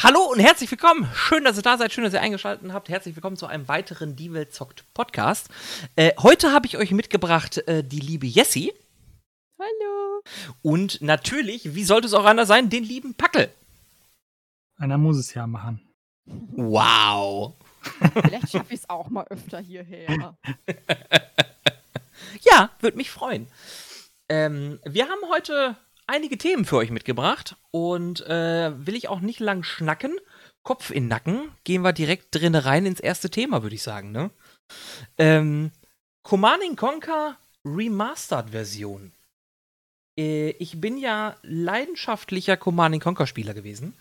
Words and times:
Hallo 0.00 0.20
und 0.30 0.38
herzlich 0.38 0.70
willkommen. 0.70 1.10
Schön, 1.12 1.42
dass 1.42 1.56
ihr 1.56 1.62
da 1.62 1.76
seid. 1.76 1.92
Schön, 1.92 2.04
dass 2.04 2.12
ihr 2.12 2.20
eingeschaltet 2.20 2.72
habt. 2.72 2.88
Herzlich 2.88 3.16
willkommen 3.16 3.36
zu 3.36 3.46
einem 3.46 3.66
weiteren 3.66 4.14
Die 4.14 4.32
Welt 4.32 4.54
zockt 4.54 4.84
Podcast. 4.94 5.48
Äh, 5.96 6.12
heute 6.18 6.52
habe 6.52 6.68
ich 6.68 6.78
euch 6.78 6.92
mitgebracht 6.92 7.58
äh, 7.66 7.82
die 7.82 7.98
liebe 7.98 8.24
Jessie. 8.24 8.72
Hallo. 9.58 10.22
Und 10.62 11.02
natürlich, 11.02 11.74
wie 11.74 11.82
sollte 11.82 12.06
es 12.06 12.14
auch 12.14 12.26
anders 12.26 12.46
sein, 12.46 12.70
den 12.70 12.84
lieben 12.84 13.14
Packel. 13.14 13.52
Einer 14.76 14.98
muss 14.98 15.16
es 15.16 15.34
ja 15.34 15.48
machen. 15.48 15.80
Wow. 16.26 17.54
Vielleicht 18.22 18.52
schaffe 18.52 18.74
ich 18.74 18.80
es 18.80 18.88
auch 18.88 19.08
mal 19.08 19.26
öfter 19.30 19.58
hierher. 19.58 20.36
ja, 22.42 22.70
würde 22.78 22.96
mich 22.96 23.10
freuen. 23.10 23.48
Ähm, 24.28 24.78
wir 24.84 25.08
haben 25.08 25.28
heute 25.28 25.76
einige 26.08 26.38
Themen 26.38 26.64
für 26.64 26.76
euch 26.76 26.90
mitgebracht 26.90 27.56
und 27.70 28.26
äh, 28.26 28.72
will 28.86 28.96
ich 28.96 29.08
auch 29.08 29.20
nicht 29.20 29.40
lang 29.40 29.62
schnacken. 29.62 30.18
Kopf 30.62 30.90
in 30.90 31.08
Nacken, 31.08 31.50
gehen 31.64 31.82
wir 31.82 31.92
direkt 31.92 32.34
drin 32.34 32.54
rein 32.54 32.84
ins 32.84 33.00
erste 33.00 33.30
Thema, 33.30 33.62
würde 33.62 33.76
ich 33.76 33.82
sagen, 33.82 34.12
ne? 34.12 34.30
Ähm, 35.16 35.70
Command 36.22 36.76
Conquer 36.76 37.36
Remastered 37.64 38.50
Version. 38.50 39.12
Äh, 40.18 40.50
ich 40.50 40.80
bin 40.80 40.98
ja 40.98 41.36
leidenschaftlicher 41.42 42.56
Command 42.56 43.00
Conquer 43.00 43.26
Spieler 43.26 43.54
gewesen 43.54 43.94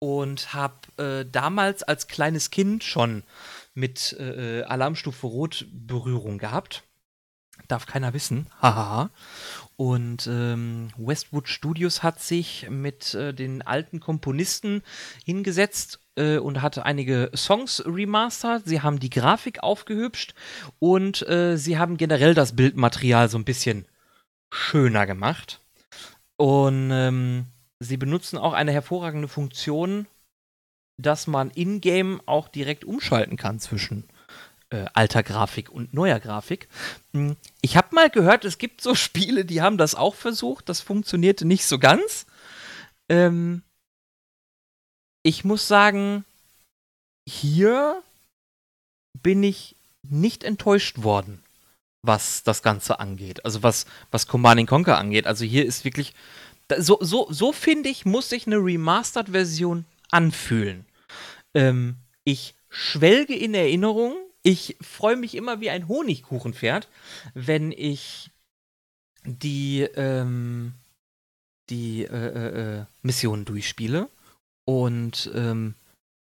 und 0.00 0.54
habe 0.54 0.74
äh, 0.96 1.24
damals 1.30 1.82
als 1.82 2.08
kleines 2.08 2.50
Kind 2.50 2.84
schon 2.84 3.22
mit 3.74 4.16
äh, 4.18 4.62
Alarmstufe 4.62 5.26
Rot 5.26 5.66
Berührung 5.70 6.38
gehabt. 6.38 6.82
Darf 7.66 7.86
keiner 7.86 8.14
wissen. 8.14 8.46
Haha. 8.62 9.10
Und 9.80 10.26
ähm, 10.26 10.88
Westwood 10.96 11.48
Studios 11.48 12.02
hat 12.02 12.20
sich 12.20 12.66
mit 12.68 13.14
äh, 13.14 13.32
den 13.32 13.62
alten 13.62 14.00
Komponisten 14.00 14.82
hingesetzt 15.24 16.00
äh, 16.16 16.38
und 16.38 16.62
hat 16.62 16.80
einige 16.80 17.30
Songs 17.36 17.84
remastert. 17.86 18.64
Sie 18.66 18.82
haben 18.82 18.98
die 18.98 19.08
Grafik 19.08 19.62
aufgehübscht 19.62 20.34
und 20.80 21.24
äh, 21.28 21.56
sie 21.56 21.78
haben 21.78 21.96
generell 21.96 22.34
das 22.34 22.56
Bildmaterial 22.56 23.28
so 23.28 23.38
ein 23.38 23.44
bisschen 23.44 23.86
schöner 24.50 25.06
gemacht. 25.06 25.60
Und 26.36 26.90
ähm, 26.90 27.46
sie 27.78 27.98
benutzen 27.98 28.36
auch 28.36 28.54
eine 28.54 28.72
hervorragende 28.72 29.28
Funktion, 29.28 30.08
dass 30.96 31.28
man 31.28 31.50
in-game 31.50 32.20
auch 32.26 32.48
direkt 32.48 32.84
umschalten 32.84 33.36
kann 33.36 33.60
zwischen 33.60 34.08
äh, 34.70 34.86
alter 34.92 35.22
Grafik 35.22 35.70
und 35.70 35.94
neuer 35.94 36.20
Grafik. 36.20 36.68
Hm, 37.12 37.36
ich 37.62 37.76
habe 37.76 37.94
mal 37.94 38.10
gehört, 38.10 38.44
es 38.44 38.58
gibt 38.58 38.80
so 38.80 38.94
Spiele, 38.96 39.44
die 39.44 39.62
haben 39.62 39.78
das 39.78 39.94
auch 39.94 40.14
versucht. 40.14 40.68
Das 40.68 40.80
funktionierte 40.80 41.44
nicht 41.44 41.66
so 41.66 41.78
ganz. 41.78 42.26
Ähm, 43.08 43.62
ich 45.22 45.44
muss 45.44 45.68
sagen, 45.68 46.24
hier 47.28 48.02
bin 49.22 49.42
ich 49.42 49.76
nicht 50.08 50.44
enttäuscht 50.44 51.02
worden, 51.02 51.42
was 52.02 52.42
das 52.42 52.62
Ganze 52.62 53.00
angeht. 53.00 53.44
Also 53.44 53.62
was, 53.62 53.86
was 54.10 54.26
Command 54.26 54.66
Conquer 54.66 54.98
angeht. 54.98 55.26
Also 55.26 55.44
hier 55.44 55.66
ist 55.66 55.84
wirklich. 55.84 56.14
So, 56.76 56.98
so, 57.00 57.26
so 57.30 57.52
finde 57.52 57.88
ich, 57.88 58.04
muss 58.04 58.28
sich 58.28 58.46
eine 58.46 58.56
Remastered-Version 58.56 59.86
anfühlen. 60.10 60.84
Ähm, 61.54 61.96
ich 62.24 62.54
schwelge 62.68 63.34
in 63.34 63.54
Erinnerung 63.54 64.14
ich 64.48 64.76
freue 64.80 65.16
mich 65.16 65.34
immer 65.34 65.60
wie 65.60 65.68
ein 65.68 65.88
Honigkuchenpferd, 65.88 66.88
wenn 67.34 67.70
ich 67.70 68.30
die, 69.24 69.82
ähm, 69.82 70.72
die 71.68 72.04
äh, 72.04 72.16
äh, 72.16 72.78
äh, 72.78 72.84
Missionen 73.02 73.44
durchspiele. 73.44 74.08
Und 74.64 75.30
ähm, 75.34 75.74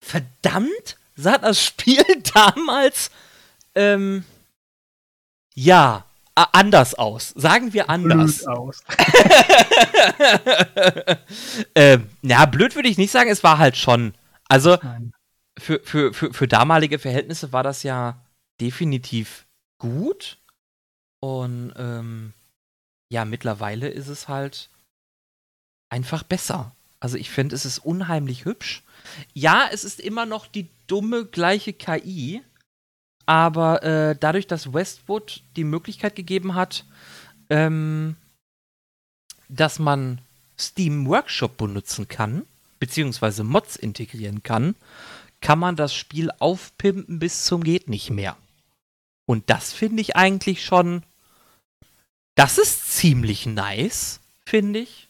verdammt 0.03 0.97
sah 1.15 1.37
das 1.37 1.63
Spiel 1.63 2.03
damals 2.33 3.11
ähm, 3.75 4.23
ja 5.53 6.03
anders 6.33 6.95
aus. 6.95 7.29
Sagen 7.35 7.73
wir 7.73 7.91
anders. 7.91 8.39
Blöd 8.39 8.57
aus. 8.57 8.83
ähm, 11.75 12.09
ja, 12.23 12.47
blöd 12.47 12.75
würde 12.75 12.89
ich 12.89 12.97
nicht 12.97 13.11
sagen, 13.11 13.29
es 13.29 13.43
war 13.43 13.59
halt 13.59 13.77
schon. 13.77 14.15
Also, 14.47 14.79
Nein 14.81 15.13
für, 15.59 15.79
für, 15.83 16.13
für, 16.13 16.33
für 16.33 16.47
damalige 16.47 16.99
Verhältnisse 16.99 17.51
war 17.53 17.63
das 17.63 17.83
ja 17.83 18.19
definitiv 18.59 19.45
gut. 19.79 20.37
Und 21.21 21.73
ähm, 21.77 22.33
ja, 23.11 23.25
mittlerweile 23.25 23.89
ist 23.89 24.07
es 24.07 24.27
halt 24.27 24.69
einfach 25.89 26.23
besser. 26.23 26.71
Also 26.99 27.17
ich 27.17 27.29
finde, 27.29 27.55
es 27.55 27.65
ist 27.65 27.79
unheimlich 27.79 28.45
hübsch. 28.45 28.83
Ja, 29.33 29.67
es 29.71 29.83
ist 29.83 29.99
immer 29.99 30.25
noch 30.25 30.47
die 30.47 30.67
dumme 30.87 31.25
gleiche 31.25 31.73
KI, 31.73 32.41
aber 33.25 33.83
äh, 33.83 34.15
dadurch, 34.19 34.47
dass 34.47 34.73
Westwood 34.73 35.41
die 35.55 35.63
Möglichkeit 35.63 36.15
gegeben 36.15 36.55
hat, 36.55 36.85
ähm, 37.49 38.15
dass 39.47 39.79
man 39.79 40.19
Steam 40.57 41.07
Workshop 41.07 41.57
benutzen 41.57 42.07
kann, 42.07 42.45
beziehungsweise 42.79 43.43
Mods 43.43 43.75
integrieren 43.75 44.43
kann, 44.43 44.75
kann 45.41 45.59
man 45.59 45.75
das 45.75 45.93
Spiel 45.93 46.31
aufpimpen 46.39 47.19
bis 47.19 47.45
zum 47.45 47.63
geht 47.63 47.89
nicht 47.89 48.09
mehr. 48.09 48.37
Und 49.25 49.49
das 49.49 49.73
finde 49.73 50.01
ich 50.01 50.15
eigentlich 50.15 50.65
schon. 50.65 51.03
Das 52.35 52.57
ist 52.57 52.91
ziemlich 52.93 53.45
nice, 53.45 54.21
finde 54.45 54.79
ich. 54.79 55.09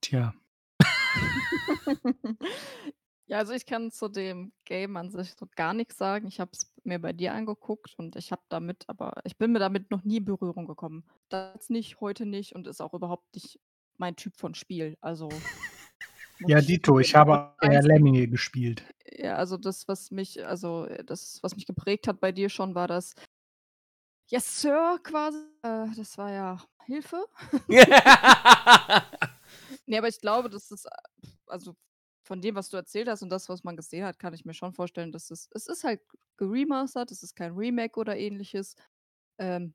Tja. 0.00 0.32
ja, 3.26 3.38
also 3.38 3.52
ich 3.52 3.66
kann 3.66 3.90
zu 3.90 4.08
dem 4.08 4.52
Game 4.64 4.96
an 4.96 5.10
sich 5.10 5.34
so 5.34 5.46
gar 5.56 5.74
nichts 5.74 5.98
sagen. 5.98 6.28
Ich 6.28 6.40
habe 6.40 6.52
es 6.52 6.72
mir 6.84 6.98
bei 6.98 7.12
dir 7.12 7.34
angeguckt 7.34 7.94
und 7.98 8.16
ich 8.16 8.32
habe 8.32 8.42
damit, 8.48 8.84
aber 8.88 9.20
ich 9.24 9.36
bin 9.36 9.52
mir 9.52 9.58
damit 9.58 9.90
noch 9.90 10.04
nie 10.04 10.18
in 10.18 10.24
Berührung 10.24 10.66
gekommen. 10.66 11.04
Das 11.28 11.68
nicht, 11.68 12.00
heute 12.00 12.26
nicht 12.26 12.54
und 12.54 12.66
ist 12.66 12.80
auch 12.80 12.94
überhaupt 12.94 13.34
nicht 13.34 13.60
mein 13.98 14.16
Typ 14.16 14.36
von 14.36 14.54
Spiel. 14.54 14.96
Also. 15.00 15.28
Ja, 16.46 16.60
Dito, 16.60 17.00
ich 17.00 17.16
habe 17.16 17.52
eher 17.60 17.82
Lemminge 17.82 18.28
gespielt. 18.28 18.84
Ja, 19.10 19.34
also 19.34 19.56
das, 19.56 19.88
was 19.88 20.12
mich, 20.12 20.46
also 20.46 20.86
das, 21.04 21.40
was 21.42 21.56
mich 21.56 21.66
geprägt 21.66 22.06
hat 22.06 22.20
bei 22.20 22.30
dir 22.30 22.48
schon, 22.48 22.76
war 22.76 22.86
das 22.86 23.16
Yes, 24.30 24.60
Sir, 24.60 25.00
quasi. 25.02 25.38
Äh, 25.62 25.86
das 25.96 26.18
war 26.18 26.30
ja 26.30 26.62
Hilfe. 26.84 27.24
nee, 29.86 29.98
aber 29.98 30.08
ich 30.08 30.20
glaube, 30.20 30.50
das 30.50 30.70
ist, 30.70 30.86
also 31.46 31.74
von 32.24 32.42
dem, 32.42 32.54
was 32.54 32.68
du 32.68 32.76
erzählt 32.76 33.08
hast 33.08 33.22
und 33.22 33.30
das, 33.30 33.48
was 33.48 33.64
man 33.64 33.74
gesehen 33.76 34.04
hat, 34.04 34.18
kann 34.18 34.34
ich 34.34 34.44
mir 34.44 34.52
schon 34.52 34.74
vorstellen, 34.74 35.12
dass 35.12 35.30
es, 35.30 35.48
es 35.52 35.66
ist 35.66 35.82
halt 35.82 36.02
geremastert, 36.36 37.10
es 37.10 37.22
ist 37.22 37.34
kein 37.36 37.52
Remake 37.52 37.98
oder 37.98 38.18
ähnliches. 38.18 38.76
Ähm, 39.38 39.72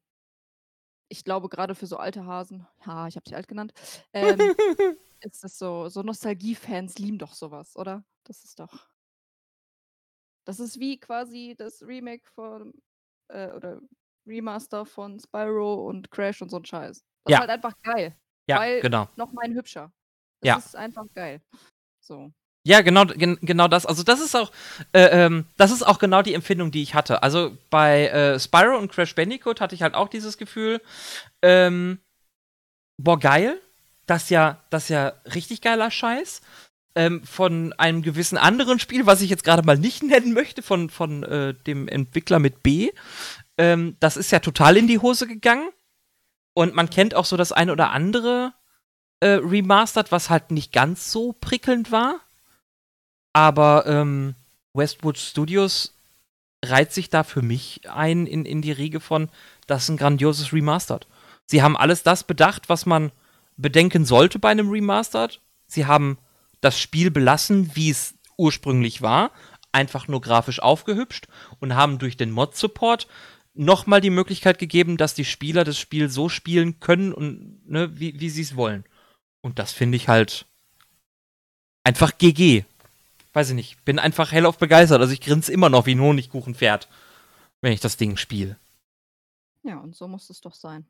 ich 1.13 1.24
glaube, 1.24 1.47
gerade 1.47 1.75
für 1.75 1.85
so 1.85 1.97
alte 1.97 2.25
Hasen, 2.25 2.66
ha, 2.88 3.07
ich 3.07 3.16
habe 3.16 3.29
sie 3.29 3.35
alt 3.35 3.47
genannt, 3.47 3.72
ähm, 4.13 4.40
ist 5.22 5.44
das 5.44 5.59
so, 5.59 5.88
so 5.88 6.01
Nostalgie-Fans 6.01 6.97
lieben 6.97 7.19
doch 7.19 7.35
sowas, 7.35 7.78
oder? 7.78 8.03
Das 8.24 8.44
ist 8.44 8.59
doch. 8.59 8.90
Das 10.44 10.59
ist 10.59 10.79
wie 10.79 11.00
quasi 11.00 11.53
das 11.56 11.84
Remake 11.84 12.28
von 12.34 12.74
äh, 13.28 13.51
oder 13.51 13.79
Remaster 14.25 14.88
von 14.88 15.19
Spyro 15.19 15.88
und 15.88 16.09
Crash 16.09 16.41
und 16.41 16.50
so 16.50 16.57
ein 16.57 16.66
Scheiß. 16.66 17.06
Das 17.25 17.31
ja. 17.31 17.38
ist 17.38 17.41
halt 17.41 17.50
einfach 17.51 17.80
geil. 17.84 18.18
Ja, 18.47 18.57
weil 18.57 18.81
genau. 18.81 19.07
Noch 19.16 19.31
mein 19.34 19.53
hübscher. 19.53 19.94
Das 20.41 20.47
ja. 20.47 20.57
ist 20.57 20.75
einfach 20.75 21.06
geil. 21.13 21.41
So. 22.00 22.34
Ja, 22.66 22.81
genau, 22.81 23.06
gen 23.06 23.38
genau 23.41 23.68
das. 23.68 23.85
Also 23.85 24.03
das 24.03 24.22
ist 24.22 24.35
auch, 24.35 24.51
äh, 24.94 25.25
ähm, 25.25 25.46
das 25.57 25.72
ist 25.72 25.84
auch 25.84 26.00
genau 26.00 26.22
die 26.22 26.34
Empfindung, 26.34 26.72
die 26.72 26.81
ich 26.81 26.96
hatte. 26.96 27.22
Also 27.22 27.57
bei 27.69 28.07
äh, 28.07 28.40
Spyro 28.40 28.78
und 28.78 28.90
Crash 28.91 29.16
Bandicoot 29.16 29.59
hatte 29.59 29.75
ich 29.75 29.81
halt 29.81 29.96
auch 29.96 30.07
dieses 30.07 30.38
Gefühl, 30.38 30.81
ähm, 31.41 32.00
boah, 32.98 33.19
geil, 33.19 33.60
das 34.06 34.30
ja, 34.30 34.63
das 34.69 34.88
ja 34.88 35.13
richtig 35.33 35.62
geiler 35.62 35.92
Scheiß. 35.92 36.42
Ähm, 36.95 37.24
von 37.24 37.74
einem 37.74 38.04
gewissen 38.04 38.38
anderen 38.38 38.77
Spiel, 38.77 39.07
was 39.07 39.21
ich 39.21 39.30
jetzt 39.31 39.44
gerade 39.44 39.63
mal 39.63 39.77
nicht 39.77 40.04
nennen 40.04 40.33
möchte, 40.33 40.62
von, 40.62 40.89
von 40.89 41.24
äh, 41.24 41.54
dem 41.54 41.88
Entwickler 41.88 42.39
mit 42.39 42.63
B. 42.63 42.92
Ähm, 43.57 43.98
das 44.00 44.16
ist 44.16 44.31
ja 44.31 44.39
total 44.39 44.77
in 44.77 44.88
die 44.88 45.00
Hose 45.00 45.27
gegangen. 45.27 45.69
Und 46.54 46.75
man 46.75 46.89
kennt 46.89 47.16
auch 47.16 47.25
so 47.25 47.36
das 47.36 47.51
eine 47.51 47.71
oder 47.71 47.92
andere 47.92 48.54
äh, 49.19 49.39
Remastered, 49.44 50.12
was 50.12 50.30
halt 50.30 50.51
nicht 50.51 50.71
ganz 50.71 51.12
so 51.12 51.33
prickelnd 51.33 51.92
war. 51.92 52.21
Aber 53.33 53.85
ähm, 53.88 54.35
Westwood 54.74 55.18
Studios 55.18 55.94
reiht 56.63 56.94
sich 56.94 57.09
da 57.09 57.24
für 57.24 57.41
mich 57.41 57.81
ein 57.89 58.25
in, 58.25 58.45
in 58.45 58.62
die 58.62 58.71
Riege 58.71 59.00
von, 59.00 59.30
das 59.68 59.83
ist 59.83 59.89
ein 59.89 59.97
grandioses 59.97 60.53
Remastered. 60.53 61.07
Sie 61.45 61.62
haben 61.62 61.75
alles 61.75 62.03
das 62.03 62.24
bedacht, 62.24 62.69
was 62.69 62.85
man 62.85 63.12
bedenken 63.57 64.06
sollte 64.06 64.39
bei 64.39 64.50
einem 64.50 64.69
Remastered. 64.69 65.41
Sie 65.68 65.85
haben 65.85 66.18
das 66.62 66.80
Spiel 66.80 67.12
belassen, 67.12 67.75
wie 67.75 67.89
es 67.89 68.15
ursprünglich 68.38 69.01
war, 69.01 69.31
einfach 69.71 70.07
nur 70.07 70.21
grafisch 70.21 70.62
aufgehübscht 70.62 71.27
und 71.59 71.75
haben 71.75 72.00
durch 72.00 72.15
den 72.15 72.31
Mod-Support 72.31 73.07
nochmal 73.53 74.01
die 74.01 74.09
Möglichkeit 74.09 74.57
gegeben, 74.57 74.97
dass 74.97 75.13
die 75.13 75.25
Spieler 75.25 75.63
das 75.63 75.77
Spiel 75.77 76.09
so 76.09 76.30
spielen 76.30 76.80
können 76.80 77.13
und 77.13 77.69
ne, 77.69 78.00
wie, 78.00 78.19
wie 78.19 78.30
sie 78.30 78.41
es 78.41 78.56
wollen. 78.56 78.85
Und 79.41 79.59
das 79.59 79.74
finde 79.74 79.97
ich 79.97 80.07
halt 80.07 80.45
einfach 81.83 82.18
GG. 82.18 82.63
Weiß 83.33 83.50
ich 83.50 83.56
nicht. 83.56 83.83
Bin 83.83 84.00
einfach 84.00 84.31
hellauf 84.31 84.57
begeistert. 84.57 85.01
Also 85.01 85.13
ich 85.13 85.21
grinse 85.21 85.51
immer 85.51 85.69
noch 85.69 85.85
wie 85.85 85.95
ein 85.95 86.01
Honigkuchenpferd, 86.01 86.88
wenn 87.62 87.74
ich 87.74 87.80
das 87.80 87.97
Ding 87.97 88.15
spiele. 88.18 88.57
Ja, 89.63 89.77
und 89.77 89.95
so 89.95 90.07
muss 90.07 90.30
es 90.30 90.41
doch 90.41 90.53
sein. 90.53 90.85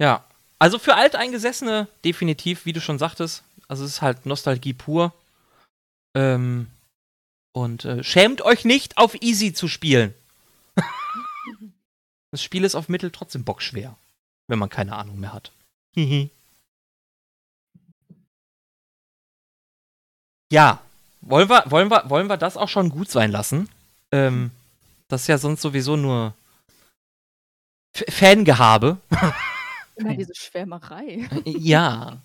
Ja. 0.00 0.24
Also 0.58 0.78
für 0.78 0.94
Alteingesessene 0.94 1.88
definitiv, 2.04 2.64
wie 2.66 2.72
du 2.72 2.80
schon 2.80 2.98
sagtest. 2.98 3.44
Also 3.68 3.84
es 3.84 3.92
ist 3.92 4.02
halt 4.02 4.26
Nostalgie 4.26 4.74
pur. 4.74 5.12
Ähm, 6.14 6.68
und 7.52 7.84
äh, 7.84 8.02
schämt 8.02 8.42
euch 8.42 8.64
nicht, 8.64 8.98
auf 8.98 9.20
Easy 9.22 9.52
zu 9.52 9.68
spielen. 9.68 10.14
das 12.30 12.42
Spiel 12.42 12.64
ist 12.64 12.74
auf 12.74 12.88
Mittel 12.88 13.10
trotzdem 13.10 13.44
bockschwer, 13.44 13.96
wenn 14.48 14.58
man 14.58 14.68
keine 14.68 14.96
Ahnung 14.96 15.20
mehr 15.20 15.32
hat. 15.32 15.52
ja, 20.52 20.82
wollen 21.20 21.48
wir, 21.48 21.64
wollen, 21.66 21.90
wir, 21.90 22.08
wollen 22.08 22.28
wir 22.28 22.36
das 22.36 22.56
auch 22.56 22.68
schon 22.68 22.88
gut 22.88 23.10
sein 23.10 23.30
lassen? 23.30 23.68
Ähm, 24.12 24.50
das 25.08 25.22
ist 25.22 25.26
ja 25.28 25.38
sonst 25.38 25.62
sowieso 25.62 25.96
nur 25.96 26.34
F 27.92 28.04
Fangehabe. 28.08 28.98
Immer 29.96 30.14
diese 30.14 30.34
Schwärmerei. 30.34 31.28
ja. 31.44 32.22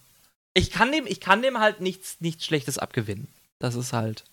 Ich 0.54 0.72
kann 0.72 0.92
dem, 0.92 1.06
ich 1.08 1.20
kann 1.20 1.42
dem 1.42 1.60
halt 1.60 1.82
nichts, 1.82 2.22
nichts 2.22 2.46
Schlechtes 2.46 2.78
abgewinnen. 2.78 3.28
Das 3.60 3.76
ist 3.76 3.94
halt. 3.94 4.24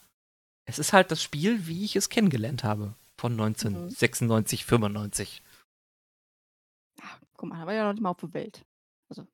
Es 0.65 0.79
ist 0.79 0.93
halt 0.93 1.11
das 1.11 1.23
Spiel, 1.23 1.67
wie 1.67 1.85
ich 1.85 1.97
es 1.97 2.09
kennengelernt 2.09 2.63
habe. 2.63 2.95
Von 3.19 3.33
1996, 3.33 4.65
mhm. 4.65 4.69
95. 4.69 5.43
Ach, 7.01 7.19
guck 7.35 7.49
mal, 7.49 7.61
da 7.61 7.67
war 7.67 7.75
ja 7.75 7.85
noch 7.85 7.93
nicht 7.93 8.03
mal 8.03 8.11
auf 8.11 8.19
der 8.19 8.35
Welt. 8.35 8.65
Also. 9.09 9.27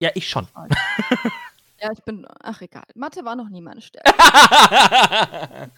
Ja, 0.00 0.10
ich 0.14 0.28
schon. 0.28 0.46
Ja, 1.86 1.92
ich 1.92 2.02
bin. 2.02 2.26
Ach, 2.42 2.60
egal. 2.62 2.82
Mathe 2.96 3.24
war 3.24 3.36
noch 3.36 3.48
nie 3.48 3.60
meine 3.60 3.80
Stärke. 3.80 4.12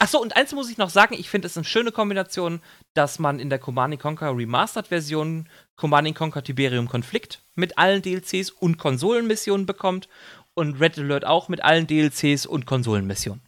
Achso, 0.00 0.18
und 0.18 0.34
eins 0.36 0.52
muss 0.52 0.68
ich 0.68 0.76
noch 0.76 0.90
sagen: 0.90 1.14
Ich 1.14 1.30
finde 1.30 1.46
es 1.46 1.56
eine 1.56 1.62
schöne 1.64 1.92
Kombination, 1.92 2.60
dass 2.94 3.20
man 3.20 3.38
in 3.38 3.48
der 3.48 3.60
Command 3.60 3.96
Conquer 4.00 4.36
Remastered-Version 4.36 5.48
Command 5.76 6.16
Conquer 6.16 6.42
Tiberium 6.42 6.88
Konflikt 6.88 7.42
mit 7.54 7.78
allen 7.78 8.02
DLCs 8.02 8.50
und 8.50 8.76
Konsolenmissionen 8.76 9.64
bekommt 9.64 10.08
und 10.54 10.80
Red 10.80 10.98
Alert 10.98 11.24
auch 11.24 11.48
mit 11.48 11.62
allen 11.62 11.86
DLCs 11.86 12.44
und 12.44 12.66
Konsolenmissionen. 12.66 13.40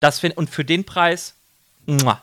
Das 0.00 0.18
find, 0.18 0.36
und 0.36 0.50
für 0.50 0.64
den 0.64 0.82
Preis. 0.82 1.36
Muah. 1.86 2.20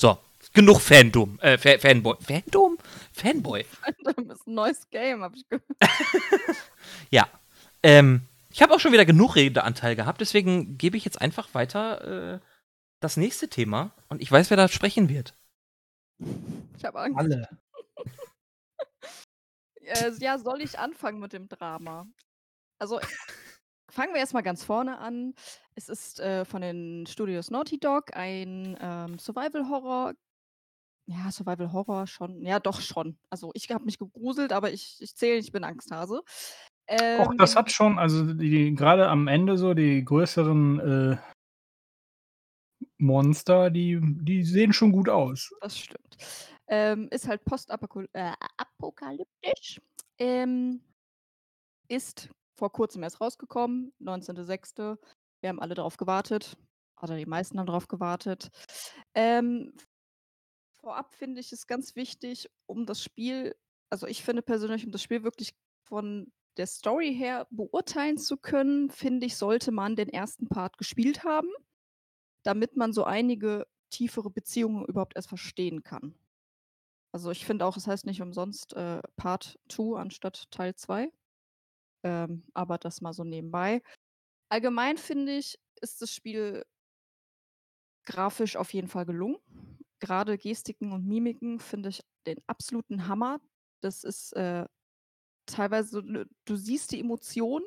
So, 0.00 0.18
genug 0.52 0.80
Fandom. 0.80 1.38
Äh, 1.38 1.56
Fa 1.56 1.78
Fanboy. 1.78 2.16
Fandom? 2.20 2.78
Fanboy. 3.12 3.64
Fandom 3.64 4.32
ist 4.32 4.44
ein 4.44 4.54
neues 4.54 4.90
Game, 4.90 5.22
hab 5.22 5.36
ich 5.36 5.48
gehört. 5.48 5.64
ja. 7.10 7.28
Ähm, 7.84 8.22
ich 8.50 8.62
habe 8.62 8.72
auch 8.72 8.80
schon 8.80 8.92
wieder 8.92 9.04
genug 9.04 9.36
Redeanteil 9.36 9.94
gehabt, 9.94 10.22
deswegen 10.22 10.78
gebe 10.78 10.96
ich 10.96 11.04
jetzt 11.04 11.20
einfach 11.20 11.52
weiter 11.52 12.36
äh, 12.36 12.40
das 13.00 13.18
nächste 13.18 13.48
Thema 13.48 13.92
und 14.08 14.22
ich 14.22 14.32
weiß, 14.32 14.48
wer 14.48 14.56
da 14.56 14.68
sprechen 14.68 15.10
wird. 15.10 15.34
Ich 16.78 16.84
habe 16.86 16.98
Angst. 16.98 17.18
Alle. 17.18 17.48
äh, 19.82 20.10
ja, 20.18 20.38
soll 20.38 20.62
ich 20.62 20.78
anfangen 20.78 21.20
mit 21.20 21.34
dem 21.34 21.46
Drama? 21.46 22.06
Also, 22.78 23.00
fangen 23.90 24.14
wir 24.14 24.20
erstmal 24.20 24.42
ganz 24.42 24.64
vorne 24.64 24.96
an. 24.96 25.34
Es 25.74 25.90
ist 25.90 26.20
äh, 26.20 26.46
von 26.46 26.62
den 26.62 27.06
Studios 27.06 27.50
Naughty 27.50 27.78
Dog 27.78 28.16
ein 28.16 28.78
ähm, 28.80 29.18
Survival-Horror 29.18 30.14
ja, 31.06 31.30
Survival 31.30 31.70
Horror 31.72 32.06
schon. 32.06 32.46
Ja, 32.46 32.58
doch 32.60 32.80
schon. 32.80 33.18
Also 33.28 33.50
ich 33.52 33.70
habe 33.70 33.84
mich 33.84 33.98
gegruselt, 33.98 34.52
aber 34.54 34.72
ich, 34.72 34.96
ich 35.00 35.14
zähle, 35.14 35.38
ich 35.38 35.52
bin 35.52 35.62
Angsthase. 35.62 36.22
Ähm, 36.86 37.20
Och, 37.20 37.34
das 37.36 37.56
hat 37.56 37.72
schon, 37.72 37.98
also 37.98 38.34
die 38.34 38.74
gerade 38.74 39.08
am 39.08 39.28
Ende 39.28 39.56
so 39.56 39.74
die 39.74 40.04
größeren 40.04 40.80
äh, 40.80 41.16
Monster, 42.98 43.70
die, 43.70 44.00
die 44.02 44.44
sehen 44.44 44.72
schon 44.72 44.92
gut 44.92 45.08
aus. 45.08 45.50
Das 45.60 45.78
stimmt. 45.78 46.16
Ähm, 46.68 47.08
ist 47.10 47.28
halt 47.28 47.44
postapokalyptisch. 47.44 49.80
Äh, 50.18 50.42
ähm, 50.42 50.80
ist 51.88 52.30
vor 52.56 52.72
kurzem 52.72 53.02
erst 53.02 53.20
rausgekommen, 53.20 53.92
19.06. 54.00 54.96
Wir 55.40 55.48
haben 55.48 55.60
alle 55.60 55.74
darauf 55.74 55.96
gewartet. 55.96 56.56
Oder 57.02 57.16
die 57.16 57.26
meisten 57.26 57.58
haben 57.58 57.66
darauf 57.66 57.88
gewartet. 57.88 58.50
Ähm, 59.14 59.74
vorab 60.80 61.12
finde 61.14 61.40
ich 61.40 61.52
es 61.52 61.66
ganz 61.66 61.96
wichtig, 61.96 62.48
um 62.66 62.86
das 62.86 63.02
Spiel 63.02 63.54
also 63.94 64.08
ich 64.08 64.24
finde 64.24 64.42
persönlich, 64.42 64.84
um 64.84 64.90
das 64.90 65.04
Spiel 65.04 65.22
wirklich 65.22 65.54
von 65.86 66.32
der 66.56 66.66
Story 66.66 67.14
her 67.14 67.46
beurteilen 67.50 68.18
zu 68.18 68.36
können, 68.36 68.90
finde 68.90 69.26
ich, 69.26 69.36
sollte 69.36 69.72
man 69.72 69.96
den 69.96 70.08
ersten 70.08 70.48
Part 70.48 70.78
gespielt 70.78 71.24
haben, 71.24 71.48
damit 72.42 72.76
man 72.76 72.92
so 72.92 73.04
einige 73.04 73.66
tiefere 73.90 74.30
Beziehungen 74.30 74.84
überhaupt 74.86 75.16
erst 75.16 75.28
verstehen 75.28 75.82
kann. 75.82 76.14
Also 77.12 77.30
ich 77.30 77.46
finde 77.46 77.64
auch, 77.64 77.76
es 77.76 77.86
heißt 77.86 78.06
nicht 78.06 78.22
umsonst 78.22 78.74
äh, 78.74 79.00
Part 79.16 79.58
2 79.68 79.98
anstatt 80.00 80.50
Teil 80.50 80.74
2. 80.74 81.12
Ähm, 82.02 82.44
aber 82.54 82.76
das 82.78 83.00
mal 83.00 83.12
so 83.12 83.24
nebenbei. 83.24 83.82
Allgemein 84.48 84.96
finde 84.96 85.36
ich, 85.36 85.58
ist 85.80 86.02
das 86.02 86.12
Spiel 86.12 86.64
grafisch 88.04 88.56
auf 88.56 88.74
jeden 88.74 88.88
Fall 88.88 89.06
gelungen 89.06 89.38
gerade 90.04 90.36
Gestiken 90.36 90.92
und 90.92 91.06
Mimiken 91.06 91.58
finde 91.58 91.88
ich 91.88 92.02
den 92.26 92.36
absoluten 92.46 93.08
Hammer. 93.08 93.40
Das 93.80 94.04
ist 94.04 94.32
äh, 94.34 94.66
teilweise 95.46 96.02
du 96.44 96.56
siehst 96.56 96.92
die 96.92 97.00
Emotionen, 97.00 97.64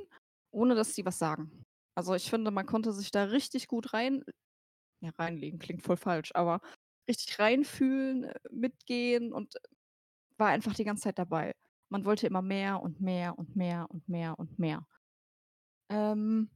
ohne 0.51 0.75
dass 0.75 0.95
sie 0.95 1.05
was 1.05 1.19
sagen. 1.19 1.65
Also 1.95 2.13
ich 2.15 2.29
finde, 2.29 2.51
man 2.51 2.65
konnte 2.65 2.93
sich 2.93 3.11
da 3.11 3.25
richtig 3.25 3.67
gut 3.67 3.93
rein, 3.93 4.23
ja, 5.01 5.11
reinlegen, 5.17 5.59
klingt 5.59 5.83
voll 5.83 5.97
falsch, 5.97 6.31
aber 6.35 6.61
richtig 7.07 7.39
reinfühlen, 7.39 8.25
äh, 8.25 8.35
mitgehen 8.51 9.33
und 9.33 9.55
war 10.37 10.49
einfach 10.49 10.73
die 10.75 10.83
ganze 10.85 11.03
Zeit 11.03 11.19
dabei. 11.19 11.53
Man 11.89 12.05
wollte 12.05 12.27
immer 12.27 12.41
mehr 12.41 12.81
und 12.81 13.01
mehr 13.01 13.37
und 13.39 13.55
mehr 13.55 13.87
und 13.89 14.07
mehr 14.09 14.37
und 14.39 14.59
mehr. 14.59 14.85
Ähm, 15.89 16.49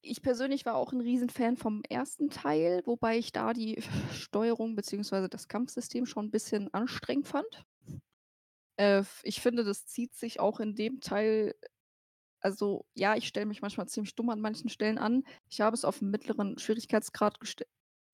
ich 0.00 0.22
persönlich 0.22 0.64
war 0.64 0.76
auch 0.76 0.92
ein 0.92 1.00
Riesenfan 1.00 1.56
vom 1.56 1.82
ersten 1.88 2.30
Teil, 2.30 2.82
wobei 2.86 3.18
ich 3.18 3.32
da 3.32 3.52
die 3.52 3.82
Steuerung 4.12 4.74
bzw. 4.76 5.28
das 5.28 5.48
Kampfsystem 5.48 6.06
schon 6.06 6.26
ein 6.26 6.30
bisschen 6.30 6.72
anstrengend 6.72 7.26
fand. 7.28 7.66
Äh, 8.78 9.04
ich 9.22 9.40
finde, 9.40 9.64
das 9.64 9.86
zieht 9.86 10.14
sich 10.14 10.40
auch 10.40 10.60
in 10.60 10.74
dem 10.74 11.00
Teil 11.00 11.54
also, 12.42 12.86
ja, 12.94 13.16
ich 13.16 13.28
stelle 13.28 13.46
mich 13.46 13.62
manchmal 13.62 13.88
ziemlich 13.88 14.14
dumm 14.16 14.30
an 14.30 14.40
manchen 14.40 14.70
Stellen 14.70 14.98
an. 14.98 15.24
Ich 15.50 15.60
habe 15.62 15.74
es 15.74 15.84
auf 15.84 16.02
'm 16.02 16.10
mittleren 16.10 16.58
Schwierigkeitsgrad 16.58 17.38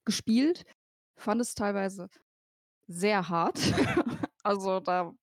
gespielt, 0.07 0.65
fand 1.17 1.41
es 1.43 1.55
teilweise 1.55 2.09
sehr 2.89 3.29
hart. 3.31 3.59
Also, 4.45 4.81
da 4.81 5.15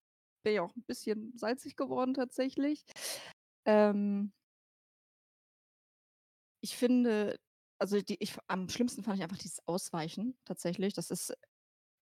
bin 0.43 0.53
ich 0.53 0.59
auch 0.61 0.75
ein 0.75 0.83
bisschen 0.87 1.33
salzig 1.37 1.75
geworden 1.77 2.13
tatsächlich. 2.15 2.85
Ähm 3.65 4.31
ich 6.63 6.75
finde, 6.77 7.39
also 7.79 8.01
die 8.01 8.17
ich 8.21 8.35
am 8.47 8.67
schlimmsten 8.69 9.03
fand 9.03 9.17
ich 9.17 9.23
einfach 9.23 9.37
dieses 9.37 9.65
Ausweichen 9.67 10.37
tatsächlich. 10.45 10.93
Das 10.93 11.11
ist 11.11 11.33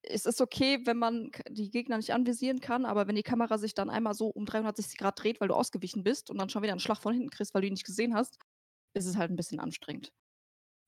es 0.10 0.26
ist 0.26 0.42
okay, 0.42 0.80
wenn 0.86 0.98
man 0.98 1.32
die 1.50 1.70
Gegner 1.70 1.98
nicht 1.98 2.14
anvisieren 2.14 2.60
kann, 2.60 2.86
aber 2.86 3.08
wenn 3.08 3.16
die 3.16 3.24
Kamera 3.24 3.58
sich 3.58 3.74
dann 3.74 3.90
einmal 3.90 4.14
so 4.14 4.28
um 4.28 4.46
360 4.46 4.98
Grad 4.98 5.22
dreht, 5.22 5.42
weil 5.42 5.48
du 5.48 5.56
ausgewichen 5.56 6.04
bist 6.04 6.30
und 6.30 6.38
dann 6.40 6.50
schon 6.50 6.64
wieder 6.64 6.74
einen 6.74 6.80
Schlag 6.80 7.00
von 7.00 7.14
hinten 7.14 7.30
kriegst, 7.30 7.54
weil 7.54 7.62
du 7.62 7.68
ihn 7.68 7.74
nicht 7.74 7.86
gesehen 7.86 8.16
hast, 8.16 8.38
ist 8.94 9.06
es 9.06 9.18
halt 9.18 9.32
ein 9.32 9.36
bisschen 9.36 9.60
anstrengend. 9.60 10.12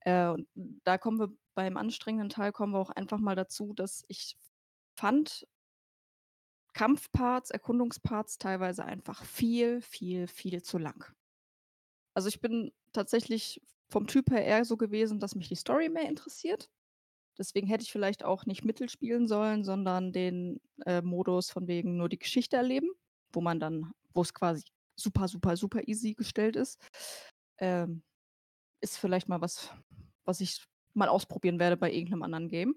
Äh, 0.01 0.27
und 0.29 0.47
da 0.83 0.97
kommen 0.97 1.19
wir 1.19 1.29
beim 1.55 1.77
anstrengenden 1.77 2.29
Teil 2.29 2.51
kommen 2.51 2.73
wir 2.73 2.79
auch 2.79 2.89
einfach 2.89 3.19
mal 3.19 3.35
dazu, 3.35 3.73
dass 3.73 4.03
ich 4.07 4.37
fand 4.95 5.45
Kampfparts, 6.73 7.51
Erkundungsparts 7.51 8.37
teilweise 8.37 8.85
einfach 8.85 9.23
viel, 9.25 9.81
viel, 9.81 10.27
viel 10.27 10.61
zu 10.61 10.77
lang. 10.77 11.05
Also, 12.13 12.29
ich 12.29 12.41
bin 12.41 12.71
tatsächlich 12.93 13.61
vom 13.89 14.07
Typ 14.07 14.29
her 14.31 14.45
eher 14.45 14.65
so 14.65 14.77
gewesen, 14.77 15.19
dass 15.19 15.35
mich 15.35 15.49
die 15.49 15.55
Story 15.55 15.89
mehr 15.89 16.07
interessiert. 16.07 16.69
Deswegen 17.39 17.67
hätte 17.67 17.83
ich 17.83 17.91
vielleicht 17.91 18.23
auch 18.23 18.45
nicht 18.45 18.65
Mittel 18.65 18.89
spielen 18.89 19.27
sollen, 19.27 19.63
sondern 19.63 20.11
den, 20.11 20.59
äh, 20.85 21.01
Modus 21.01 21.49
von 21.49 21.67
wegen 21.67 21.97
nur 21.97 22.09
die 22.09 22.19
Geschichte 22.19 22.57
erleben, 22.57 22.89
wo 23.31 23.41
man 23.41 23.59
dann 23.59 23.91
wo 24.13 24.21
es 24.21 24.33
quasi 24.33 24.63
super, 24.95 25.27
super, 25.27 25.55
super 25.55 25.87
easy 25.87 26.13
gestellt 26.13 26.55
ist. 26.55 26.79
Ähm, 27.59 28.03
ist 28.81 28.97
vielleicht 28.97 29.27
mal 29.29 29.41
was, 29.41 29.73
was 30.25 30.41
ich 30.41 30.63
mal 30.93 31.09
ausprobieren 31.09 31.59
werde 31.59 31.77
bei 31.77 31.91
irgendeinem 31.91 32.23
anderen 32.23 32.49
Game. 32.49 32.75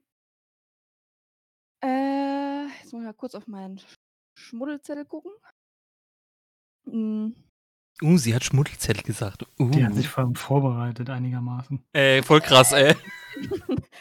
Äh, 1.85 2.67
jetzt 2.81 2.93
muss 2.93 3.03
ich 3.03 3.07
mal 3.07 3.15
kurz 3.15 3.35
auf 3.35 3.47
meinen 3.47 3.81
Schmuddelzettel 4.39 5.05
gucken. 5.05 5.33
Hm. 6.85 7.35
Uh, 8.01 8.17
sie 8.17 8.35
hat 8.35 8.45
Schmuddelzettel 8.45 9.03
gesagt. 9.03 9.45
Uh. 9.59 9.71
Die 9.71 9.85
hat 9.85 9.95
sich 9.95 10.09
vor 10.09 10.25
allem 10.25 10.35
vorbereitet 10.35 11.11
einigermaßen. 11.11 11.85
Ey, 11.93 12.23
voll 12.23 12.41
krass, 12.41 12.73
ey. 12.73 12.97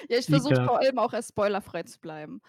Ja, 0.09 0.17
ich 0.17 0.27
versuche 0.29 0.59
vor 0.63 0.79
allem 0.79 0.97
auch 0.99 1.13
erst 1.13 1.29
spoilerfrei 1.29 1.83
zu 1.83 1.99
bleiben. 1.99 2.41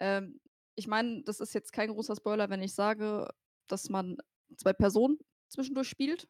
Ähm, 0.00 0.40
ich 0.76 0.88
meine, 0.88 1.22
das 1.24 1.40
ist 1.40 1.54
jetzt 1.54 1.72
kein 1.72 1.90
großer 1.90 2.16
Spoiler, 2.16 2.50
wenn 2.50 2.62
ich 2.62 2.74
sage, 2.74 3.28
dass 3.68 3.90
man 3.90 4.18
2 4.56 4.72
Personen 4.74 5.18
zwischendurch 5.50 5.88
spielt. 5.88 6.28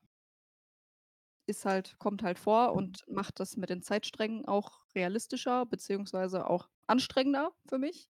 Ist 1.49 1.67
halt 1.67 1.99
kommt 1.99 2.23
halt 2.23 2.39
vor 2.39 2.73
und 2.73 3.05
macht 3.07 3.39
das 3.39 3.57
mit 3.59 3.69
den 3.69 3.83
Zeitsträngen 3.83 4.47
auch 4.47 4.87
realistischer 4.95 5.67
beziehungsweise 5.67 6.49
auch 6.49 6.71
anstrengender 6.87 7.53
für 7.69 7.77
mich, 7.79 8.09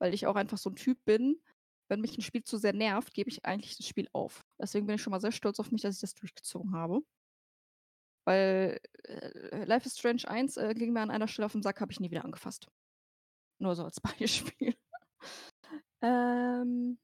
weil 0.00 0.14
ich 0.14 0.26
auch 0.26 0.36
einfach 0.36 0.58
so 0.58 0.70
'n 0.70 0.76
Typ 0.76 1.04
bin, 1.04 1.42
wenn 1.88 2.00
mich 2.02 2.16
'n 2.18 2.22
Spiel 2.22 2.44
zu 2.44 2.58
sehr 2.58 2.74
nervt, 2.74 3.14
gebe 3.14 3.30
ich 3.30 3.46
eigentlich 3.46 3.76
das 3.78 3.86
Spiel 3.86 4.08
auf. 4.12 4.44
Deswegen 4.60 4.86
bin 4.86 4.96
ich 4.96 5.02
schon 5.02 5.12
mal 5.12 5.20
sehr 5.20 5.32
stolz 5.32 5.60
auf 5.60 5.72
mich, 5.72 5.82
dass 5.82 5.96
ich 5.96 6.02
das 6.02 6.14
durchgezogen 6.14 6.74
habe. 6.74 7.02
Weil, 8.28 8.78
äh, 9.04 9.64
Life 9.64 9.86
is 9.86 9.98
Strange 9.98 10.24
1, 10.28 10.58
äh, 10.58 10.74
ging 10.74 10.92
mir 10.92 11.00
an 11.00 11.10
einer 11.10 11.28
Stelle 11.28 11.46
auf 11.46 11.54
'n 11.54 11.62
Sack, 11.62 11.80
habe 11.80 11.92
ich 11.92 12.00
nie 12.00 12.10
wieder 12.10 12.24
angefasst. 12.26 12.68
Nur 13.58 13.76
so 13.76 13.84
als 13.84 14.00
Beispiel. 14.60 14.74
Ähm 16.02 16.98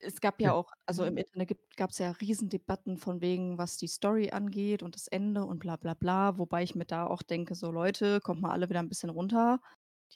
es 0.00 0.20
gab 0.20 0.40
ja 0.40 0.52
auch 0.52 0.72
also, 0.86 1.04
im 1.04 1.16
Internet 1.16 1.48
gibt 1.48 1.76
gab's 1.76 1.98
ja 1.98 2.10
Riesendebatten 2.10 2.98
von 2.98 3.20
wegen, 3.20 3.56
was 3.58 3.76
die 3.76 3.86
Story 3.86 4.30
angeht 4.30 4.82
und 4.82 4.94
das 4.96 5.06
Ende 5.08 5.44
und 5.44 5.60
bla 5.60 5.76
bla 5.76 5.94
bla, 5.94 6.38
wobei 6.38 6.62
ich 6.64 6.74
mir 6.74 6.84
da 6.86 7.06
auch 7.06 7.22
denke: 7.22 7.54
„So 7.54 7.70
Leute, 7.70 8.20
kommt 8.20 8.40
mal 8.42 8.50
alle 8.52 8.68
wieder 8.68 8.80
'n 8.80 8.88
bisschen 8.88 9.10
runter.“ 9.10 9.60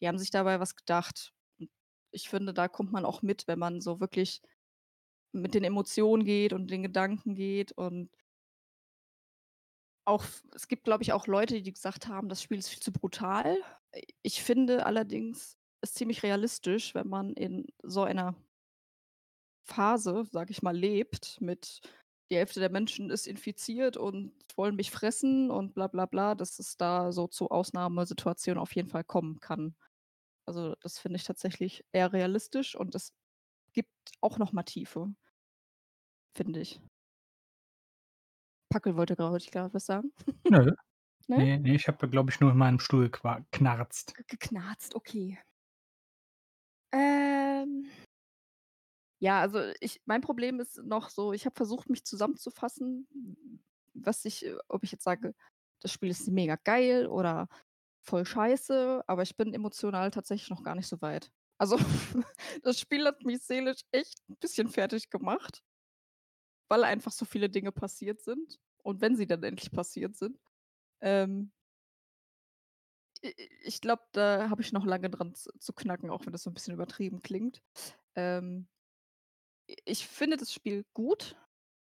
Die 0.00 0.08
haben 0.08 0.18
sich 0.18 0.30
dabei 0.30 0.61
was 0.61 0.75
gedacht. 0.76 1.32
Und 1.58 1.70
ich 2.11 2.28
finde, 2.28 2.52
da 2.54 2.68
kommt 2.68 2.92
man 2.92 3.04
auch 3.04 3.23
mit, 3.23 3.46
wenn 3.49 3.58
man 3.58 3.80
so 3.80 4.00
wirklich 4.00 4.42
mit 5.32 5.54
den 5.54 5.64
Emotionen 5.64 6.25
geht 6.25 6.52
und 6.54 6.70
den 6.70 6.82
Gedanken 6.85 7.35
geht 7.37 7.73
und 7.73 8.11
auch 10.07 10.25
es 10.55 10.69
gibt, 10.69 10.85
glaube 10.85 11.03
ich, 11.03 11.13
auch 11.13 11.27
Leute, 11.27 11.63
die 11.63 11.73
gesagt 11.73 12.09
haben, 12.09 12.29
das 12.29 12.43
Spiel 12.43 12.59
ist 12.59 12.69
viel 12.69 12.81
zu 12.83 12.93
brutal. 12.93 13.59
Ich 14.23 14.43
finde 14.43 14.87
allerdings 14.87 15.59
es 15.81 15.95
ziemlich 15.95 16.23
realistisch, 16.23 16.95
wenn 16.95 17.09
man 17.09 17.35
in 17.35 17.67
so 17.83 18.03
einer 18.05 18.35
Phase, 19.65 20.25
sage 20.31 20.53
ich 20.53 20.63
mal, 20.63 20.77
lebt 20.77 21.41
mit 21.41 21.81
die 22.31 22.37
Hälfte 22.37 22.61
der 22.61 22.71
Menschen 22.71 23.11
ist 23.11 23.27
infiziert 23.27 23.97
und 23.97 24.33
wollen 24.57 24.77
mich 24.77 24.91
fressen 24.91 25.51
und 25.51 25.75
bla 25.75 25.87
bla 25.87 26.07
bla, 26.07 26.35
dass 26.35 26.59
es 26.59 26.77
da 26.77 27.13
so 27.13 27.29
zu 27.29 27.51
Ausnahmesituationen 27.51 28.61
auf 28.61 28.75
jeden 28.75 28.89
Fall 28.89 29.05
kommen 29.05 29.39
kann. 29.41 29.77
Also, 30.47 30.75
das 30.83 30.99
finde 30.99 31.17
ich 31.19 31.25
tatsächlich 31.25 31.85
eher 31.93 32.13
realistisch 32.13 32.77
und 32.77 32.95
es 32.95 33.15
gibt 33.75 33.91
auch 34.21 34.39
noch 34.39 34.53
mal 34.53 34.65
Tiefe. 34.65 35.15
Finde 36.37 36.61
ich. 36.61 36.81
Packel 38.70 38.96
wollte, 38.96 39.16
glaube 39.16 39.38
ich, 39.38 39.50
grad 39.50 39.75
was 39.75 39.87
sagen. 39.87 40.12
Nö. 40.49 40.70
Ne? 41.28 41.46
Ne, 41.46 41.58
ne, 41.58 41.75
ich 41.76 41.88
habe 41.88 42.08
glaube 42.08 42.30
ich, 42.30 42.40
nur 42.40 42.52
in 42.52 42.58
meinem 42.58 42.80
Stuhl 42.80 43.11
qua 43.11 43.44
knarzt. 43.52 44.16
Ge 44.16 44.25
geknarzt, 44.28 44.94
okay. 44.94 45.38
Ähm 46.92 47.87
ja, 49.23 49.40
also, 49.40 49.61
ich 49.80 50.02
mein 50.04 50.20
Problem 50.20 50.61
ist 50.61 50.78
noch 50.85 51.08
so, 51.08 51.32
ich 51.32 51.46
habe 51.46 51.54
versucht, 51.56 51.88
mich 51.88 52.04
zusammenzufassen, 52.04 53.08
was 53.94 54.25
ich 54.25 54.44
äh, 54.46 54.56
ob 54.68 54.85
ich 54.85 54.92
jetzt 54.92 55.04
sage, 55.04 55.35
das 55.80 55.92
Spiel 55.92 56.11
ist 56.11 56.28
mega 56.28 56.56
geil 56.64 57.06
oder 57.06 57.49
voll 58.02 58.26
scheiße, 58.26 59.02
aber 59.06 59.23
ich 59.23 59.37
bin 59.37 59.54
emotional 59.54 60.11
tatsächlich 60.11 60.50
noch 60.50 60.62
gar 60.62 60.75
nicht 60.75 60.87
so 60.88 61.00
weit. 61.00 61.30
Also, 61.58 61.78
das 62.62 62.78
Spiel 62.78 63.06
hat 63.06 63.23
mich 63.25 63.40
seelisch 63.42 63.80
echt 63.92 64.20
'n 64.28 64.37
bisschen 64.40 64.68
fertiggemacht 64.68 65.62
weil 66.68 66.85
einfach 66.85 67.12
so 67.12 67.25
viele 67.25 67.50
Dinge 67.50 67.73
passiert 67.73 68.23
sind 68.23 68.58
und 68.82 69.00
wenn 69.00 69.16
sie 69.16 69.26
dann 69.26 69.42
endlich 69.42 69.70
passiert 69.73 70.16
sind. 70.16 70.38
Ähm 71.00 71.52
ich 73.64 73.80
glaube, 73.80 74.02
da 74.12 74.50
habe 74.50 74.62
ich 74.62 74.73
noch 74.73 74.85
lange 74.85 75.11
dran 75.11 75.35
z 75.35 75.50
zu 75.61 75.73
knacken, 75.73 76.11
auch 76.11 76.25
wenn 76.26 76.32
das 76.32 76.42
so 76.42 76.50
'n 76.50 76.54
bisschen 76.54 76.75
übertrieben 76.75 77.23
klingt. 77.23 77.62
Ähm 78.16 78.66
ich 79.88 80.06
finde 80.06 80.37
das 80.37 80.52
Spiel 80.52 80.85
gut. 80.94 81.37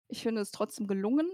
Ich 0.09 0.21
finde 0.23 0.41
es 0.41 0.51
trotzdem 0.51 0.87
gelungen. 0.87 1.31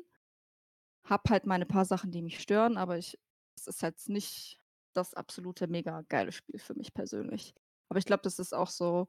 Habe 1.06 1.24
halt 1.30 1.46
meine 1.46 1.66
paar 1.66 1.86
Sachen, 1.86 2.12
die 2.12 2.22
mich 2.22 2.40
stören, 2.40 2.78
aber 2.78 2.98
ich 2.98 3.18
es 3.58 3.68
ist 3.68 3.82
jetzt 3.82 4.10
nicht 4.10 4.60
das 4.94 5.14
absolute 5.14 5.68
mega 5.68 6.02
geile 6.10 6.32
Spiel 6.32 6.60
für 6.60 6.76
mich 6.76 6.94
persönlich. 6.94 7.54
Aber 7.90 8.00
ich 8.00 8.06
glaube, 8.06 8.22
das 8.24 8.40
ist 8.40 8.54
auch 8.54 8.70
so 8.70 9.08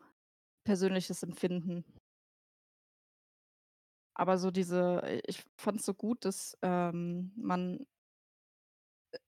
persönliches 0.65 1.23
Empfinden. 1.23 1.85
Aber 4.21 4.37
so 4.37 4.51
diese 4.51 5.01
i 5.07 5.23
ich 5.27 5.43
fand's 5.57 5.87
so 5.87 5.95
gut, 5.95 6.27
dass, 6.27 6.55
ähm, 6.61 7.33
man 7.37 7.87
äh 9.15 9.19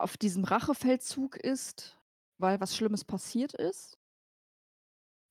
auf 0.00 0.16
diesem 0.16 0.44
Rachefeldzug 0.44 1.36
ist, 1.36 1.98
weil 2.38 2.60
was 2.60 2.76
Schlimmes 2.76 3.04
passiert 3.04 3.54
ist. 3.54 3.96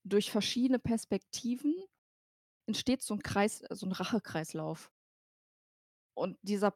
Durch 0.06 0.32
verschiedene 0.32 0.80
Perspektiven 0.80 1.76
entsteht 2.68 3.04
so 3.04 3.14
'n 3.16 3.24
Kreis 3.24 3.64
so 3.72 3.86
'n 3.88 3.94
Rachekreislauf. 3.94 4.90
Und 6.18 6.38
dieser 6.42 6.74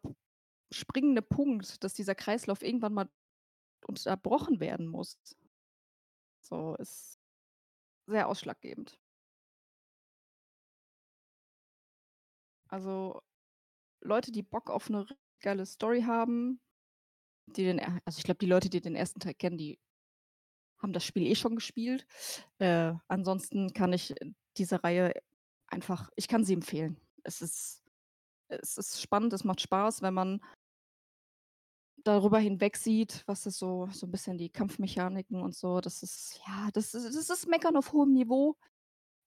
springende 0.72 1.22
Punkt, 1.22 1.84
dass 1.84 1.94
dieser 1.94 2.16
Kreislauf 2.16 2.62
irgendwann 2.64 2.94
mal 2.94 3.10
unterbrochen 3.88 4.60
werden 4.62 4.88
muss 4.88 5.14
so, 6.52 6.75
ist 6.75 7.18
sehr 8.08 8.28
ausschlaggebend. 8.30 8.98
Also, 12.75 13.22
Leute, 14.01 14.32
die 14.32 14.44
Bock 14.44 14.70
auf 14.70 14.89
'ne 14.89 15.00
r 15.00 15.08
geile 15.41 15.65
Story 15.65 16.03
haben, 16.03 16.62
die 17.48 17.63
den 17.65 17.79
also, 17.79 18.17
ich 18.20 18.24
glaube, 18.25 18.39
die 18.39 18.48
Leute, 18.48 18.70
die 18.70 18.82
den 18.82 18.96
1. 18.96 19.20
Teil 19.20 19.36
kennen, 19.36 19.58
die 19.58 19.77
haben 20.82 20.94
das 20.94 21.05
Spiel 21.05 21.24
eh 21.27 21.36
schon 21.36 21.55
gespielt. 21.55 22.05
Äh, 22.60 22.94
ansonsten 23.08 23.74
kann 23.74 23.94
ich, 23.94 24.12
äh, 24.22 24.32
diese 24.58 24.84
Reihe 24.84 25.13
einfach 25.67 26.10
ich 26.15 26.27
kann 26.27 26.44
sie 26.46 26.53
empfehlen. 26.53 26.98
Es 27.24 27.41
ist 27.41 27.82
es 28.50 28.77
ist 28.77 29.01
spannend, 29.01 29.34
es 29.34 29.44
macht 29.46 29.62
Spaß, 29.62 30.01
wenn 30.03 30.13
man 30.15 30.41
darüber 32.08 32.38
hinwegsieht, 32.38 33.24
was 33.25 33.48
ist 33.48 33.58
so 33.58 33.88
so 33.91 34.05
'n 34.05 34.12
bisschen 34.12 34.38
die 34.38 34.50
Kampfmechaniken 34.51 35.41
und 35.41 35.55
so. 35.55 35.82
Das 35.82 36.03
ist 36.03 36.39
ja, 36.48 36.70
das 36.72 36.94
ist 36.94 37.15
das 37.17 37.29
ist 37.32 37.48
Meckern 37.48 37.75
auf 37.77 37.94
hohem 37.94 38.13
Niveau, 38.13 38.58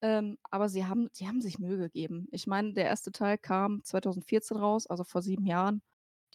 ähm, 0.03 0.39
aber 0.51 0.69
sie 0.69 0.87
haben 0.87 1.09
sie 1.13 1.29
haben 1.29 1.41
sich 1.43 1.59
Mühe 1.59 1.79
gegeben. 1.79 2.29
Ich 2.33 2.47
meine, 2.47 2.73
der 2.75 2.87
1. 2.87 3.11
Teil 3.13 3.39
kam 3.39 3.83
2014 3.85 4.57
raus, 4.57 4.87
also, 4.87 5.05
vor 5.05 5.23
7 5.23 5.47
Jahren. 5.47 5.83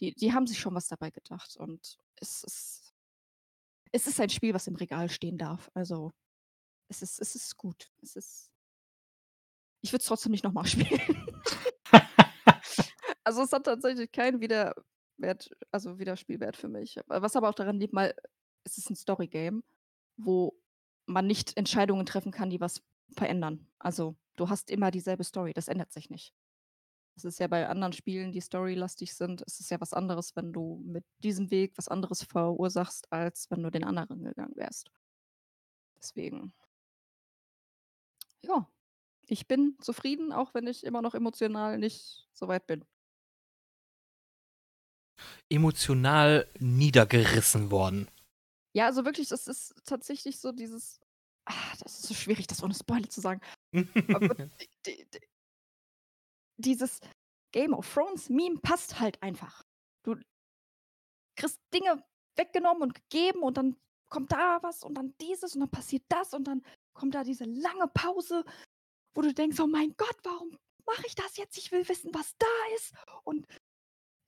Die 0.00 0.14
die 0.14 0.32
haben 0.34 0.46
sich 0.46 0.58
schon 0.60 0.74
was 0.74 0.88
dabei 0.88 1.10
gedacht 1.10 1.56
und 1.56 1.98
es 2.16 2.42
ist 2.44 2.80
es 3.94 4.08
ist 4.08 4.18
ein 4.20 4.28
Spiel, 4.28 4.52
was 4.54 4.66
im 4.66 4.74
Regal 4.74 5.08
stehen 5.08 5.38
darf. 5.38 5.70
Also, 5.72 6.12
es 6.88 7.02
ist 7.02 7.20
es 7.20 7.34
ist 7.36 7.56
gut. 7.58 7.90
Es 8.02 8.16
ist 8.16 8.48
ich 9.84 9.92
würde 9.92 10.00
es 10.00 10.06
trotzdem 10.06 10.32
nicht 10.32 10.44
noch 10.44 10.52
mal 10.52 10.64
spielen. 10.66 11.00
Also, 13.26 13.42
es 13.42 13.52
hat 13.52 13.64
tatsächlich 13.64 14.12
keinen 14.12 14.40
Wiederwert 14.40 15.50
also, 15.72 15.98
Wiederspielwert 15.98 16.56
für 16.56 16.68
mich. 16.68 16.98
Was 17.06 17.36
aber 17.36 17.48
auch 17.50 17.54
daran 17.54 17.80
liegt, 17.80 17.92
mal 17.94 18.14
es 18.64 18.78
ist 18.78 18.90
'n 18.90 18.96
Storygame, 18.96 19.62
wo 20.18 20.54
man 21.06 21.26
nicht 21.26 21.56
Entscheidungen 21.56 22.06
treffen 22.06 22.32
kann, 22.32 22.50
die 22.50 22.60
was 22.60 22.82
verändern. 23.10 23.68
Also, 23.78 24.16
du 24.36 24.48
hast 24.50 24.70
immer 24.70 24.90
dieselbe 24.90 25.24
Story, 25.24 25.52
das 25.54 25.68
ändert 25.68 25.92
sich 25.92 26.10
nicht. 26.10 26.34
Das 27.16 27.24
ist 27.24 27.40
ja 27.40 27.48
bei 27.48 27.68
anderen 27.68 27.92
Spielen, 27.94 28.32
die 28.32 28.40
storylastig 28.40 29.14
sind 29.14 29.42
ist 29.42 29.60
es 29.60 29.70
ja 29.70 29.80
was 29.80 29.92
anderes, 29.94 30.36
wenn 30.36 30.52
du 30.52 30.82
mit 30.84 31.04
diesem 31.18 31.50
Weg 31.50 31.74
was 31.78 31.88
anderes 31.88 32.24
verursachst, 32.24 33.12
als 33.12 33.50
wenn 33.50 33.62
du 33.62 33.70
den 33.70 33.84
anderen 33.84 34.24
gegangen 34.24 34.56
wärst. 34.56 34.90
Deswegen 35.98 36.52
Ja, 38.44 38.68
ich 39.28 39.48
bin 39.48 39.76
zufrieden, 39.80 40.32
auch 40.32 40.54
wenn 40.54 40.66
ich 40.66 40.84
immer 40.84 41.02
noch 41.02 41.14
emotional 41.14 41.78
nicht 41.78 42.28
so 42.34 42.48
weit 42.48 42.66
bin. 42.66 42.84
Emotional 45.50 46.46
niedergerissen 46.58 47.70
worden. 47.70 48.08
Ja, 48.76 48.86
also, 48.86 49.04
wirklich, 49.04 49.28
das 49.28 49.46
ist 49.46 49.72
tatsächlich 49.84 50.40
so 50.40 50.50
dieses 50.50 51.00
ah, 51.46 51.76
das 51.80 51.98
ist 52.00 52.08
so 52.08 52.14
schwierig, 52.14 52.46
das 52.46 52.62
ohne 52.62 52.74
Spoiler 52.74 53.08
zu 53.08 53.20
sagen. 53.20 53.40
Dieses 56.56 57.00
Game 57.52 57.74
of 57.74 57.92
Thrones 57.92 58.28
Meme 58.28 58.58
passt 58.60 59.00
halt 59.00 59.22
einfach. 59.22 59.64
Du 60.04 60.16
kriegst 61.36 61.60
Dinge 61.72 62.04
weggenommen 62.36 62.82
und 62.82 62.94
gegeben 62.94 63.42
und 63.42 63.56
dann 63.56 63.76
kommt 64.08 64.32
da 64.32 64.62
was 64.62 64.84
und 64.84 64.94
dann 64.94 65.14
dieses 65.20 65.54
und 65.54 65.60
dann 65.60 65.70
passiert 65.70 66.04
das 66.08 66.34
und 66.34 66.44
dann 66.44 66.62
kommt 66.94 67.14
da 67.14 67.24
diese 67.24 67.44
lange 67.44 67.88
Pause, 67.88 68.44
wo 69.14 69.22
du 69.22 69.32
denkst: 69.34 69.58
„Oh 69.60 69.66
mein 69.66 69.94
Gott, 69.96 70.16
warum 70.22 70.56
mache 70.86 71.06
ich 71.06 71.14
das 71.14 71.36
jetzt? 71.36 71.58
Ich 71.58 71.72
will 71.72 71.88
wissen, 71.88 72.14
was 72.14 72.36
da 72.38 72.46
ist.“ 72.76 72.94
Und 73.24 73.46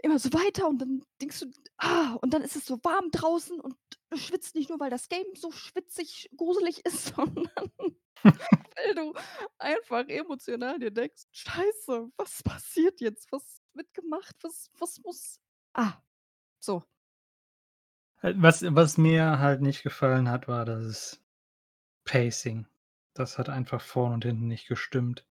immer 0.03 0.19
so 0.19 0.33
weiter 0.33 0.69
und 0.69 0.79
dann 0.79 1.03
denkst 1.21 1.41
du: 1.41 1.47
„Ah“ 1.79 2.15
und 2.23 2.33
dann 2.35 2.43
ist 2.43 2.57
es 2.57 2.67
so 2.67 2.79
warm 2.85 3.11
draußen 3.11 3.61
und 3.61 3.77
du 4.11 4.17
schwitzt 4.19 4.55
nicht 4.55 4.69
nur, 4.71 4.81
weil 4.81 4.91
das 4.91 5.09
Game 5.09 5.27
so 5.37 5.51
schwitzig, 5.53 6.31
gruselig 6.37 6.85
ist, 6.87 7.07
sondern 7.17 7.71
weil 8.77 8.95
du 8.95 9.15
einfach 9.59 10.07
emotional 10.09 10.79
dir 10.79 10.91
denkst: 10.91 11.25
„Scheiße, 11.33 12.11
was 12.17 12.43
passiert 12.43 13.01
jetzt? 13.01 13.31
Was 13.33 13.61
wird 13.75 13.93
gemacht? 13.95 14.37
Was 14.43 14.71
was 14.79 14.99
muss“ 15.05 15.39
ah. 15.75 15.95
So. 16.61 16.85
Äh, 18.21 18.35
was 18.37 18.63
was 18.63 18.99
mir 18.99 19.39
halt 19.39 19.63
nicht 19.63 19.83
gefallen 19.83 20.29
hat, 20.29 20.49
war 20.49 20.67
das 20.67 21.25
Pacing. 22.05 22.67
Das 23.15 23.39
hat 23.39 23.49
einfach 23.51 23.81
vorne 23.83 24.15
und 24.15 24.25
hinten 24.25 24.49
nicht 24.49 24.69
gestimmt. 24.69 25.27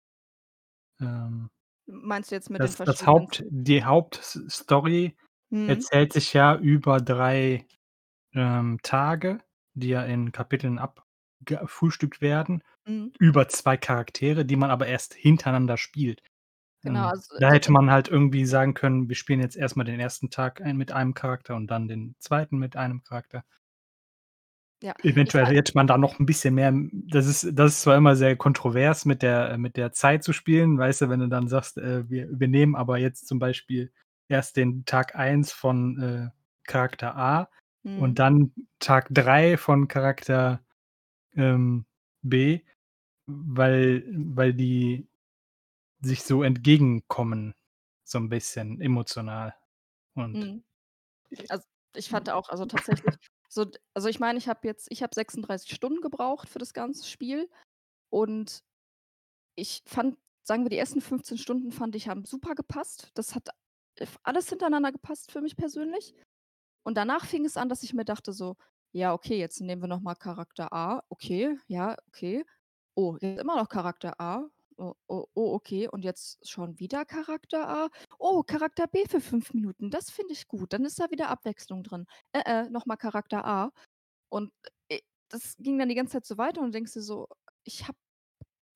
Ähm 1.00 1.50
Meinst 1.88 2.31
du 2.31 2.35
jetzt 2.35 2.49
mit 2.50 2.62
den 2.62 2.73
das 2.73 2.83
das 2.85 3.05
verschiedenen 3.05 3.07
Haupt 3.07 3.45
die 3.50 3.85
Hauptstory 3.85 5.17
Mhm. 5.53 5.87
erzählt 5.91 6.12
sich 6.12 6.33
ja 6.33 6.57
über 6.57 6.99
3, 7.00 7.67
ähm, 8.35 8.79
Tage, 8.83 9.41
die 9.75 9.88
ja 9.91 10.05
in 10.05 10.33
Kapiteln 10.33 10.79
abgefrühstückt 10.79 12.21
werden, 12.23 12.62
Mhm. 12.87 13.14
über 13.19 13.49
2 13.49 13.76
Charaktere, 13.79 14.45
die 14.47 14.57
man 14.57 14.71
aber 14.71 14.87
erst 14.88 15.14
hintereinander 15.14 15.79
spielt. 15.79 16.23
Genau, 16.85 17.07
Ähm, 17.07 17.12
also, 17.12 17.35
da 17.38 17.50
d 17.50 17.55
hätte 17.55 17.73
man 17.73 17.91
halt 17.91 18.09
irgendwie 18.09 18.47
sagen 18.47 18.75
können, 18.75 19.09
wir 19.09 19.17
spielen 19.17 19.41
jetzt 19.41 19.57
erst 19.57 19.76
mal 19.76 19.85
den 19.85 20.00
1. 20.00 20.31
Tag 20.31 20.61
mit 20.75 20.93
einem 20.93 21.14
Charakter 21.14 21.57
und 21.57 21.69
dann 21.69 21.88
den 21.88 22.17
2. 22.21 22.59
mit 22.59 22.76
einem 22.76 23.05
Charakter. 23.05 23.45
Ja, 24.83 24.95
Eventuell 25.02 25.47
hätte 25.54 25.73
man 25.75 25.87
da 25.87 25.99
noch 25.99 26.19
'n 26.19 26.25
bisschen 26.26 26.54
mehr 26.54 26.73
das 26.93 27.26
ist 27.26 27.50
das 27.52 27.73
ist 27.75 27.83
zwar 27.83 27.97
immer 27.97 28.16
sehr 28.16 28.37
kontrovers 28.37 29.04
mit 29.04 29.23
der 29.23 29.59
mit 29.59 29.76
der 29.76 29.93
Zeit 29.93 30.25
zu 30.25 30.33
spielen, 30.33 30.78
weißt 30.78 31.02
du, 31.02 31.09
wenn 31.11 31.21
du 31.21 31.28
dann 31.28 31.47
sagst, 31.49 31.76
äh, 31.78 32.09
wir 32.09 32.26
übernehmen 32.28 32.75
aber 32.75 32.97
jetzt 32.99 33.26
zum 33.26 33.38
Beispiel 33.38 33.93
erst 34.28 34.57
den 34.57 34.85
Tag 34.87 35.14
1 35.14 35.52
von, 35.52 36.00
äh, 36.00 36.31
Charakter 36.66 37.16
A 37.16 37.50
Mhm. 37.85 38.04
und 38.04 38.19
dann 38.19 38.52
Tag 38.78 39.09
3 39.11 39.59
von 39.59 39.88
Charakter, 39.88 40.61
ähm, 41.37 41.87
B, 42.23 42.62
weil 43.26 44.04
weil 44.16 44.54
die 44.54 45.09
sich 46.00 46.25
so 46.25 46.43
entgegenkommen, 46.45 47.54
so 48.04 48.19
'n 48.19 48.28
bisschen 48.31 48.81
emotional 48.81 49.54
und 50.14 50.45
Mhm. 50.45 50.64
Also, 51.49 51.64
ich 51.97 52.09
fand 52.11 52.31
auch 52.31 52.49
also, 52.50 52.66
tatsächlich 52.66 53.16
so 53.54 53.66
also, 53.94 54.08
ich 54.08 54.20
meine, 54.20 54.38
ich 54.38 54.49
habe 54.49 54.66
jetzt 54.66 54.88
ich 54.90 55.02
habe 55.02 55.14
36 55.14 55.75
Stunden 55.75 56.00
gebraucht 56.00 56.49
für 56.49 56.58
das 56.58 56.75
ganze 56.75 57.06
Spiel 57.08 57.49
und 58.11 58.64
ich 59.56 59.82
fand 59.87 60.18
sagen 60.42 60.64
wir, 60.64 60.70
die 60.70 60.78
ersten 60.78 61.00
15 61.00 61.38
Stunden 61.38 61.73
fand 61.73 61.96
ich, 61.96 62.08
haben 62.08 62.25
super 62.25 62.54
gepasst. 62.54 63.11
Das 63.14 63.34
hat 63.34 63.50
alles 64.25 64.49
hintereinander 64.49 64.92
gepasst 64.92 65.32
für 65.32 65.40
mich 65.42 65.56
persönlich. 65.56 66.14
Und 66.84 66.96
danach 66.99 67.26
fing 67.26 67.44
es 67.46 67.56
an, 67.58 67.68
dass 67.70 67.82
ich 67.84 67.94
mir 67.94 68.04
dachte 68.06 68.32
so: 68.32 68.56
„Ja, 68.92 69.14
okay, 69.14 69.38
jetzt 69.38 69.61
nehmen 69.61 69.82
wir 69.82 69.88
noch 69.88 70.00
mal 70.02 70.14
Charakter 70.16 70.73
A. 70.73 71.04
Okay, 71.11 71.58
ja, 71.68 71.96
okay. 72.08 72.44
Oh, 72.96 73.16
jetzt 73.20 73.40
immer 73.40 73.56
noch 73.56 73.68
Charakter 73.70 74.20
A. 74.20 74.49
Oh, 74.78 74.95
oh, 75.07 75.26
oh, 75.35 75.54
okay. 75.54 75.88
Und 75.88 76.02
jetzt 76.04 76.49
schon 76.49 76.78
wieder 76.81 77.04
Charakter 77.04 77.69
A. 77.69 77.88
Oh, 78.19 78.43
Charakter 78.43 78.87
B 78.88 79.04
für 79.09 79.21
5 79.21 79.54
Minuten. 79.54 79.90
Das 79.90 80.11
finde 80.11 80.33
ich 80.33 80.49
gut. 80.49 80.73
Dann 80.73 80.85
ist 80.85 80.99
da 80.99 81.11
wieder 81.11 81.28
Abwechslung 81.28 81.83
drin. 81.85 82.07
Äh, 82.33 82.43
äh, 82.66 82.71
noch 82.71 82.87
mal 82.87 82.97
Charakter 82.97 83.45
A.“ 83.45 83.71
Und, 84.31 84.52
äh, 84.88 85.00
das 85.31 85.57
ging 85.59 85.78
dann 85.78 85.88
die 85.90 85.95
ganze 85.97 86.14
Zeit 86.14 86.26
so 86.26 86.38
weiter 86.38 86.61
und 86.62 86.75
denkst 86.75 86.93
dir 86.95 87.02
so: 87.02 87.28
„Ich 87.64 87.87
habe 87.88 87.99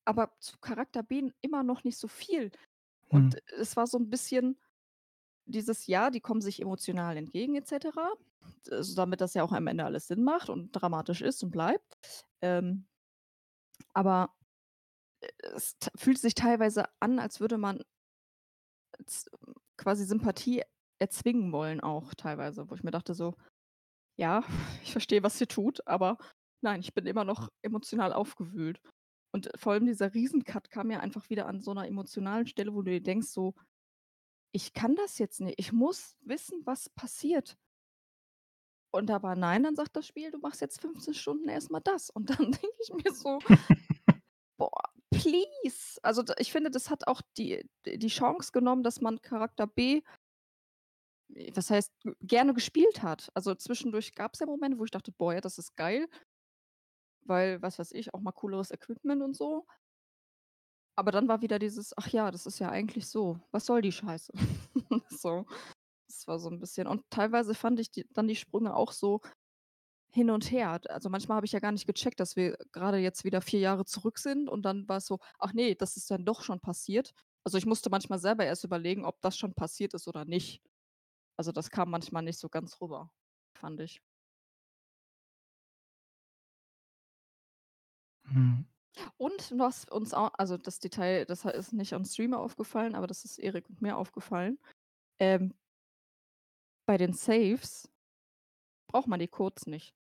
aber 0.07 0.33
zu 0.41 0.59
Charakter 0.61 1.03
B 1.05 1.33
immer 1.43 1.63
noch 1.65 1.85
nicht 1.85 1.99
so 1.99 2.09
viel.“ 2.09 2.53
Und 3.09 3.37
Mhm. 3.37 3.39
es 3.59 3.77
war 3.77 3.87
so 3.89 3.99
'n 3.99 4.11
bisschen 4.11 4.61
dieses 5.47 5.87
ja, 5.89 6.11
die 6.11 6.21
kommen 6.23 6.43
sich 6.43 6.63
emotional 6.63 7.17
entgegen 7.19 7.57
et 7.57 7.67
cetera, 7.69 8.13
also, 8.71 8.97
damit 8.97 9.21
das 9.23 9.35
ja 9.35 9.45
auch 9.45 9.53
am 9.53 9.67
Ende 9.69 9.85
alles 9.87 10.09
Sinn 10.09 10.25
macht 10.25 10.51
und 10.51 10.73
dramatisch 10.73 11.23
ist 11.23 11.43
und 11.45 11.51
bleibt. 11.53 11.99
Ähm 12.43 12.87
aber, 13.97 14.31
es 15.55 15.77
fühlt 15.97 16.19
sich 16.19 16.35
teilweise 16.35 16.85
an, 17.01 17.19
als 17.19 17.41
würde 17.41 17.59
man 17.59 17.83
quasi 19.77 20.05
Sympathie 20.05 20.63
erzwingen 21.01 21.53
wollen 21.53 21.81
auch 21.81 22.15
teilweise, 22.15 22.69
wo 22.71 22.75
ich 22.75 22.83
mir 22.83 22.91
dachte 22.91 23.15
so: 23.15 23.35
„Ja, 24.19 24.45
ich 24.85 24.93
verstehe, 24.93 25.23
was 25.25 25.41
ihr 25.41 25.49
tut, 25.49 25.87
aber 25.89 26.19
nein, 26.63 26.81
ich 26.81 26.95
bin 26.95 27.07
immer 27.07 27.25
noch 27.25 27.51
emotional 27.63 28.13
aufgewühlt.“ 28.13 28.81
Und 29.33 29.51
vor 29.57 29.75
allem 29.75 29.87
dieser 29.87 30.15
Riesen-Cut 30.15 30.71
kam 30.71 30.91
ja 30.91 31.01
einfach 31.01 31.31
wieder 31.31 31.47
an 31.47 31.61
so 31.61 31.75
'ner 31.75 31.87
emotionalen 31.89 32.47
Stelle, 32.47 32.75
wo 32.75 32.83
du 32.83 32.93
dir 32.93 33.03
denkst 33.03 33.29
so: 33.29 33.55
„Ich 34.53 34.75
kann 34.75 34.95
das 34.95 35.19
jetzt 35.19 35.41
ni 35.41 35.55
ich 35.57 35.73
muss 35.73 36.17
wissen, 36.23 36.61
was 36.67 36.91
passiert.“ 36.91 37.57
Und 38.91 39.11
aber 39.11 39.35
nein, 39.37 39.63
dann 39.63 39.77
sagt 39.77 39.97
das 39.97 40.07
Spiel: 40.07 40.31
„Du 40.31 40.39
machst 40.39 40.61
jetzt 40.61 40.81
15 40.81 41.15
Stunden 41.15 41.49
erst 41.49 41.71
mal 41.71 41.81
das.“ 41.81 42.11
Und 42.11 42.31
dann 42.31 42.39
denke 42.53 42.69
ich 42.83 42.93
mir 42.93 43.13
so: 43.13 43.39
„Boah, 44.59 44.83
please.“ 45.11 45.99
Also, 46.03 46.23
ich 46.39 46.53
finde, 46.53 46.71
das 46.71 46.91
hat 46.91 47.07
auch 47.09 47.23
die 47.39 47.69
die 47.87 48.09
Chance 48.09 48.53
genommen, 48.53 48.83
dass 48.83 49.01
man 49.01 49.21
Charakter 49.23 49.67
B 49.67 50.03
was 51.55 51.71
heißt, 51.71 51.93
gerne 52.23 52.55
gespielt 52.55 53.03
hat. 53.03 53.29
Also, 53.35 53.55
zwischendurch 53.55 54.15
gab's 54.15 54.41
ja 54.41 54.47
Momente, 54.47 54.79
wo 54.79 54.85
ich 54.85 54.91
dachte: 54.91 55.13
„Boah, 55.13 55.35
ja, 55.35 55.41
das 55.41 55.59
ist 55.59 55.77
geil.“ 55.77 56.09
Weil, 57.27 57.61
was 57.63 57.79
weiß 57.79 57.93
ich, 57.93 58.15
auch 58.15 58.21
mal 58.21 58.33
cooleres 58.33 58.71
Equipment 58.71 59.23
und 59.23 59.37
so. 59.37 59.67
Aber 60.99 61.13
dann 61.13 61.29
war 61.29 61.43
wieder 61.43 61.61
dieses: 61.61 61.97
„Ach 61.97 62.09
ja, 62.09 62.33
das 62.33 62.45
ist 62.45 62.59
ja 62.59 62.71
eigentlich 62.71 63.07
so. 63.07 63.39
Was 63.53 63.67
soll 63.67 63.83
die 63.83 63.93
Scheiße?“ 63.93 64.33
So. 65.11 65.47
Das 66.09 66.27
war 66.29 66.39
so 66.41 66.49
'n 66.51 66.61
bisschen 66.61 66.87
und 66.89 67.05
teilweise 67.11 67.55
fand 67.55 67.81
ich 67.81 67.91
die 67.91 68.07
dann 68.15 68.29
die 68.29 68.37
Sprünge 68.37 68.75
auch 68.77 68.93
so 68.93 69.21
hin 70.11 70.31
und 70.31 70.51
her. 70.51 70.81
Also, 70.89 71.09
manchmal 71.11 71.37
habe 71.37 71.47
ich 71.47 71.53
ja 71.53 71.61
gar 71.61 71.73
nicht 71.73 71.87
gecheckt, 71.87 72.21
dass 72.21 72.37
wir 72.37 72.57
grade 72.73 72.99
jetzt 72.99 73.25
wieder 73.25 73.41
4 73.43 73.61
Jahre 73.61 73.85
zurück 73.85 74.19
sind 74.19 74.49
und 74.49 74.63
dann 74.65 74.89
war's 74.89 75.07
so: 75.07 75.19
„Ach 75.39 75.53
ne, 75.53 75.75
das 75.77 75.97
ist 75.97 76.11
dann 76.11 76.25
doch 76.25 76.43
schon 76.43 76.61
passiert.“ 76.61 77.13
Also, 77.45 77.59
ich 77.59 77.67
musste 77.67 77.91
manchmal 77.91 78.19
selber 78.19 78.45
erst 78.47 78.65
überlegen, 78.65 79.05
ob 79.05 79.21
das 79.23 79.37
schon 79.39 79.55
passiert 79.55 79.95
ist 79.95 80.09
oder 80.09 80.25
nicht. 80.25 80.63
Also, 81.39 81.53
das 81.53 81.71
kam 81.71 81.91
manchmal 81.91 82.23
nicht 82.25 82.39
so 82.39 82.49
ganz 82.51 82.81
rüber, 82.81 83.13
fand 83.55 83.81
ich. 83.81 84.01
Mhm. 88.25 88.67
Und 89.17 89.53
was 89.59 89.85
uns 89.87 90.15
au 90.15 90.27
also, 90.39 90.57
das 90.57 90.79
Detail, 90.81 91.25
das 91.27 91.45
ist 91.45 91.73
nicht 91.73 91.93
am 91.95 92.05
Streamer 92.05 92.41
aufgefallen, 92.41 92.95
aber 92.95 93.07
das 93.07 93.25
ist 93.25 93.39
Erik 93.39 93.69
und 93.71 93.83
mir 93.83 93.97
aufgefallen. 93.97 94.59
Ähm 95.21 95.55
bei 96.89 96.97
den 96.97 97.13
Saves 97.13 97.89
braucht 98.87 99.07
man 99.09 99.19
die 99.21 99.29
Codes 99.29 99.67
nicht. 99.67 99.95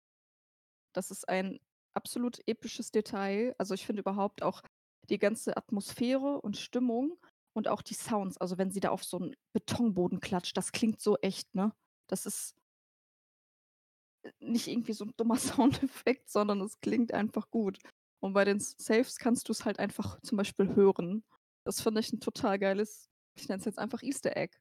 Das 0.96 1.12
ist 1.12 1.28
ein 1.30 1.60
absolut 1.94 2.40
episches 2.48 2.92
Detail. 2.92 3.54
Also, 3.58 3.74
ich 3.74 3.86
finde 3.86 4.02
überhaupt 4.02 4.42
auch 4.44 4.62
die 5.10 5.20
ganze 5.20 5.58
Atmosphäre 5.58 6.42
und 6.42 6.58
Stimmung 6.58 7.18
und 7.54 7.68
auch 7.68 7.82
die 7.82 7.94
Sounds, 7.96 8.38
also, 8.38 8.58
wenn 8.58 8.72
sie 8.72 8.80
da 8.80 8.90
auf 8.90 9.04
so 9.04 9.18
'n 9.20 9.36
Betonboden 9.54 10.20
klatscht, 10.22 10.58
das 10.58 10.72
klingt 10.72 11.02
so 11.02 11.18
echt, 11.22 11.54
ne? 11.56 11.74
Das 12.08 12.26
ist 12.26 12.56
äh, 14.24 14.32
nicht 14.40 14.68
irgendwie 14.68 14.94
so 14.94 15.06
'n 15.06 15.14
dummer 15.18 15.38
Soundeffekt, 15.38 16.30
sondern 16.30 16.62
es 16.62 16.80
klingt 16.82 17.14
einfach 17.14 17.50
gut. 17.52 17.80
Und 18.22 18.34
bei 18.34 18.46
den 18.46 18.60
Saves 18.60 19.18
kannst 19.18 19.50
du's 19.50 19.66
halt 19.66 19.80
einfach 19.80 20.20
zum 20.22 20.38
Beispiel 20.38 20.76
hören. 20.76 21.24
Das 21.66 21.82
finde 21.82 22.02
ich 22.02 22.12
'n 22.14 22.20
total 22.20 22.60
geiles 22.60 23.10
ich 23.38 23.50
nenne 23.50 23.60
es 23.60 23.66
jetzt 23.66 23.80
einfach 23.80 24.02
Easter 24.02 24.38
Egg. 24.38 24.58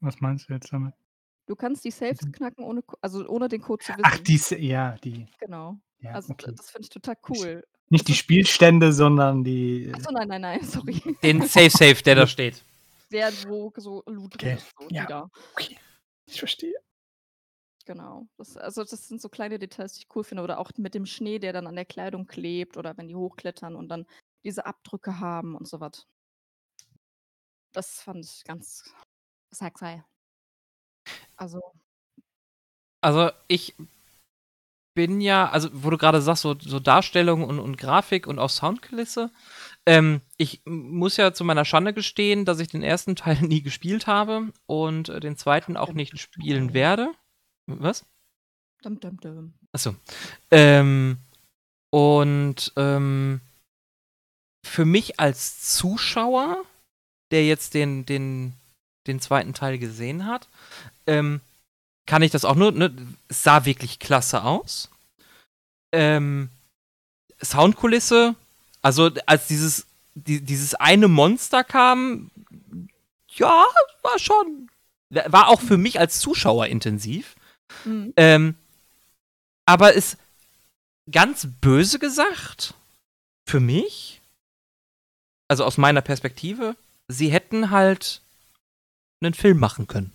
Was 0.00 0.20
meinst 0.20 0.48
du 0.48 0.52
jetzt 0.54 0.72
damit? 0.72 0.94
Du 1.46 1.56
kannst 1.56 1.84
die 1.84 1.90
Saves 1.90 2.22
Mhm. 2.22 2.32
knacken, 2.32 2.64
ohne 2.64 2.82
also, 3.00 3.26
ohne 3.28 3.48
den 3.48 3.60
Code 3.62 3.84
zu 3.84 3.92
Ach, 4.02 4.12
wissen. 4.12 4.24
diese 4.24 4.58
ja, 4.58 4.96
die 5.02 5.26
Genau. 5.38 5.76
ja, 6.00 6.12
Also, 6.12 6.32
okay. 6.32 6.52
das 6.56 6.70
finde 6.70 6.84
ich 6.84 6.90
total 6.90 7.16
cool. 7.28 7.64
nicht 7.90 8.08
die 8.08 8.12
ist 8.12 8.18
Spielstände, 8.18 8.92
sondern 8.92 9.44
die, 9.44 9.90
Ach 9.94 9.98
äh 9.98 10.02
so, 10.02 10.10
nein, 10.12 10.28
nein, 10.28 10.40
nein, 10.40 10.60
sorry. 10.64 11.00
Den 11.22 11.42
Safe 11.42 11.70
Safe, 11.70 12.02
der 12.02 12.14
da 12.14 12.26
steht. 12.26 12.64
Der, 13.10 13.30
wo 13.46 13.72
so 13.76 14.02
Loot 14.06 14.34
Okay, 14.36 14.54
ist, 14.54 14.72
so 14.78 14.88
die 14.88 14.94
ja, 14.94 15.28
okay. 15.52 15.78
Ich 16.26 16.38
verstehe. 16.38 16.74
Genau. 17.84 18.28
Das 18.38 18.56
also, 18.56 18.84
das 18.84 19.08
sind 19.08 19.20
so 19.20 19.28
kleine 19.28 19.58
Details, 19.58 19.94
die 19.94 20.02
ich 20.02 20.16
cool 20.16 20.22
finde 20.24 20.44
oder 20.44 20.58
auch 20.58 20.70
mit 20.78 20.94
dem 20.94 21.04
Schnee, 21.04 21.38
der 21.40 21.52
dann 21.52 21.66
an 21.66 21.74
der 21.74 21.84
Kleidung 21.84 22.26
klebt 22.26 22.76
oder 22.76 22.96
wenn 22.96 23.08
die 23.08 23.16
hochklettern 23.16 23.74
und 23.74 23.88
dann 23.88 24.06
diese 24.44 24.64
Abdrücke 24.66 25.18
haben 25.18 25.56
und 25.56 25.66
so 25.66 25.80
was. 25.80 26.06
Das 27.72 28.00
fand 28.00 28.24
ich 28.24 28.44
ganz 28.44 28.84
sexy. 29.50 30.02
Also 31.42 31.60
Also, 33.04 33.30
ich 33.48 33.74
bin 34.94 35.20
ja 35.22 35.48
also, 35.48 35.70
wo 35.72 35.88
du 35.90 35.96
grade 35.96 36.20
sagst, 36.20 36.42
so 36.42 36.54
so 36.60 36.78
Darstellung 36.78 37.44
und 37.44 37.58
und 37.58 37.78
Grafik 37.78 38.26
und 38.26 38.38
auch 38.38 38.50
Soundkulisse. 38.50 39.30
Ähm, 39.86 40.20
ich 40.36 40.60
muss 40.66 41.16
ja 41.16 41.32
zu 41.32 41.44
meiner 41.44 41.64
Schande 41.64 41.92
gestehen, 41.94 42.44
dass 42.44 42.60
ich 42.60 42.68
den 42.68 42.84
1. 42.84 43.14
Teil 43.16 43.40
nie 43.42 43.62
gespielt 43.62 44.06
habe 44.06 44.52
und, 44.66 45.08
äh, 45.08 45.20
den 45.20 45.36
2. 45.36 45.76
auch 45.76 45.92
nicht 45.92 46.18
spielen 46.18 46.74
werde. 46.74 47.10
Was? 47.66 48.04
Dum, 48.82 49.00
dum, 49.00 49.18
dum. 49.20 49.54
Ach 49.72 49.80
so. 49.80 49.96
Ähm, 50.50 51.18
und, 51.90 52.72
ähm 52.76 53.40
für 54.64 54.84
mich 54.84 55.18
als 55.20 55.76
Zuschauer, 55.76 56.64
der 57.30 57.46
jetzt 57.46 57.74
den 57.74 58.06
den 58.06 58.54
den 59.06 59.20
2. 59.20 59.52
Teil 59.52 59.78
gesehen 59.78 60.26
hat, 60.26 60.48
ähm, 61.06 61.40
kann 62.06 62.22
ich 62.22 62.30
das 62.30 62.44
auch 62.44 62.54
nur 62.54 62.72
ne, 62.72 62.94
es 63.28 63.42
sah 63.42 63.64
wirklich 63.64 63.98
klasse 63.98 64.42
aus. 64.42 64.90
Ähm, 65.92 66.48
Soundkulisse, 67.42 68.34
also, 68.80 69.10
als 69.26 69.46
dieses 69.46 69.86
die 70.14 70.40
dieses 70.40 70.74
eine 70.74 71.08
Monster 71.08 71.64
kam, 71.64 72.30
ja, 73.28 73.64
war 74.02 74.18
schon 74.18 74.68
war 75.10 75.48
auch 75.48 75.60
für 75.60 75.76
mich 75.76 76.00
als 76.00 76.20
Zuschauer 76.20 76.66
intensiv. 76.66 77.36
Mhm. 77.84 78.12
Ähm, 78.16 78.54
aber 79.66 79.92
ist 79.92 80.16
ganz 81.10 81.46
böse 81.60 81.98
gesagt, 81.98 82.74
für 83.46 83.60
mich, 83.60 84.20
also 85.48 85.64
aus 85.64 85.76
meiner 85.76 86.00
Perspektive, 86.00 86.76
sie 87.08 87.30
hätten 87.30 87.70
halt 87.70 88.20
einen 89.20 89.34
Film 89.34 89.58
machen 89.58 89.86
können. 89.86 90.12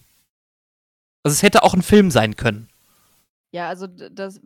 Also 1.28 1.36
es 1.36 1.44
hätte 1.44 1.64
auch 1.64 1.74
ein 1.74 1.82
Film 1.82 2.10
sein 2.10 2.38
können. 2.38 2.70
Ja, 3.52 3.68
also 3.68 3.86
das 3.86 4.40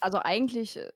also 0.00 0.18
eigentlich 0.18 0.76
äh, 0.76 0.92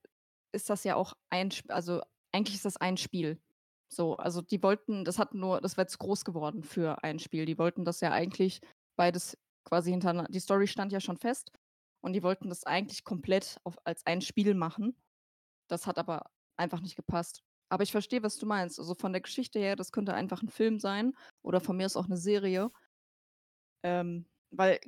ist 0.51 0.69
das 0.69 0.83
ja 0.83 0.95
auch 0.95 1.15
ein 1.31 1.49
also 1.69 2.01
eigentlich 2.31 2.57
ist 2.57 2.65
das 2.65 2.77
ein 2.77 2.97
Spiel. 2.97 3.41
So, 3.89 4.17
also 4.17 4.41
die 4.41 4.61
wollten 4.61 5.03
das 5.03 5.17
hat 5.17 5.33
nur 5.33 5.61
das 5.61 5.77
wäre 5.77 5.87
zu 5.87 5.97
groß 5.97 6.25
geworden 6.25 6.61
für 6.61 7.03
ein 7.03 7.17
Spiel. 7.17 7.47
Die 7.47 7.57
wollten 7.57 7.85
das 7.85 8.01
ja 8.01 8.11
eigentlich 8.11 8.61
beides 8.95 9.35
quasi 9.63 9.89
hintereinander 9.89 10.31
die 10.31 10.39
Story 10.39 10.67
stand 10.67 10.91
ja 10.91 10.99
schon 10.99 11.17
fest 11.17 11.51
und 12.01 12.13
die 12.13 12.21
wollten 12.21 12.49
das 12.49 12.63
eigentlich 12.63 13.03
komplett 13.03 13.57
auf 13.63 13.79
als 13.85 14.05
ein 14.05 14.21
Spiel 14.21 14.53
machen. 14.53 14.95
Das 15.69 15.87
hat 15.87 15.97
aber 15.97 16.29
einfach 16.55 16.81
nicht 16.81 16.97
gepasst. 16.97 17.41
Aber 17.69 17.81
ich 17.81 17.91
verstehe, 17.91 18.21
was 18.21 18.37
du 18.37 18.45
meinst. 18.45 18.77
Also 18.77 18.93
von 18.93 19.11
der 19.11 19.21
Geschichte 19.21 19.57
her, 19.57 19.75
das 19.75 19.91
könnte 19.91 20.13
einfach 20.13 20.43
ein 20.43 20.49
Film 20.49 20.79
sein 20.79 21.13
oder 21.41 21.61
von 21.61 21.77
mir 21.77 21.87
aus 21.87 21.97
auch 21.97 22.05
eine 22.05 22.17
Serie. 22.17 22.69
Ähm, 23.83 24.27
weil 24.57 24.79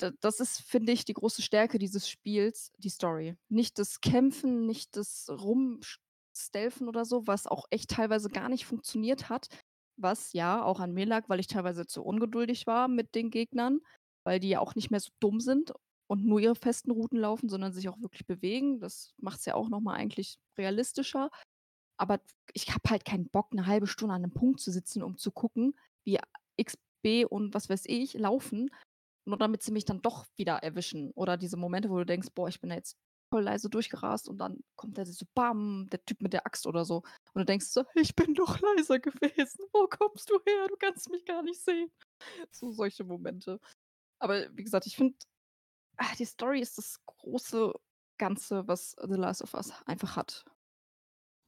äh, 0.00 0.12
das 0.20 0.40
ist, 0.40 0.60
finde 0.62 0.92
ich, 0.92 1.04
die 1.04 1.14
große 1.14 1.42
Stärke 1.42 1.78
dieses 1.78 2.08
Spiels, 2.08 2.72
die 2.78 2.90
Story. 2.90 3.36
Nicht 3.48 3.78
das 3.78 4.00
Kämpfen, 4.00 4.66
nicht 4.66 4.96
das 4.96 5.28
Rumstealthen 5.30 6.88
oder 6.88 7.04
so, 7.04 7.26
was 7.26 7.46
auch 7.46 7.66
echt 7.70 7.90
teilweise 7.90 8.28
gar 8.28 8.48
nicht 8.48 8.66
funktioniert 8.66 9.28
hat, 9.28 9.48
was 9.96 10.32
ja 10.32 10.62
auch 10.62 10.80
an 10.80 10.92
mir 10.92 11.06
lag, 11.06 11.28
weil 11.28 11.40
ich 11.40 11.46
teilweise 11.46 11.86
zu 11.86 12.02
ungeduldig 12.04 12.66
war 12.66 12.88
mit 12.88 13.14
den 13.14 13.30
Gegnern, 13.30 13.80
weil 14.24 14.40
die 14.40 14.50
ja 14.50 14.60
auch 14.60 14.74
nicht 14.74 14.90
mehr 14.90 15.00
so 15.00 15.10
dumm 15.20 15.40
sind 15.40 15.72
und 16.08 16.24
nur 16.26 16.40
ihre 16.40 16.54
festen 16.56 16.90
Routen 16.90 17.18
laufen, 17.18 17.48
sondern 17.48 17.72
sich 17.72 17.88
auch 17.88 18.00
wirklich 18.00 18.26
bewegen. 18.26 18.80
Das 18.80 19.14
macht's 19.18 19.46
ja 19.46 19.54
auch 19.54 19.68
noch 19.70 19.80
mal 19.80 19.94
eigentlich 19.94 20.38
realistischer. 20.58 21.30
Aber 21.98 22.20
ich 22.52 22.68
habe 22.70 22.90
halt 22.90 23.04
keinen 23.04 23.28
Bock, 23.30 23.48
eine 23.52 23.66
halbe 23.66 23.86
Stunde 23.86 24.14
an 24.14 24.22
'nem 24.22 24.32
Punkt 24.32 24.60
zu 24.60 24.70
sitzen, 24.70 25.02
um 25.02 25.16
zu 25.18 25.30
gucken, 25.32 25.74
wie 26.04 26.18
X, 26.56 26.78
B 27.06 27.24
und 27.24 27.54
was 27.54 27.68
weiß 27.70 27.84
ich 27.86 28.14
laufen, 28.14 28.70
nur 29.26 29.38
damit 29.38 29.62
sie 29.62 29.72
mich 29.72 29.84
dann 29.86 30.02
doch 30.02 30.26
wieder 30.36 30.56
erwischen. 30.58 31.12
Oder 31.14 31.36
diese 31.36 31.56
Momente, 31.56 31.90
wo 31.90 31.98
du 31.98 32.06
denkst: 32.06 32.28
„Boah, 32.34 32.48
ich 32.48 32.60
bin 32.60 32.70
da 32.70 32.76
jetzt 32.76 32.96
voll 33.32 33.42
leise 33.44 33.70
durchgerast“ 33.70 34.28
und 34.28 34.38
dann 34.38 34.60
kommt 34.76 34.96
der 34.98 35.06
so 35.06 35.26
bam, 35.34 35.88
der 35.92 36.04
Typ 36.06 36.22
mit 36.22 36.32
der 36.32 36.46
Axt 36.46 36.66
oder 36.66 36.84
so. 36.84 36.98
Und 37.34 37.40
du 37.40 37.44
denkst 37.46 37.66
so: 37.68 37.84
„Ich 37.94 38.14
bin 38.16 38.34
doch 38.34 38.58
leiser 38.62 39.00
gewesen. 39.00 39.66
Wo 39.72 39.88
kommst 39.88 40.30
du 40.30 40.40
her? 40.46 40.68
Du 40.68 40.76
kannst 40.78 41.10
mich 41.10 41.24
gar 41.26 41.42
nicht 41.42 41.60
sehen.“ 41.62 41.90
So 42.52 42.72
solche 42.72 43.04
Momente. 43.04 43.60
Aber 44.20 44.46
wie 44.56 44.64
gesagt, 44.64 44.86
ich 44.86 44.96
finde, 44.96 45.16
ah, 45.98 46.14
die 46.18 46.24
Story 46.26 46.60
ist 46.60 46.78
das 46.78 46.98
große 47.06 47.72
Ganze, 48.18 48.68
was 48.68 48.96
The 49.02 49.14
Last 49.16 49.42
of 49.42 49.54
Us 49.54 49.72
einfach 49.86 50.16
hat. 50.16 50.44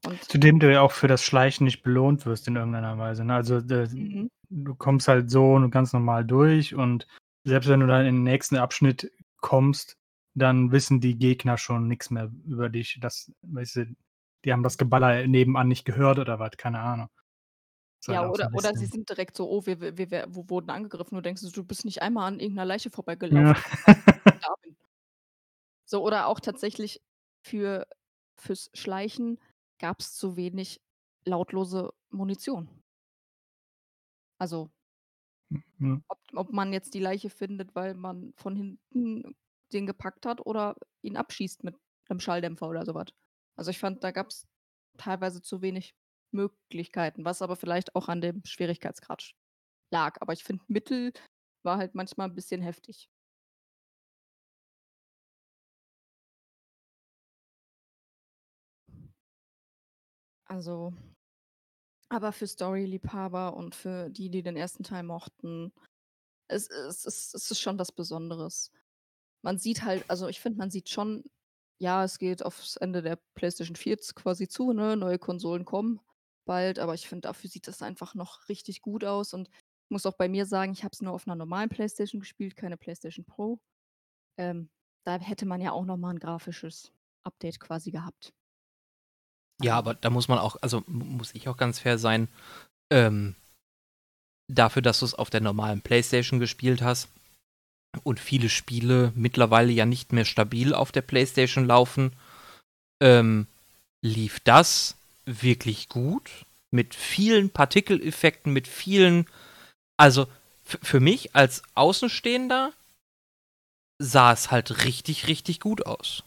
Und 0.03 0.25
Zudem 0.29 0.61
du 0.61 0.71
ja 0.73 0.81
auch 0.83 0.93
für 0.93 1.09
das 1.09 1.23
Schleichen 1.25 1.65
nicht 1.65 1.83
belohnt 1.83 2.25
wirst 2.27 2.47
in 2.49 2.57
irgendeiner 2.57 2.99
Weise, 2.99 3.25
ne? 3.25 3.35
Also, 3.35 3.61
d 3.61 3.89
Mhm. 3.97 4.29
Du 4.51 4.75
kommst 4.75 5.09
halt 5.09 5.31
so 5.31 5.67
ganz 5.71 5.93
normal 5.93 6.25
durch 6.25 6.75
und 6.75 7.07
selbst 7.45 7.69
wenn 7.69 7.81
du 7.81 7.87
dann 7.87 8.07
in 8.07 8.17
den 8.17 8.23
nächsten 8.25 8.57
Abschnitt 8.57 9.11
kommst, 9.41 9.97
dann 10.35 10.73
wissen 10.73 11.01
die 11.01 11.19
Gegner 11.19 11.59
schon 11.59 11.89
nix 11.89 12.11
mehr 12.11 12.31
über 12.47 12.69
dich. 12.69 12.99
Das 13.01 13.33
weißt 13.43 13.77
du, 13.77 13.87
die 14.45 14.53
haben 14.53 14.63
das 14.63 14.79
Geballer 14.79 15.27
nebenan 15.27 15.69
nicht 15.69 15.85
gehört 15.85 16.19
oder 16.19 16.39
was, 16.39 16.53
keine 16.57 16.81
Ahnung. 16.81 17.09
Ist 18.03 18.09
halt 18.09 18.21
Ja, 18.21 18.25
oder 18.25 18.49
oder 18.53 18.75
sie 18.75 18.87
sind 18.87 19.11
direkt 19.11 19.37
so: 19.37 19.47
„Oh, 19.51 19.67
wir 19.67 19.81
wir 19.83 20.11
wir 20.11 20.25
wurden 20.35 20.71
angegriffen.“ 20.71 21.15
Du 21.17 21.21
denkst 21.21 21.43
du 21.53 21.63
bist 21.65 21.85
nicht 21.85 22.01
einmal 22.01 22.27
an 22.29 22.41
irgend 22.41 22.57
'ner 22.57 22.65
Leiche 22.65 22.89
Ja. 23.31 23.55
vorbeigelaufen, 23.55 23.61
bin. 24.63 24.77
So, 25.91 26.03
oder 26.05 26.27
auch 26.27 26.39
tatsächlich 26.39 27.01
für 27.43 27.87
fürs 28.39 28.71
Schleichen 28.75 29.39
gab's 29.79 30.15
zu 30.15 30.37
wenig 30.37 30.83
lautlose 31.25 31.95
Munition. 32.11 32.69
Also 34.41 34.71
Mhm. 35.51 36.03
ob 36.11 36.19
ob 36.35 36.53
man 36.53 36.73
jetzt 36.73 36.95
die 36.95 37.01
Leiche 37.01 37.31
findet, 37.31 37.75
weil 37.75 37.95
man 37.95 38.33
von 38.37 38.57
hinten 38.57 39.37
den 39.73 39.87
gepackt 39.87 40.25
hat 40.27 40.45
oder 40.47 40.77
ihn 41.03 41.17
abschießt 41.17 41.65
mit 41.65 41.77
'nem 42.09 42.21
Schalldämpfer 42.21 42.67
oder 42.69 42.85
so 42.87 42.95
was. 42.95 43.09
Also, 43.57 43.71
ich 43.71 43.79
fand, 43.79 44.03
da 44.05 44.11
gab's 44.13 44.47
teilweise 44.99 45.43
zu 45.43 45.61
wenig 45.63 45.95
Möglichkeiten, 46.33 47.25
was 47.25 47.43
aber 47.43 47.57
vielleicht 47.57 47.95
auch 47.95 48.09
an 48.09 48.21
dem 48.23 48.43
Schwierigkeitsgrad 48.45 49.23
sch 49.23 49.33
lag. 49.93 50.17
Aber 50.21 50.33
ich 50.35 50.45
finde, 50.45 50.65
Mittel 50.69 51.13
war 51.65 51.79
halt 51.79 51.95
manchmal 51.95 52.29
'n 52.31 52.35
bisschen 52.35 52.63
heftig. 52.63 53.07
Also 60.47 60.93
aber 62.11 62.33
für 62.33 62.47
Story-Liebhaber 62.47 63.55
und 63.57 63.75
für 63.75 64.11
die, 64.11 64.31
die 64.31 64.43
den 64.43 64.57
1. 64.57 64.83
Teil 64.83 65.03
mochten, 65.05 65.73
es 66.49 66.69
es 66.71 67.05
ist 67.07 67.35
es 67.35 67.51
ist 67.53 67.61
schon 67.61 67.79
was 67.79 67.93
Besonderes. 67.93 68.73
Man 69.43 69.59
sieht 69.59 69.85
halt 69.85 70.05
also, 70.11 70.29
ich 70.29 70.41
finde, 70.41 70.59
man 70.59 70.71
sieht 70.71 70.91
schon 70.91 71.25
ja, 71.81 72.05
es 72.05 72.19
geht 72.19 72.45
aufs 72.45 72.77
Ende 72.77 73.03
der 73.03 73.19
PlayStation 73.37 73.77
4 73.77 73.93
jetzt 73.95 74.15
quasi 74.17 74.49
zu, 74.49 74.73
ne? 74.75 74.97
Neue 74.97 75.19
Konsolen 75.21 75.65
kommen 75.67 76.01
bald, 76.47 76.79
aber 76.81 76.95
ich 76.95 77.09
finde, 77.09 77.29
dafür 77.29 77.51
sieht 77.51 77.69
das 77.69 77.83
einfach 77.83 78.15
noch 78.17 78.49
richtig 78.51 78.83
gut 78.83 79.05
aus 79.05 79.35
und 79.35 79.51
muss 79.91 80.07
auch 80.07 80.15
bei 80.17 80.29
mir 80.29 80.47
sagen, 80.47 80.73
ich 80.73 80.85
habe 80.85 80.93
es 80.95 81.03
nur 81.03 81.13
auf 81.15 81.27
'ner 81.27 81.37
normalen 81.37 81.71
PlayStation 81.71 82.21
gespielt, 82.21 82.57
keine 82.57 82.77
PlayStation 82.79 83.27
Pro. 83.27 83.61
Ähm, 84.39 84.71
da 85.05 85.19
hätte 85.21 85.47
man 85.47 85.61
ja 85.63 85.73
auch 85.73 85.85
noch 85.87 85.99
mal 85.99 86.13
'n 86.15 86.21
grafisches 86.21 86.93
Update 87.25 87.61
quasi 87.61 87.91
gehabt. 87.93 88.33
Ja, 89.61 89.77
aber 89.77 89.95
da 89.95 90.11
muss 90.11 90.29
man 90.29 90.39
auch 90.39 90.57
also, 90.63 90.85
muss 90.87 91.35
ich 91.35 91.49
auch 91.49 91.57
ganz 91.57 91.79
fair 91.81 91.99
sein, 91.99 92.29
ähm 92.91 93.35
dafür, 94.49 94.83
dass 94.83 95.01
du's 95.01 95.15
auf 95.15 95.31
der 95.31 95.41
normalen 95.41 95.83
PlayStation 95.83 96.41
gespielt 96.41 96.83
hast 96.83 97.09
und 98.03 98.19
viele 98.21 98.49
Spiele 98.49 99.13
mittlerweile 99.15 99.73
ja 99.73 99.85
nicht 99.87 100.13
mehr 100.13 100.25
stabil 100.25 100.75
auf 100.75 100.91
der 100.93 101.03
PlayStation 101.03 101.67
laufen, 101.67 102.13
ähm, 103.03 103.47
lief 104.03 104.41
das 104.41 104.97
wirklich 105.27 105.89
gut 105.89 106.31
mit 106.71 106.95
vielen 106.95 107.51
Partikeleffekten, 107.51 108.53
mit 108.53 108.67
vielen 108.69 109.27
also, 109.99 110.29
für 110.63 111.01
mich 111.01 111.35
als 111.35 111.63
Außenstehender 111.75 112.73
sah 113.99 114.33
es 114.33 114.51
halt 114.51 114.85
richtig, 114.85 115.27
richtig 115.27 115.61
gut 115.61 115.87
aus. 115.87 116.23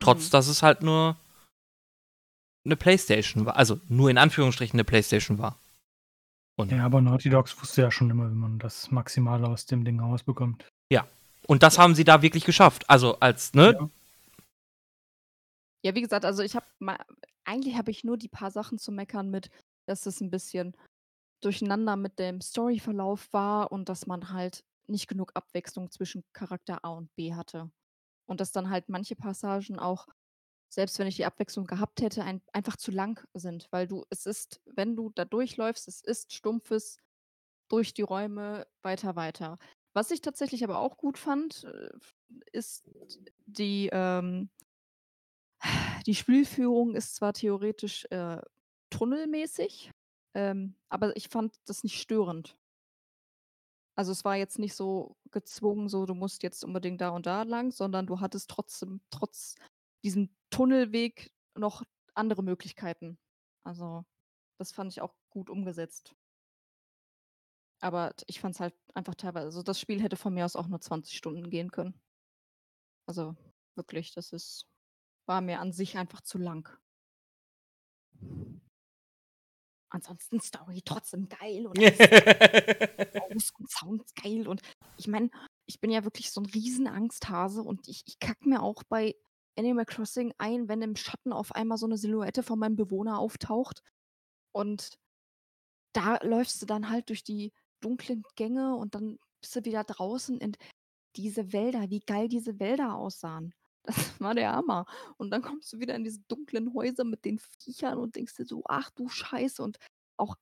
Trotz, 0.00 0.26
Mhm. 0.26 0.30
dass 0.30 0.48
es 0.48 0.62
halt 0.62 0.82
nur 0.82 1.16
'ne 2.66 2.76
PlayStation 2.76 3.46
war 3.46 3.56
also, 3.56 3.80
nur 3.88 4.10
in 4.10 4.18
Anführungsstrichen 4.18 4.76
'ne 4.76 4.84
PlayStation 4.84 5.38
war. 5.38 5.56
Und 6.58 6.72
Ja, 6.72 6.84
aber 6.84 7.00
Naughty 7.00 7.30
Dogs 7.30 7.60
wusste 7.62 7.82
ja 7.82 7.90
schon 7.90 8.10
immer, 8.10 8.28
wie 8.30 8.34
man 8.34 8.58
das 8.58 8.90
Maximale 8.90 9.46
aus 9.46 9.66
dem 9.66 9.84
Ding 9.84 10.00
rausbekommt. 10.00 10.66
Ja, 10.90 11.06
und 11.46 11.62
das 11.62 11.78
haben 11.78 11.94
sie 11.94 12.04
da 12.04 12.20
wirklich 12.22 12.44
geschafft. 12.44 12.88
Also, 12.90 13.18
als 13.20 13.54
ne? 13.54 13.74
Ja. 13.78 13.88
Ja, 15.84 15.94
wie 15.94 16.00
gesagt, 16.02 16.24
also, 16.24 16.42
ich 16.42 16.56
habe 16.56 16.66
eigentlich 17.44 17.76
habe 17.76 17.90
ich 17.90 18.04
nur 18.04 18.16
die 18.18 18.28
paar 18.28 18.50
Sachen 18.50 18.78
zu 18.78 18.90
meckern 18.92 19.30
mit, 19.30 19.48
dass 19.86 20.06
es 20.06 20.20
'n 20.20 20.30
bisschen 20.30 20.76
durcheinander 21.42 21.96
mit 21.96 22.18
dem 22.18 22.40
Storyverlauf 22.40 23.32
war 23.32 23.72
und 23.72 23.88
dass 23.88 24.06
man 24.06 24.30
halt 24.32 24.64
nicht 24.88 25.08
genug 25.08 25.32
Abwechslung 25.34 25.90
zwischen 25.90 26.24
Charakter 26.34 26.84
A 26.84 26.90
und 26.90 27.14
B 27.16 27.34
hatte. 27.34 27.70
Und 28.28 28.40
dass 28.40 28.52
dann 28.52 28.70
halt 28.70 28.88
manche 28.88 29.16
Passagen 29.16 29.78
auch, 29.78 30.06
selbst 30.68 30.98
wenn 30.98 31.06
ich 31.06 31.16
die 31.16 31.24
Abwechslung 31.24 31.66
gehabt 31.66 32.02
hätte, 32.02 32.22
ein 32.24 32.42
einfach 32.52 32.76
zu 32.76 32.90
lang 32.90 33.26
sind, 33.34 33.68
weil 33.70 33.88
du 33.88 34.04
es 34.10 34.26
ist 34.26 34.60
wenn 34.66 34.96
du 34.96 35.10
da 35.14 35.24
durchläufst, 35.24 35.88
es 35.88 36.02
ist 36.02 36.32
stumpfes 36.32 36.98
durch 37.68 37.94
die 37.94 38.02
Räume, 38.02 38.66
weiter, 38.82 39.16
weiter. 39.16 39.58
Was 39.94 40.10
ich 40.10 40.20
tatsächlich 40.20 40.62
aber 40.64 40.78
auch 40.78 40.98
gut 40.98 41.18
fand, 41.18 41.64
äh, 41.64 41.90
ist 42.52 42.84
die, 43.46 43.88
ähm 43.92 44.50
die 46.06 46.14
Spielführung 46.14 46.94
ist 46.94 47.16
zwar 47.16 47.32
theoretisch, 47.32 48.06
äh, 48.10 48.40
tunnelmäßig, 48.90 49.90
ähm, 50.34 50.74
aber 50.88 51.16
ich 51.16 51.28
fand 51.28 51.56
das 51.66 51.82
nicht 51.84 52.00
störend. 52.00 52.56
Also, 53.98 54.12
es 54.12 54.24
war 54.24 54.36
jetzt 54.36 54.60
nicht 54.60 54.74
so 54.76 55.16
gezwungen, 55.32 55.88
so: 55.88 56.06
„Du 56.06 56.14
musst 56.14 56.44
jetzt 56.44 56.64
unbedingt 56.64 57.00
da 57.00 57.08
und 57.10 57.26
da 57.26 57.42
lang“, 57.42 57.72
sondern 57.72 58.06
du 58.06 58.20
hattest 58.20 58.48
trotzdem 58.48 59.00
trotz 59.10 59.56
diesem 60.04 60.30
Tunnelweg 60.50 61.32
noch 61.56 61.82
andere 62.14 62.44
Möglichkeiten. 62.44 63.18
Also, 63.64 64.04
das 64.58 64.72
fand 64.72 64.92
ich 64.92 65.00
auch 65.00 65.14
gut 65.30 65.50
umgesetzt. 65.50 66.14
Aber 67.80 68.12
ich 68.26 68.40
fand's 68.40 68.60
halt 68.60 68.74
einfach 68.94 69.14
teilweise 69.14 69.46
also, 69.46 69.62
das 69.62 69.80
Spiel 69.80 70.00
hätte 70.02 70.16
von 70.16 70.34
mir 70.34 70.44
aus 70.44 70.56
auch 70.56 70.66
nur 70.68 70.80
20 70.80 71.16
Stunden 71.16 71.50
gehen 71.50 71.70
können. 71.70 72.00
Also, 73.08 73.34
wirklich, 73.74 74.12
das 74.12 74.32
ist 74.32 74.66
war 75.26 75.40
mir 75.40 75.60
an 75.60 75.72
sich 75.72 75.98
einfach 75.98 76.20
zu 76.22 76.38
lang. 76.38 76.68
Ansonsten 79.90 80.40
Story 80.40 80.82
trotzdem 80.84 81.28
geil 81.28 81.66
und 81.66 81.78
aus 83.36 83.50
und 83.58 83.70
Sounds 83.70 84.14
geil. 84.14 84.46
Und 84.46 84.62
ich 84.96 85.08
meine, 85.08 85.30
ich 85.66 85.80
bin 85.80 85.90
ja 85.90 86.04
wirklich 86.04 86.30
so 86.30 86.40
ein 86.40 86.46
riesen 86.46 86.86
Angsthase 86.86 87.62
und 87.62 87.88
ich, 87.88 88.02
ich 88.06 88.18
kack 88.18 88.44
mir 88.44 88.62
auch 88.62 88.82
bei 88.88 89.14
Animal 89.58 89.86
Crossing 89.86 90.32
ein, 90.38 90.68
wenn 90.68 90.82
im 90.82 90.96
Schatten 90.96 91.32
auf 91.32 91.52
einmal 91.52 91.78
so 91.78 91.86
eine 91.86 91.98
Silhouette 91.98 92.42
von 92.42 92.58
meinem 92.58 92.76
Bewohner 92.76 93.18
auftaucht. 93.18 93.82
Und 94.52 94.98
da 95.92 96.18
läufst 96.22 96.62
du 96.62 96.66
dann 96.66 96.90
halt 96.90 97.08
durch 97.08 97.24
die 97.24 97.52
dunklen 97.80 98.22
Gänge 98.36 98.76
und 98.76 98.94
dann 98.94 99.18
bist 99.40 99.56
du 99.56 99.64
wieder 99.64 99.84
draußen 99.84 100.38
und 100.38 100.58
diese 101.16 101.52
Wälder, 101.52 101.90
wie 101.90 102.00
geil 102.00 102.28
diese 102.28 102.60
Wälder 102.60 102.94
aussahen. 102.94 103.54
Das 103.88 103.96
war 104.20 104.34
der 104.34 104.52
Hammer. 104.52 104.84
Und 105.16 105.30
dann 105.30 105.40
kommst 105.40 105.72
du 105.72 105.80
wieder 105.80 105.94
in 105.94 106.04
diese 106.04 106.20
dunklen 106.28 106.74
Häuser 106.74 107.04
mit 107.04 107.24
den 107.24 107.38
Viechern 107.38 107.98
und 107.98 108.16
denkst 108.16 108.36
dir 108.36 108.44
so, 108.44 108.62
ach 108.66 108.90
du 108.90 109.08
Scheiße. 109.08 109.62
Und 109.62 109.78
auch 110.18 110.36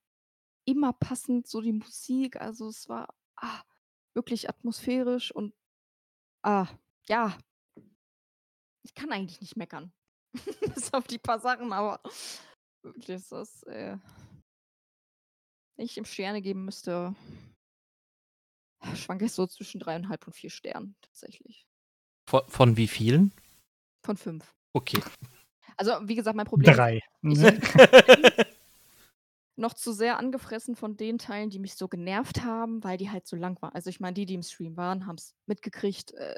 immer 0.64 0.92
passend 0.92 1.46
so 1.46 1.60
die 1.60 1.72
Musik. 1.72 2.40
Also 2.40 2.68
es 2.68 2.88
war 2.88 3.14
ah, 3.36 3.62
wirklich 4.14 4.48
atmosphärisch 4.48 5.30
und 5.30 5.54
ah, 6.42 6.66
ja. 7.08 7.38
Ich 8.82 8.94
kann 8.94 9.12
eigentlich 9.12 9.40
nicht 9.40 9.56
meckern. 9.56 9.92
Bis 10.74 10.92
auf 10.92 11.06
die 11.06 11.18
paar 11.18 11.38
Sachen, 11.38 11.72
aber 11.72 12.00
wirklich 12.82 13.08
ist 13.10 13.30
das, 13.30 13.62
äh, 13.64 13.96
wenn 15.76 15.84
ich 15.84 15.96
ihm 15.96 16.04
Sterne 16.04 16.42
geben 16.42 16.64
müsste, 16.64 17.14
schwanke 18.94 19.26
ich 19.26 19.32
so 19.32 19.46
zwischen 19.46 19.78
dreieinhalb 19.78 20.26
und 20.26 20.32
vier 20.32 20.50
Sternen 20.50 20.96
tatsächlich. 21.00 21.66
Von, 22.28 22.42
von 22.48 22.76
wie 22.76 22.88
vielen? 22.88 23.32
Von 24.04 24.16
fünf. 24.16 24.54
Okay. 24.72 25.00
Also, 25.76 25.92
wie 26.02 26.14
gesagt, 26.14 26.36
mein 26.36 26.46
Problem 26.46 26.74
Drei. 26.74 27.02
Ne? 27.22 27.60
noch 29.56 29.74
zu 29.74 29.92
sehr 29.92 30.18
angefressen 30.18 30.76
von 30.76 30.96
den 30.96 31.18
Teilen, 31.18 31.50
die 31.50 31.58
mich 31.58 31.74
so 31.74 31.88
genervt 31.88 32.42
haben, 32.42 32.84
weil 32.84 32.98
die 32.98 33.10
halt 33.10 33.26
so 33.26 33.36
lang 33.36 33.60
waren. 33.62 33.74
Also 33.74 33.90
ich 33.90 34.00
meine, 34.00 34.14
die, 34.14 34.26
die 34.26 34.34
im 34.34 34.42
Stream 34.42 34.76
waren, 34.76 35.06
haben 35.06 35.16
es 35.16 35.34
mitgekriegt. 35.46 36.12
Äh, 36.12 36.34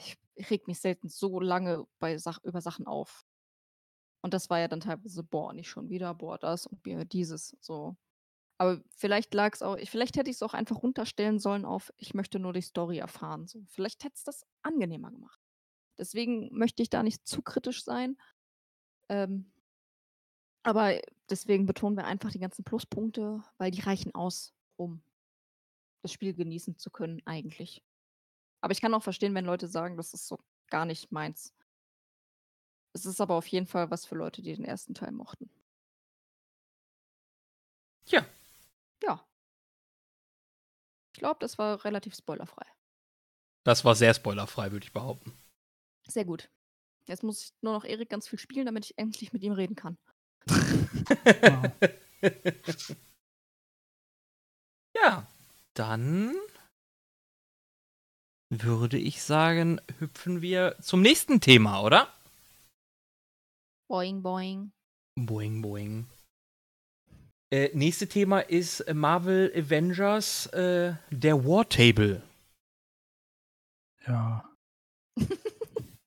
ich, 0.00 0.16
reg 0.50 0.66
mich 0.66 0.80
selten 0.80 1.08
so 1.08 1.40
lange 1.40 1.86
bei 1.98 2.16
Sach 2.16 2.42
über 2.42 2.60
Sachen 2.62 2.86
auf. 2.86 3.24
Und 4.22 4.32
das 4.34 4.48
war 4.48 4.58
ja 4.58 4.68
dann 4.68 4.80
teilweise, 4.80 5.22
boah, 5.22 5.52
nicht 5.52 5.68
schon 5.68 5.90
wieder, 5.90 6.14
boah, 6.14 6.38
das 6.38 6.66
und 6.66 6.84
mir 6.86 7.04
dieses, 7.04 7.56
so. 7.60 7.96
Aber 8.62 8.80
vielleicht 8.96 9.34
lag 9.34 9.52
es 9.54 9.60
auch, 9.62 9.76
ich- 9.76 9.90
vielleicht 9.90 10.16
hätte 10.16 10.30
ich 10.30 10.36
es 10.36 10.42
auch 10.44 10.54
einfach 10.54 10.84
runterstellen 10.84 11.40
sollen 11.40 11.64
auf, 11.64 11.92
ich 11.96 12.14
möchte 12.14 12.38
nur 12.38 12.52
die 12.52 12.60
Story 12.60 12.98
erfahren. 12.98 13.48
So. 13.48 13.64
Vielleicht 13.66 14.04
hätte 14.04 14.14
es 14.14 14.22
das 14.22 14.46
angenehmer 14.62 15.10
gemacht. 15.10 15.40
Deswegen 15.98 16.48
möchte 16.56 16.80
ich 16.84 16.88
da 16.90 17.02
nicht 17.02 17.26
zu 17.26 17.42
kritisch 17.42 17.82
sein. 17.82 18.16
Ähm, 19.08 19.52
aber 20.62 21.00
deswegen 21.28 21.66
betonen 21.66 21.96
wir 21.96 22.04
einfach 22.04 22.30
die 22.30 22.38
ganzen 22.38 22.64
Pluspunkte, 22.64 23.42
weil 23.58 23.70
die 23.70 23.80
reichen 23.80 24.14
aus, 24.14 24.54
um 24.76 25.02
das 26.02 26.12
Spiel 26.12 26.34
genießen 26.34 26.78
zu 26.78 26.90
können, 26.90 27.22
eigentlich. 27.24 27.82
Aber 28.62 28.72
ich 28.72 28.80
kann 28.80 28.94
auch 28.94 29.02
verstehen, 29.02 29.34
wenn 29.34 29.44
Leute 29.46 29.68
sagen, 29.68 29.96
das 29.96 30.14
ist 30.14 30.28
so 30.28 30.38
gar 30.68 30.86
nicht 30.86 31.12
meins. 31.12 31.54
Es 32.94 33.04
ist 33.04 33.20
aber 33.20 33.34
auf 33.34 33.46
jeden 33.48 33.66
Fall 33.66 33.90
was 33.90 34.06
für 34.06 34.14
Leute, 34.14 34.40
die 34.40 34.54
den 34.54 34.64
ersten 34.64 34.94
Teil 34.94 35.12
mochten. 35.12 35.50
Ja. 38.06 38.24
Ja. 39.02 39.26
Ich 41.11 41.11
glaube, 41.22 41.38
das 41.38 41.56
war 41.56 41.84
relativ 41.84 42.16
spoilerfrei. 42.16 42.66
Das 43.64 43.84
war 43.84 43.94
sehr 43.94 44.12
spoilerfrei, 44.12 44.72
würde 44.72 44.84
ich 44.84 44.92
behaupten. 44.92 45.32
Sehr 46.08 46.24
gut. 46.24 46.50
Jetzt 47.06 47.22
muss 47.22 47.44
ich 47.44 47.52
nur 47.62 47.74
noch 47.74 47.84
Erik 47.84 48.10
ganz 48.10 48.26
viel 48.26 48.40
spielen, 48.40 48.66
damit 48.66 48.86
ich 48.86 48.98
endlich 48.98 49.32
mit 49.32 49.44
ihm 49.44 49.52
reden 49.52 49.76
kann. 49.76 49.98
ja, 54.96 55.28
dann 55.74 56.34
würde 58.50 58.98
ich 58.98 59.22
sagen, 59.22 59.80
hüpfen 59.98 60.42
wir 60.42 60.76
zum 60.80 61.02
nächsten 61.02 61.40
Thema, 61.40 61.82
oder? 61.82 62.12
Boing, 63.88 64.22
boing. 64.22 64.72
Boing, 65.14 65.62
boing. 65.62 66.08
Äh, 67.52 67.70
nächste 67.74 68.08
Thema 68.08 68.40
ist 68.40 68.82
Marvel 68.94 69.52
Avengers, 69.54 70.46
äh, 70.54 70.94
der 71.10 71.44
War 71.44 71.68
Table. 71.68 72.22
Ja. 74.06 74.48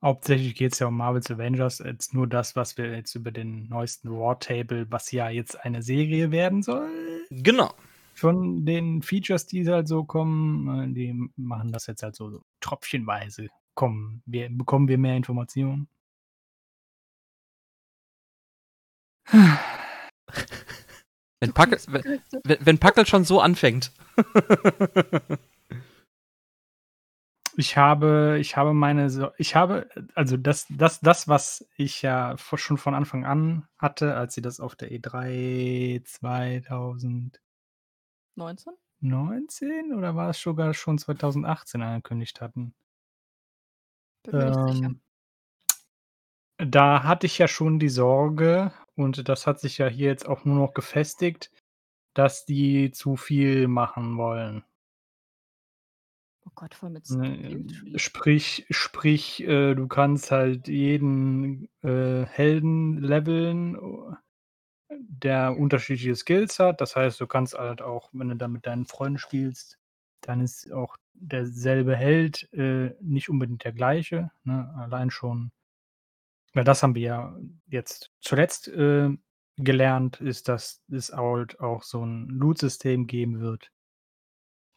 Hauptsächlich 0.00 0.54
geht 0.54 0.74
es 0.74 0.78
ja 0.78 0.86
um 0.86 0.96
Marvel's 0.96 1.28
Avengers. 1.28 1.80
Jetzt 1.80 2.14
nur 2.14 2.28
das, 2.28 2.54
was 2.54 2.78
wir 2.78 2.94
jetzt 2.94 3.16
über 3.16 3.32
den 3.32 3.68
neuesten 3.68 4.10
War 4.12 4.38
Table, 4.38 4.86
was 4.90 5.10
ja 5.10 5.28
jetzt 5.28 5.56
eine 5.64 5.82
Serie 5.82 6.30
werden 6.30 6.62
soll, 6.62 6.88
Genau. 7.30 7.74
von 8.14 8.64
den 8.64 9.02
Features, 9.02 9.46
die 9.46 9.68
halt 9.68 9.88
so 9.88 10.04
kommen, 10.04 10.92
äh, 10.92 10.94
die 10.94 11.30
machen 11.34 11.72
das 11.72 11.88
jetzt 11.88 12.04
halt 12.04 12.14
so 12.14 12.42
tröpfchenweise. 12.60 13.48
Kommen 13.74 14.22
wir, 14.24 14.48
bekommen 14.50 14.86
wir 14.86 14.98
mehr 14.98 15.16
Informationen? 15.16 15.88
Wenn 21.40 21.52
Packel, 21.52 21.78
wenn, 21.88 22.66
wenn, 22.66 22.78
Packel 22.78 23.06
schon 23.06 23.24
so 23.24 23.40
anfängt. 23.40 23.92
Ich 27.60 27.76
habe, 27.76 28.38
ich 28.40 28.56
habe 28.56 28.72
meine, 28.72 29.10
so 29.10 29.32
ich 29.36 29.56
habe, 29.56 29.88
also 30.14 30.36
das, 30.36 30.66
das, 30.70 31.00
das, 31.00 31.26
was 31.26 31.66
ich 31.76 32.02
ja 32.02 32.36
schon 32.38 32.78
von 32.78 32.94
Anfang 32.94 33.24
an 33.24 33.66
hatte, 33.78 34.14
als 34.14 34.34
sie 34.34 34.42
das 34.42 34.60
auf 34.60 34.76
der 34.76 34.92
E 34.92 34.98
E3 34.98 36.04
2019 36.04 37.40
19? 39.00 39.92
oder 39.92 40.14
war 40.14 40.30
es 40.30 40.40
sogar 40.40 40.72
schon 40.72 40.98
2018 40.98 41.82
angekündigt 41.82 42.40
hatten. 42.40 42.76
Bin 44.22 44.36
mir 44.36 44.44
nicht 44.50 44.74
sicher. 44.74 44.94
Ähm, 46.58 46.70
da 46.70 47.02
hatte 47.02 47.26
ich 47.26 47.38
ja 47.38 47.48
schon 47.48 47.80
die 47.80 47.88
Sorge, 47.88 48.72
und 48.98 49.28
das 49.28 49.46
hat 49.46 49.60
sich 49.60 49.78
ja 49.78 49.86
hier 49.86 50.08
jetzt 50.08 50.28
auch 50.28 50.44
nur 50.44 50.56
noch 50.56 50.74
gefestigt, 50.74 51.50
dass 52.14 52.44
die 52.44 52.90
zu 52.90 53.16
viel 53.16 53.68
machen 53.68 54.16
wollen. 54.16 54.64
Oh 56.44 56.50
Gott, 56.54 56.74
voll 56.74 56.90
mit 56.90 57.08
Ne. 57.10 57.66
Sprich, 57.96 58.66
sprich, 58.70 59.42
äh, 59.44 59.74
du 59.74 59.86
kannst 59.86 60.30
halt 60.30 60.66
jeden 60.66 61.68
äh, 61.82 62.24
Helden 62.24 63.02
leveln, 63.02 63.76
der 64.90 65.56
unterschiedliche 65.58 66.16
Skills 66.16 66.58
hat. 66.58 66.80
Das 66.80 66.96
heißt, 66.96 67.20
du 67.20 67.26
kannst 67.26 67.54
halt 67.54 67.82
auch, 67.82 68.08
wenn 68.12 68.30
du 68.30 68.36
da 68.36 68.48
mit 68.48 68.66
deinen 68.66 68.86
Freunden 68.86 69.18
spielst, 69.18 69.78
dann 70.22 70.40
ist 70.40 70.72
auch 70.72 70.96
derselbe 71.12 71.96
Held 71.96 72.52
äh, 72.52 72.94
nicht 73.00 73.28
unbedingt 73.28 73.64
der 73.64 73.72
gleiche. 73.72 74.30
Ne? 74.44 74.72
Allein 74.76 75.10
schon, 75.10 75.50
weil 76.58 76.64
das 76.64 76.82
haben 76.82 76.96
wir 76.96 77.02
ja 77.02 77.38
jetzt 77.68 78.10
zuletzt 78.20 78.66
äh, 78.66 79.16
gelernt, 79.58 80.20
ist, 80.20 80.48
dass 80.48 80.82
es 80.90 81.12
halt 81.12 81.60
auch 81.60 81.84
so 81.84 82.04
ein 82.04 82.28
Loot-System 82.30 83.06
geben 83.06 83.38
wird, 83.38 83.70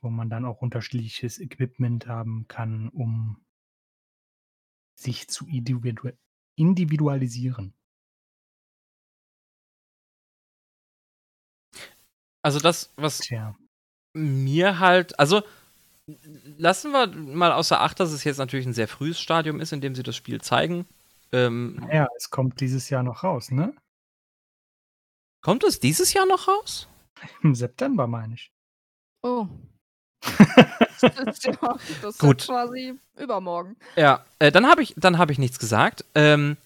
wo 0.03 0.11
man 0.11 0.29
dann 0.29 0.45
auch 0.45 0.61
unterschiedliches 0.61 1.39
Equipment 1.39 2.05
haben 2.05 2.47
kann, 2.47 2.89
um 2.89 3.43
sich 4.93 5.27
zu 5.27 5.47
individu 5.47 6.11
individualisieren. 6.55 7.73
Also 12.43 12.59
das, 12.59 12.93
was 12.95 13.21
Tja. 13.21 13.57
mir 14.13 14.77
halt, 14.77 15.17
also 15.17 15.41
lassen 16.59 16.91
wir 16.91 17.07
mal 17.07 17.51
außer 17.51 17.81
Acht, 17.81 17.99
dass 17.99 18.11
es 18.11 18.23
jetzt 18.23 18.37
natürlich 18.37 18.67
ein 18.67 18.73
sehr 18.75 18.87
frühes 18.87 19.19
Stadium 19.19 19.59
ist, 19.59 19.73
in 19.73 19.81
dem 19.81 19.95
sie 19.95 20.03
das 20.03 20.15
Spiel 20.15 20.41
zeigen. 20.41 20.85
Ähm, 21.33 21.75
Naja, 21.75 22.07
es 22.17 22.29
kommt 22.29 22.59
dieses 22.59 22.89
Jahr 22.89 23.03
noch 23.03 23.23
raus, 23.23 23.51
ne? 23.51 23.73
kommt 25.41 25.63
es 25.63 25.79
dieses 25.79 26.13
Jahr 26.13 26.25
noch 26.25 26.47
raus? 26.47 26.87
Im 27.43 27.55
September, 27.55 28.07
meine 28.07 28.35
ich. 28.35 28.51
Oh. 29.23 29.47
Das 31.01 31.37
ist 31.39 31.45
ja, 31.45 31.53
das 32.03 32.19
Gut. 32.19 32.45
ja 32.47 32.53
quasi 32.53 32.93
übermorgen. 33.17 33.75
Ja, 33.95 34.23
äh, 34.37 34.51
dann 34.51 34.67
habe 34.67 34.83
ich, 34.83 34.93
dann 34.97 35.17
habe 35.17 35.31
ich 35.31 35.39
nichts 35.39 35.57
gesagt. 35.57 36.05
Ähm, 36.13 36.57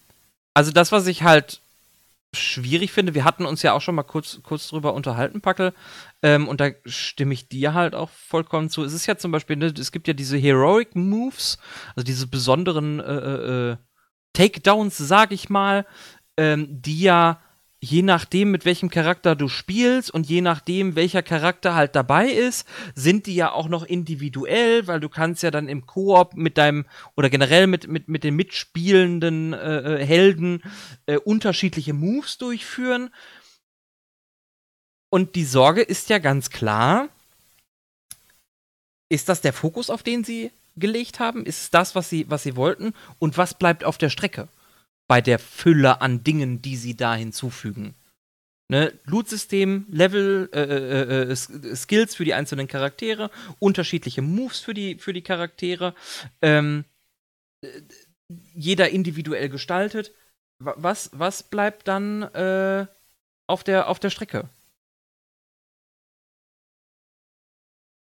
also 0.52 0.72
das, 0.72 0.92
was 0.92 1.06
ich 1.06 1.22
halt 1.22 1.62
schwierig 2.34 2.92
finde, 2.92 3.14
wir 3.14 3.24
hatten 3.24 3.46
uns 3.46 3.62
ja 3.62 3.72
auch 3.72 3.80
schon 3.80 3.94
mal 3.94 4.02
kurz, 4.02 4.40
kurz 4.42 4.68
drüber 4.68 4.92
unterhalten, 4.92 5.40
Packel, 5.40 5.72
ähm, 6.22 6.48
und 6.48 6.60
da 6.60 6.70
stimme 6.84 7.32
ich 7.32 7.48
dir 7.48 7.72
halt 7.72 7.94
auch 7.94 8.10
vollkommen 8.10 8.68
zu. 8.68 8.84
Es 8.84 8.92
ist 8.92 9.06
ja 9.06 9.16
zum 9.16 9.32
Beispiel, 9.32 9.56
ne, 9.56 9.66
es 9.66 9.90
gibt 9.90 10.06
ja 10.06 10.12
diese 10.12 10.36
Heroic 10.36 10.94
Moves, 10.94 11.58
also 11.94 12.04
diese 12.04 12.26
besonderen 12.26 13.00
äh, 13.00 13.72
äh, 13.72 13.76
Takedowns, 14.36 14.98
sag 14.98 15.32
ich 15.32 15.48
mal, 15.48 15.86
ähm, 16.36 16.66
die 16.82 17.00
ja 17.00 17.40
je 17.80 18.02
nachdem, 18.02 18.50
mit 18.50 18.64
welchem 18.64 18.90
Charakter 18.90 19.36
du 19.36 19.48
spielst 19.48 20.10
und 20.10 20.26
je 20.26 20.40
nachdem, 20.40 20.96
welcher 20.96 21.22
Charakter 21.22 21.74
halt 21.74 21.94
dabei 21.94 22.26
ist, 22.28 22.66
sind 22.94 23.26
die 23.26 23.34
ja 23.34 23.52
auch 23.52 23.68
noch 23.68 23.84
individuell, 23.84 24.86
weil 24.86 24.98
du 25.00 25.08
kannst 25.08 25.42
ja 25.42 25.50
dann 25.50 25.68
im 25.68 25.86
Koop 25.86 26.34
mit 26.34 26.58
deinem 26.58 26.86
oder 27.16 27.30
generell 27.30 27.66
mit, 27.66 27.86
mit, 27.86 28.08
mit 28.08 28.24
den 28.24 28.34
mitspielenden 28.34 29.52
äh, 29.52 30.00
äh, 30.00 30.04
Helden 30.04 30.62
äh, 31.06 31.18
unterschiedliche 31.18 31.92
Moves 31.92 32.38
durchführen. 32.38 33.10
Und 35.08 35.34
die 35.34 35.44
Sorge 35.44 35.82
ist 35.82 36.08
ja 36.08 36.18
ganz 36.18 36.50
klar, 36.50 37.08
ist 39.08 39.28
das 39.28 39.40
der 39.40 39.52
Fokus, 39.52 39.90
auf 39.90 40.02
den 40.02 40.24
sie 40.24 40.50
gelegt 40.76 41.20
haben? 41.20 41.44
Ist 41.44 41.62
es 41.62 41.70
das, 41.70 41.94
was 41.94 42.08
sie, 42.08 42.28
was 42.30 42.42
sie 42.42 42.56
wollten? 42.56 42.94
Und 43.18 43.36
was 43.38 43.54
bleibt 43.54 43.84
auf 43.84 43.98
der 43.98 44.10
Strecke 44.10 44.48
bei 45.08 45.20
der 45.20 45.38
Fülle 45.38 46.00
an 46.00 46.24
Dingen, 46.24 46.62
die 46.62 46.76
sie 46.76 46.96
da 46.96 47.14
hinzufügen? 47.14 47.94
Ne, 48.68 48.98
Loot-System, 49.04 49.86
Level, 49.88 50.50
äh, 50.52 50.60
äh, 50.60 51.30
äh, 51.30 51.36
Skills 51.76 52.16
für 52.16 52.24
die 52.24 52.34
einzelnen 52.34 52.66
Charaktere, 52.66 53.30
unterschiedliche 53.60 54.22
Moves 54.22 54.58
für 54.58 54.74
die, 54.74 54.96
für 54.96 55.12
die 55.12 55.22
Charaktere, 55.22 55.94
ähm, 56.42 56.84
äh, 57.64 57.82
jeder 58.54 58.88
individuell 58.88 59.48
gestaltet. 59.48 60.12
Was, 60.58 61.10
was 61.12 61.44
bleibt 61.44 61.86
dann 61.86 62.22
äh, 62.22 62.86
auf, 63.46 63.62
der, 63.62 63.88
auf 63.88 64.00
der 64.00 64.10
Strecke? 64.10 64.48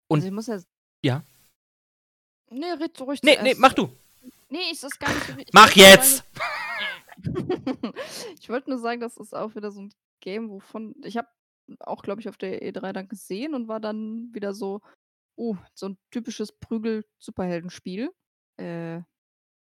Und 0.08 0.18
also 0.18 0.28
ich 0.28 0.32
muss 0.32 0.46
ja. 0.46 0.60
Ja. 1.04 1.24
Nee, 2.52 2.72
red 2.72 2.96
so 2.96 3.04
ruhig. 3.04 3.20
Nee, 3.22 3.32
zuerst. 3.34 3.44
nee, 3.44 3.54
mach 3.58 3.72
du. 3.74 3.88
Nee, 4.48 4.70
ist 4.70 4.84
das 4.84 4.98
gar 4.98 5.12
nicht 5.12 5.26
so. 5.26 5.32
ich 5.38 5.48
Mach 5.52 5.72
jetzt! 5.72 6.18
sagen- 6.18 6.32
ich 8.40 8.48
wollte 8.48 8.70
nur 8.70 8.78
sagen, 8.78 9.00
das 9.00 9.16
ist 9.16 9.34
auch 9.34 9.54
wieder 9.54 9.70
so 9.70 9.82
ein 9.82 9.94
Game, 10.20 10.50
wovon. 10.50 10.94
Ich 11.04 11.16
habe 11.16 11.28
auch, 11.80 12.02
glaube 12.02 12.20
ich, 12.20 12.28
auf 12.28 12.36
der 12.36 12.62
E3 12.62 12.92
dann 12.92 13.08
gesehen 13.08 13.54
und 13.54 13.68
war 13.68 13.80
dann 13.80 14.28
wieder 14.34 14.54
so. 14.54 14.80
Oh, 15.36 15.56
so 15.74 15.88
ein 15.88 15.98
typisches 16.10 16.52
Prügel-Superheldenspiel. 16.52 18.12
Äh, 18.58 19.00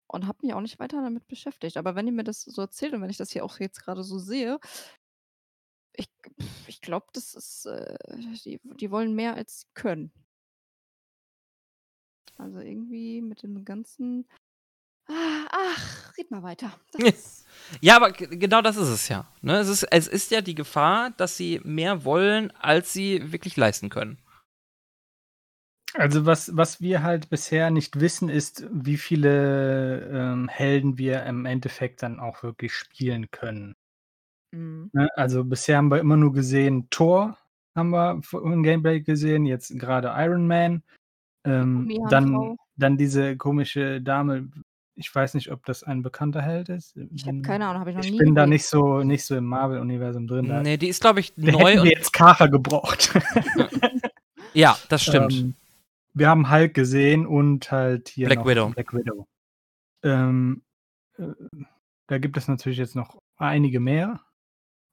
und 0.08 0.26
habe 0.26 0.38
mich 0.42 0.52
auch 0.54 0.60
nicht 0.60 0.78
weiter 0.80 1.00
damit 1.00 1.26
beschäftigt. 1.28 1.76
Aber 1.76 1.94
wenn 1.94 2.06
ihr 2.06 2.12
mir 2.12 2.24
das 2.24 2.42
so 2.42 2.60
erzählt 2.62 2.92
und 2.92 3.02
wenn 3.02 3.10
ich 3.10 3.16
das 3.16 3.30
hier 3.30 3.44
auch 3.44 3.58
jetzt 3.60 3.80
gerade 3.82 4.02
so 4.02 4.18
sehe, 4.18 4.58
ich, 5.96 6.08
ich 6.66 6.80
glaube, 6.80 7.06
das 7.12 7.34
ist, 7.34 7.66
äh, 7.66 7.96
die, 8.44 8.60
die 8.64 8.90
wollen 8.90 9.14
mehr 9.14 9.34
als 9.34 9.60
sie 9.60 9.66
können. 9.74 10.12
Also 12.36 12.58
irgendwie 12.58 13.22
mit 13.22 13.42
dem 13.42 13.64
ganzen. 13.64 14.26
Ach, 15.06 16.12
red 16.16 16.30
mal 16.30 16.42
weiter. 16.42 16.72
Das 16.92 17.44
Ja. 17.80 17.96
aber 17.96 18.12
genau 18.12 18.62
das 18.62 18.76
ist 18.76 18.88
es 18.88 19.08
ja. 19.08 19.26
Ne? 19.42 19.58
Es, 19.58 19.68
ist, 19.68 19.84
es 19.84 20.08
ist 20.08 20.30
ja 20.30 20.40
die 20.40 20.54
Gefahr, 20.54 21.10
dass 21.10 21.36
sie 21.36 21.60
mehr 21.64 22.04
wollen, 22.04 22.50
als 22.52 22.92
sie 22.92 23.32
wirklich 23.32 23.56
leisten 23.56 23.90
können. 23.90 24.18
Also 25.94 26.26
was, 26.26 26.56
was 26.56 26.80
wir 26.80 27.04
halt 27.04 27.30
bisher 27.30 27.70
nicht 27.70 28.00
wissen, 28.00 28.28
ist, 28.28 28.66
wie 28.72 28.96
viele 28.96 30.00
ähm, 30.12 30.48
Helden 30.48 30.98
wir 30.98 31.22
im 31.24 31.46
Endeffekt 31.46 32.02
dann 32.02 32.18
auch 32.18 32.42
wirklich 32.42 32.74
spielen 32.74 33.30
können. 33.30 33.76
mm, 34.52 34.90
Ne? 34.92 35.08
Also 35.14 35.44
bisher 35.44 35.76
haben 35.78 35.90
wir 35.90 36.00
immer 36.00 36.16
nur 36.16 36.32
gesehen, 36.32 36.88
Thor 36.90 37.38
haben 37.76 37.90
wir 37.90 38.20
im 38.32 38.62
Gameplay 38.62 39.00
gesehen, 39.00 39.46
jetzt 39.46 39.78
gerade 39.78 40.12
Iron 40.16 40.46
Man. 40.46 40.82
Ähm, 41.44 41.90
dann, 42.10 42.56
dann 42.76 42.96
diese 42.96 43.36
komische 43.36 44.00
Dame, 44.00 44.50
ich 44.96 45.12
weiß 45.14 45.34
nicht, 45.34 45.50
ob 45.50 45.64
das 45.66 45.82
ein 45.82 46.02
bekannter 46.02 46.40
Held 46.40 46.68
ist. 46.68 46.96
ich 46.96 47.22
habe 47.22 47.32
Bin- 47.34 47.42
keine 47.42 47.66
Ahnung, 47.66 47.80
habe 47.80 47.90
ich 47.90 47.96
noch 47.96 48.04
Ich 48.04 48.12
nie 48.12 48.18
bin 48.18 48.34
da 48.34 48.42
gesehen. 48.42 48.50
nicht 48.50 48.66
so, 48.66 49.02
nicht 49.02 49.24
so 49.24 49.36
im 49.36 49.44
Marvel-Universum 49.44 50.26
drin. 50.26 50.46
Da, 50.48 50.62
Nee, 50.62 50.76
die 50.76 50.88
ist, 50.88 51.00
glaube 51.00 51.20
ich, 51.20 51.34
da 51.36 51.52
neu. 51.52 51.72
hätten 51.72 51.84
wir 51.84 51.92
jetzt 51.92 52.12
Kacher 52.12 52.48
gebraucht. 52.48 53.12
ja, 54.54 54.76
das 54.88 55.02
stimmt. 55.04 55.32
Ähm, 55.32 55.54
wir 56.14 56.28
haben 56.28 56.50
Hulk 56.50 56.74
gesehen 56.74 57.26
und 57.26 57.70
halt 57.72 58.08
hier 58.08 58.26
Black 58.28 58.38
noch 58.38 58.46
Widow. 58.46 58.68
Black 58.70 58.92
Widow. 58.94 59.26
Ähm, 60.04 60.62
äh, 61.18 61.26
da 62.06 62.18
gibt 62.18 62.36
es 62.36 62.46
natürlich 62.48 62.78
jetzt 62.78 62.94
noch 62.94 63.18
einige 63.36 63.80
mehr, 63.80 64.20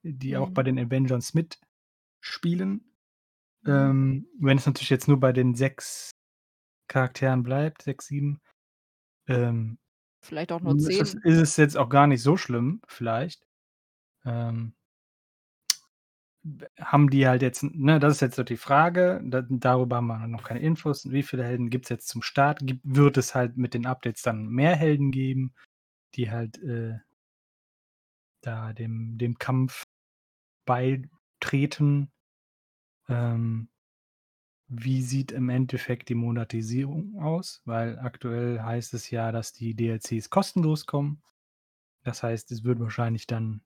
die 0.03 0.35
auch 0.35 0.49
Mhm. 0.49 0.53
bei 0.55 0.63
den 0.63 0.79
Avengers 0.79 1.33
mitspielen. 1.35 2.71
Mhm. 3.63 3.71
Ähm, 3.71 4.27
wenn 4.39 4.57
es 4.57 4.65
natürlich 4.65 4.89
jetzt 4.89 5.07
nur 5.07 5.19
bei 5.19 5.31
den 5.31 5.53
sechs 5.53 6.09
Charakteren 6.91 7.41
bleibt, 7.43 7.83
sechs, 7.83 8.07
sieben, 8.07 8.41
ähm, 9.27 9.77
Vielleicht 10.23 10.51
auch 10.51 10.61
nur 10.61 10.75
ist, 10.75 10.85
zehn. 10.85 11.01
es, 11.01 11.13
ist 11.15 11.37
es 11.37 11.57
jetzt 11.57 11.77
auch 11.77 11.89
gar 11.89 12.05
nicht 12.05 12.21
so 12.21 12.37
schlimm, 12.37 12.81
vielleicht. 12.87 13.47
Ähm, 14.25 14.73
haben 16.79 17.09
die 17.09 17.27
halt 17.27 17.41
jetzt, 17.41 17.63
ne, 17.63 17.99
das 17.99 18.15
ist 18.15 18.21
jetzt 18.21 18.35
so 18.35 18.43
die 18.43 18.57
Frage, 18.57 19.21
da, 19.23 19.43
darüber 19.47 19.97
haben 19.97 20.07
wir 20.07 20.27
noch 20.27 20.43
keine 20.43 20.59
Infos. 20.59 21.09
Wie 21.09 21.23
viele 21.23 21.43
Helden 21.43 21.69
gibt 21.69 21.85
es 21.85 21.89
jetzt 21.89 22.07
zum 22.07 22.21
Start? 22.21 22.59
Gibt, 22.61 22.81
wird 22.83 23.17
es 23.17 23.33
halt 23.33 23.57
mit 23.57 23.73
den 23.73 23.85
Updates 23.85 24.21
dann 24.21 24.47
mehr 24.47 24.75
Helden 24.75 25.11
geben, 25.11 25.53
die 26.15 26.29
halt 26.29 26.61
äh, 26.61 26.99
da 28.41 28.73
dem, 28.73 29.17
dem 29.17 29.37
Kampf 29.37 29.85
beitreten? 30.65 32.11
Ähm, 33.07 33.69
wie 34.73 35.01
sieht 35.01 35.33
im 35.33 35.49
Endeffekt 35.49 36.07
die 36.07 36.15
Monetisierung 36.15 37.19
aus? 37.21 37.61
Weil 37.65 37.99
aktuell 37.99 38.61
heißt 38.61 38.93
es 38.93 39.09
ja, 39.09 39.31
dass 39.33 39.51
die 39.51 39.75
DLCs 39.75 40.29
kostenlos 40.29 40.85
kommen. 40.85 41.21
Das 42.03 42.23
heißt, 42.23 42.51
es 42.51 42.63
wird 42.63 42.79
wahrscheinlich 42.79 43.27
dann 43.27 43.61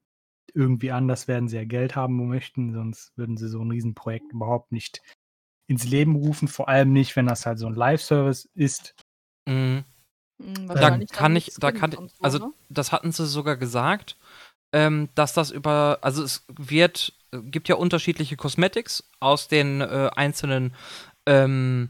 irgendwie 0.54 0.92
anders 0.92 1.28
werden 1.28 1.48
sie 1.48 1.58
ja 1.58 1.66
Geld 1.66 1.96
haben 1.96 2.28
möchten, 2.28 2.74
sonst 2.74 3.16
würden 3.18 3.38
sie 3.38 3.50
so 3.50 3.62
ein 3.62 3.72
Riesenprojekt 3.72 4.32
überhaupt 4.32 4.72
nicht 4.72 5.02
ins 5.68 5.86
Leben 5.86 6.16
rufen. 6.16 6.48
Vor 6.48 6.70
allem 6.70 6.92
nicht, 6.92 7.16
wenn 7.16 7.28
das 7.28 7.46
halt 7.46 7.60
so 7.60 7.68
ein 7.68 7.76
Live-Service 7.76 8.50
ist. 8.56 8.96
Mhm. 9.46 9.84
Mm, 10.40 10.68
Da 10.68 10.98
kann 11.12 11.36
ich, 11.36 11.54
da 11.60 11.72
kann, 11.72 11.92
so, 11.92 12.08
also 12.22 12.40
ne? 12.40 12.54
das 12.70 12.92
hatten 12.92 13.12
sie 13.12 13.28
sogar 13.28 13.58
gesagt, 13.58 14.18
ähm, 14.74 15.10
dass 15.16 15.34
das 15.34 15.52
über, 15.52 16.00
also 16.02 16.24
es 16.24 16.46
wird, 16.48 17.14
gibt 17.44 17.68
ja 17.70 17.76
unterschiedliche 17.76 18.36
Cosmetics 18.38 19.04
aus 19.20 19.48
den 19.48 19.82
äh, 19.82 20.10
einzelnen, 20.16 20.74
ähm, 21.26 21.90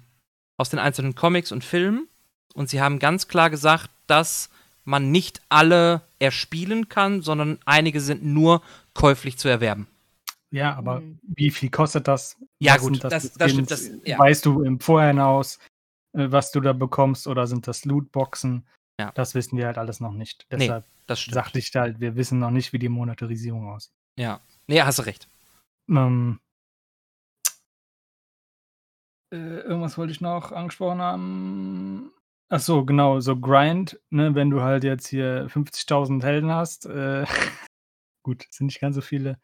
aus 0.58 0.70
den 0.70 0.80
einzelnen 0.80 1.16
Comics 1.16 1.52
und 1.52 1.64
Filmen 1.64 2.08
und 2.54 2.70
sie 2.70 2.82
haben 2.82 3.00
ganz 3.00 3.28
klar 3.28 3.50
gesagt, 3.50 3.90
dass 4.08 4.50
man 4.84 5.12
nicht 5.12 5.42
alle 5.50 6.02
erspielen 6.20 6.90
kann, 6.90 7.22
sondern 7.22 7.58
einige 7.66 8.00
sind 8.02 8.24
nur 8.24 8.62
käuflich 8.94 9.38
zu 9.38 9.48
erwerben. 9.48 9.88
Ja, 10.52 10.76
aber 10.76 11.02
Mhm. 11.02 11.20
wie 11.24 11.50
viel 11.52 11.70
kostet 11.70 12.08
das? 12.08 12.38
Ja, 12.60 12.76
Was 12.76 12.82
gut, 12.82 13.04
das- 13.04 13.32
für 13.34 13.40
das 13.40 13.52
stimmt, 13.52 13.72
das- 13.72 13.90
ja. 14.06 14.18
Weißt 14.20 14.46
du 14.46 14.62
im 14.62 14.80
Vorhineinaus, 14.80 15.58
äh, 16.14 16.28
was 16.32 16.52
du 16.52 16.62
da 16.62 16.72
bekommst, 16.72 17.28
oder 17.28 17.48
sind 17.48 17.68
das 17.68 17.84
Lootboxen? 17.84 18.64
Ja. 19.00 19.12
Das 19.16 19.36
wissen 19.36 19.58
wir 19.58 19.66
halt 19.66 19.78
alles 19.78 20.00
noch 20.00 20.14
nicht. 20.14 20.46
Nee, 20.52 20.60
Deshalb 20.60 20.86
Das 21.08 21.20
stimmt. 21.20 21.34
sagte 21.34 21.60
ich 21.60 21.72
halt, 21.76 22.00
wir 22.00 22.16
wissen 22.16 22.40
noch 22.40 22.52
nicht, 22.52 22.72
wie 22.72 22.80
die 22.80 22.88
Monetarisierung 22.88 23.68
aussieht. 23.68 23.92
Ja. 24.18 24.40
Nee, 24.68 24.82
hast 24.82 25.00
du 25.00 25.04
recht. 25.04 25.28
Ähm, 25.90 26.40
äh, 29.32 29.60
irgendwas 29.60 29.98
wollte 29.98 30.12
ich 30.12 30.22
noch 30.22 30.52
angesprochen 30.52 31.02
haben. 31.02 32.12
Ach 32.50 32.60
so, 32.60 32.86
genau, 32.86 33.20
so 33.20 33.40
Grind, 33.40 34.00
ne, 34.12 34.36
wenn 34.36 34.50
du 34.50 34.62
halt 34.62 34.84
jetzt 34.84 35.08
hier 35.08 35.50
50.000 35.50 36.24
Helden 36.24 36.52
hast, 36.52 36.86
äh, 36.86 37.26
gut, 38.24 38.46
sind 38.52 38.68
nicht 38.68 38.80
ganz 38.80 38.96
so 38.96 39.02
viele, 39.02 39.40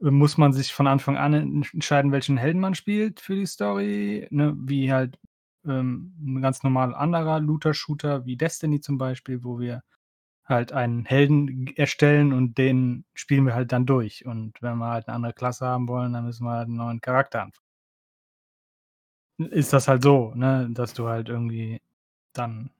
muss 0.00 0.38
man 0.38 0.52
sich 0.52 0.72
von 0.72 0.86
Anfang 0.86 1.16
an 1.16 1.34
entscheiden, 1.34 2.12
welchen 2.12 2.36
Helden 2.36 2.60
man 2.60 2.74
spielt 2.74 3.20
für 3.20 3.36
die 3.36 3.46
Story, 3.46 4.26
ne, 4.30 4.54
wie 4.58 4.92
halt 4.92 5.18
ähm, 5.66 6.14
ein 6.20 6.42
ganz 6.42 6.62
normal 6.62 6.94
anderer 6.94 7.40
Looter-Shooter 7.40 8.24
wie 8.26 8.36
Destiny 8.36 8.80
zum 8.80 8.98
Beispiel, 8.98 9.44
wo 9.44 9.60
wir 9.60 9.82
halt 10.52 10.72
einen 10.72 11.04
Helden 11.04 11.66
erstellen 11.76 12.32
und 12.32 12.58
den 12.58 13.04
spielen 13.14 13.46
wir 13.46 13.54
halt 13.54 13.72
dann 13.72 13.86
durch. 13.86 14.24
Und 14.26 14.60
wenn 14.62 14.78
wir 14.78 14.88
halt 14.88 15.08
eine 15.08 15.16
andere 15.16 15.32
Klasse 15.32 15.66
haben 15.66 15.88
wollen, 15.88 16.12
dann 16.12 16.24
müssen 16.24 16.44
wir 16.44 16.52
halt 16.52 16.68
einen 16.68 16.76
neuen 16.76 17.00
Charakter 17.00 17.42
anfangen. 17.42 17.66
Ist 19.50 19.72
das 19.72 19.88
halt 19.88 20.02
so, 20.02 20.32
ne, 20.34 20.68
dass 20.70 20.94
du 20.94 21.08
halt 21.08 21.28
irgendwie 21.28 21.80
dann 22.32 22.70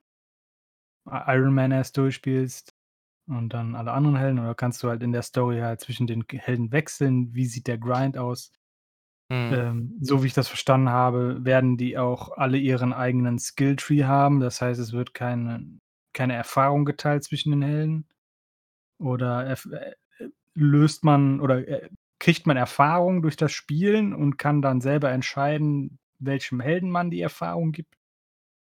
Iron 1.06 1.54
Man 1.54 1.72
erst 1.72 1.96
durchspielst 1.96 2.74
und 3.26 3.52
dann 3.54 3.74
alle 3.74 3.92
anderen 3.92 4.16
Helden 4.16 4.38
oder 4.38 4.54
kannst 4.54 4.82
du 4.82 4.88
halt 4.88 5.02
in 5.02 5.12
der 5.12 5.22
Story 5.22 5.60
halt 5.60 5.80
zwischen 5.80 6.06
den 6.06 6.24
Helden 6.28 6.72
wechseln? 6.72 7.34
Wie 7.34 7.46
sieht 7.46 7.66
der 7.66 7.78
Grind 7.78 8.16
aus? 8.16 8.52
Hm. 9.32 9.52
Ähm, 9.52 9.98
so 10.00 10.22
wie 10.22 10.26
ich 10.26 10.34
das 10.34 10.48
verstanden 10.48 10.90
habe, 10.90 11.44
werden 11.44 11.76
die 11.76 11.96
auch 11.98 12.36
alle 12.36 12.58
ihren 12.58 12.92
eigenen 12.92 13.38
Skilltree 13.38 14.04
haben. 14.04 14.40
Das 14.40 14.60
heißt, 14.60 14.80
es 14.80 14.92
wird 14.92 15.14
keine, 15.14 15.80
keine 16.12 16.34
Erfahrung 16.34 16.84
geteilt 16.84 17.24
zwischen 17.24 17.50
den 17.52 17.62
Helden. 17.62 18.06
Oder 18.98 19.48
erf- 19.50 19.72
äh, 19.72 19.94
löst 20.54 21.04
man 21.04 21.40
oder 21.40 21.66
äh, 21.66 21.88
kriegt 22.18 22.46
man 22.46 22.56
Erfahrung 22.56 23.22
durch 23.22 23.36
das 23.36 23.52
Spielen 23.52 24.14
und 24.14 24.38
kann 24.38 24.62
dann 24.62 24.80
selber 24.80 25.10
entscheiden, 25.10 25.98
welchem 26.20 26.60
Helden 26.60 26.90
man 26.90 27.10
die 27.10 27.20
Erfahrung 27.20 27.72
gibt. 27.72 27.96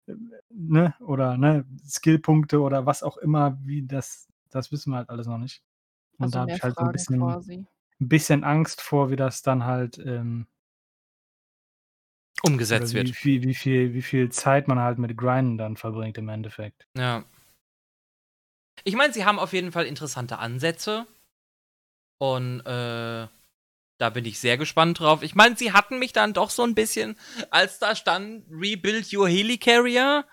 Äh, 0.08 0.16
Ne? 0.52 0.96
Oder 1.00 1.38
ne? 1.38 1.66
Skillpunkte 1.88 2.62
oder 2.62 2.86
was 2.86 3.04
auch 3.04 3.18
immer, 3.18 3.58
wie 3.64 3.84
das, 3.86 4.28
das 4.50 4.72
wissen 4.72 4.92
wir 4.92 4.98
halt 4.98 5.10
alles 5.10 5.28
noch 5.28 5.38
nicht. 5.38 5.64
Und 6.18 6.26
Also 6.26 6.34
da 6.34 6.40
habe 6.42 6.52
ich 6.52 6.64
halt 6.64 6.76
so 6.76 6.86
ein 6.86 6.92
bisschen, 6.92 7.20
quasi. 7.20 7.66
ein 8.02 8.10
bisschen 8.10 8.44
Angst 8.44 8.82
vor, 8.82 9.12
wie 9.12 9.16
das 9.16 9.42
dann 9.42 9.66
halt 9.66 10.00
ähm, 10.00 10.48
Umgesetzt 12.44 12.94
wie 12.94 12.98
wird. 12.98 13.10
viel, 13.12 13.44
wie, 13.44 13.54
viel, 13.54 13.94
wie 13.94 14.02
viel 14.02 14.30
Zeit 14.32 14.68
man 14.68 14.80
halt 14.80 14.98
mit 14.98 15.18
Grinden 15.18 15.58
dann 15.58 15.78
verbringt 15.78 16.18
im 16.18 16.30
Endeffekt. 16.30 16.88
Ja. 16.98 17.24
Ich 18.84 18.96
meine, 18.96 19.14
sie 19.14 19.26
haben 19.26 19.40
auf 19.40 19.54
jeden 19.54 19.72
Fall 19.72 19.86
interessante 19.86 20.40
Ansätze. 20.40 21.06
Und 22.18 22.62
äh, 22.62 23.28
Da 23.98 24.10
bin 24.12 24.26
ich 24.26 24.40
sehr 24.40 24.58
gespannt 24.58 25.00
drauf. 25.00 25.24
Ich 25.24 25.36
meine, 25.36 25.58
sie 25.58 25.74
hatten 25.74 26.00
mich 26.00 26.14
dann 26.14 26.34
doch 26.34 26.50
so 26.50 26.64
ein 26.64 26.76
bisschen, 26.76 27.18
als 27.52 27.80
da 27.80 27.96
stand 27.96 28.46
Rebuild 28.50 29.12
Your 29.14 29.28
Helicarrier. 29.28 30.26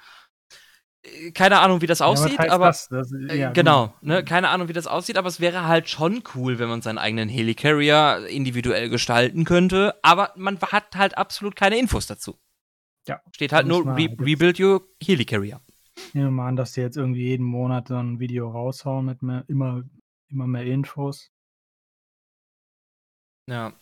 Äh, 1.02 1.32
Keine 1.32 1.60
Ahnung, 1.60 1.80
wie 1.80 1.86
das 1.86 2.00
aussieht, 2.00 2.38
heißt 2.38 2.50
aber 2.50 2.66
das? 2.68 2.88
Das- 2.88 3.12
äh, 3.12 3.38
ja, 3.38 3.50
genau, 3.52 3.92
ne? 4.02 4.24
Keine 4.24 4.48
Ahnung, 4.50 4.68
wie 4.68 4.72
das 4.72 4.86
aussieht, 4.86 5.16
aber 5.16 5.28
es 5.28 5.40
wäre 5.40 5.64
halt 5.66 5.88
schon 5.88 6.22
cool, 6.34 6.58
wenn 6.60 6.68
man 6.68 6.82
seinen 6.82 6.98
eigenen 6.98 7.28
Helicarrier 7.28 8.26
individuell 8.28 8.88
gestalten 8.88 9.44
könnte. 9.44 9.98
Aber 10.02 10.32
man 10.36 10.60
hat 10.60 10.94
halt 10.96 11.18
absolut 11.18 11.56
keine 11.56 11.78
Infos 11.78 12.06
dazu. 12.06 12.38
Ja, 13.08 13.20
Steht 13.32 13.52
halt 13.52 13.66
nur 13.68 13.84
Re 13.84 14.08
halt 14.08 14.20
Rebuild 14.20 14.60
Your 14.60 14.82
Helicarrier. 15.02 15.60
Ich 15.96 16.14
nehme 16.14 16.30
mal 16.30 16.48
an, 16.48 16.56
dass 16.56 16.72
die 16.72 16.80
jetzt 16.80 16.96
irgendwie 16.96 17.24
jeden 17.26 17.44
Monat 17.44 17.88
so 17.88 17.96
ein 17.96 18.20
Video 18.20 18.50
raushauen 18.50 19.06
mit 19.06 19.22
mehr, 19.22 19.44
immer, 19.48 19.82
immer 20.28 20.46
mehr 20.46 20.64
Infos. 20.64 21.30
Ja. 23.48 23.72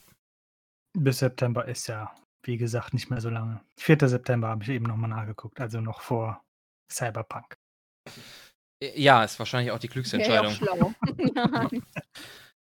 Bis 0.96 1.18
September 1.18 1.66
ist 1.66 1.86
ja, 1.88 2.14
wie 2.44 2.56
gesagt, 2.56 2.94
nicht 2.94 3.10
mehr 3.10 3.20
so 3.20 3.30
lange. 3.30 3.60
4. 3.80 4.08
September 4.08 4.48
habe 4.48 4.62
ich 4.62 4.68
eben 4.70 4.86
nochmal 4.86 5.10
nachgeguckt, 5.10 5.60
also 5.60 5.80
noch 5.80 6.00
vor 6.00 6.44
Cyberpunk. 6.90 7.56
Ja, 8.94 9.24
ist 9.24 9.38
wahrscheinlich 9.38 9.72
auch 9.72 9.78
die 9.78 9.88
Wäre 9.88 10.32
ja 10.34 10.42
auch 10.42 10.58
Glücksentscheidung. 10.58 10.94
schlau. 11.04 11.80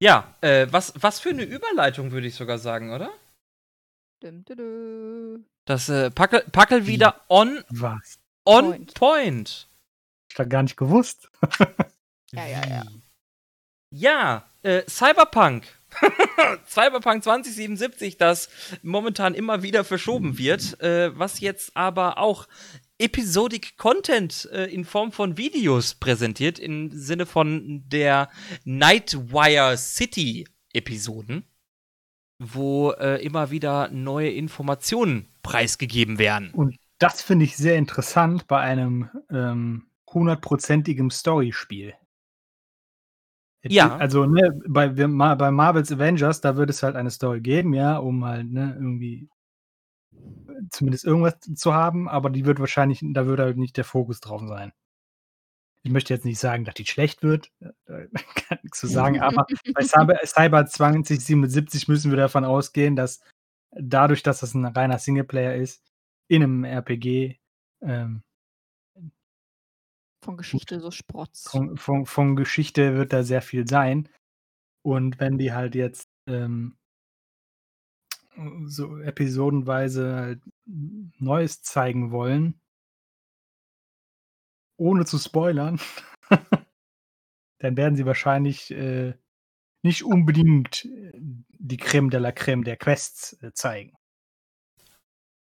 Ja, 0.00 0.36
äh, 0.42 0.68
was, 0.70 0.92
was 1.00 1.18
für 1.18 1.30
eine 1.30 1.42
Überleitung, 1.42 2.12
würde 2.12 2.28
ich 2.28 2.36
sogar 2.36 2.58
sagen, 2.58 2.92
oder? 2.92 3.10
Das 5.64 5.88
äh, 5.88 6.10
Packel, 6.10 6.44
Packel 6.52 6.86
Wie? 6.86 6.92
wieder 6.92 7.24
on, 7.28 7.64
Was? 7.70 8.17
On 8.48 8.64
Point. 8.64 8.94
point. 8.94 9.68
Ich 10.30 10.38
habe 10.38 10.48
gar 10.48 10.62
nicht 10.62 10.76
gewusst. 10.76 11.28
Ja, 12.32 12.46
ja, 12.46 12.68
ja. 12.68 12.82
Ja, 13.90 14.48
äh, 14.62 14.82
Cyberpunk. 14.86 15.64
Cyberpunk 16.68 17.24
2077, 17.24 18.18
das 18.18 18.50
momentan 18.82 19.34
immer 19.34 19.62
wieder 19.62 19.82
verschoben 19.84 20.36
wird, 20.36 20.78
äh, 20.82 21.18
was 21.18 21.40
jetzt 21.40 21.74
aber 21.74 22.18
auch 22.18 22.46
Episodic 22.98 23.78
Content 23.78 24.46
äh, 24.52 24.66
in 24.66 24.84
Form 24.84 25.12
von 25.12 25.38
Videos 25.38 25.94
präsentiert, 25.94 26.58
im 26.58 26.90
Sinne 26.90 27.24
von 27.24 27.84
der 27.88 28.28
Nightwire 28.64 29.78
City 29.78 30.46
Episoden, 30.74 31.44
wo 32.38 32.90
äh, 32.90 33.24
immer 33.24 33.50
wieder 33.50 33.88
neue 33.88 34.30
Informationen 34.30 35.28
preisgegeben 35.42 36.18
werden. 36.18 36.50
Und 36.52 36.76
das 36.98 37.22
finde 37.22 37.44
ich 37.44 37.56
sehr 37.56 37.76
interessant 37.76 38.46
bei 38.46 38.60
einem 38.60 39.08
ähm, 39.30 39.90
hundertprozentigen 40.12 41.10
Storyspiel. 41.10 41.94
Ja. 43.64 43.96
Also, 43.96 44.24
ne, 44.26 44.60
bei, 44.68 44.88
bei 44.88 45.50
Marvel's 45.50 45.92
Avengers, 45.92 46.40
da 46.40 46.56
wird 46.56 46.70
es 46.70 46.82
halt 46.82 46.96
eine 46.96 47.10
Story 47.10 47.40
geben, 47.40 47.74
ja, 47.74 47.98
um 47.98 48.24
halt, 48.24 48.50
ne, 48.50 48.74
irgendwie 48.74 49.28
äh, 50.12 50.18
zumindest 50.70 51.04
irgendwas 51.04 51.38
zu 51.54 51.74
haben, 51.74 52.08
aber 52.08 52.30
die 52.30 52.46
wird 52.46 52.60
wahrscheinlich, 52.60 53.00
da 53.02 53.26
wird 53.26 53.40
halt 53.40 53.56
nicht 53.56 53.76
der 53.76 53.84
Fokus 53.84 54.20
drauf 54.20 54.42
sein. 54.46 54.72
Ich 55.82 55.90
möchte 55.92 56.14
jetzt 56.14 56.24
nicht 56.24 56.38
sagen, 56.38 56.64
dass 56.64 56.74
die 56.74 56.86
schlecht 56.86 57.22
wird, 57.22 57.50
äh, 57.86 58.06
kann 58.48 58.58
nichts 58.62 58.78
zu 58.78 58.86
sagen, 58.86 59.20
aber 59.20 59.46
bei 59.74 59.82
Cyber, 59.82 60.18
Cyber 60.24 60.66
2077 60.66 61.88
müssen 61.88 62.10
wir 62.10 62.18
davon 62.18 62.44
ausgehen, 62.44 62.94
dass 62.94 63.20
dadurch, 63.72 64.22
dass 64.22 64.40
das 64.40 64.54
ein 64.54 64.64
reiner 64.64 64.98
Singleplayer 64.98 65.56
ist, 65.56 65.82
in 66.28 66.42
einem 66.42 66.64
RPG, 66.64 67.38
ähm, 67.82 68.22
Von 70.22 70.36
Geschichte 70.36 70.80
so 70.80 70.90
Sprotz. 70.90 71.48
von, 71.48 71.76
von, 71.76 72.06
von 72.06 72.36
Geschichte 72.36 72.94
wird 72.96 73.12
da 73.12 73.22
sehr 73.22 73.42
viel 73.42 73.66
sein. 73.66 74.08
Und 74.82 75.20
wenn 75.20 75.38
die 75.38 75.52
halt 75.52 75.74
jetzt 75.74 76.08
ähm, 76.26 76.76
so 78.66 78.98
episodenweise 78.98 80.14
halt 80.14 80.42
Neues 80.66 81.62
zeigen 81.62 82.10
wollen, 82.12 82.60
ohne 84.76 85.04
zu 85.04 85.18
spoilern, 85.18 85.80
dann 87.60 87.76
werden 87.76 87.96
sie 87.96 88.06
wahrscheinlich 88.06 88.70
äh, 88.70 89.14
nicht 89.82 90.04
unbedingt 90.04 90.84
äh, 90.84 91.12
die 91.14 91.76
Creme 91.76 92.10
de 92.10 92.20
la 92.20 92.32
Creme 92.32 92.64
der 92.64 92.76
Quests 92.76 93.34
äh, 93.42 93.52
zeigen. 93.52 93.96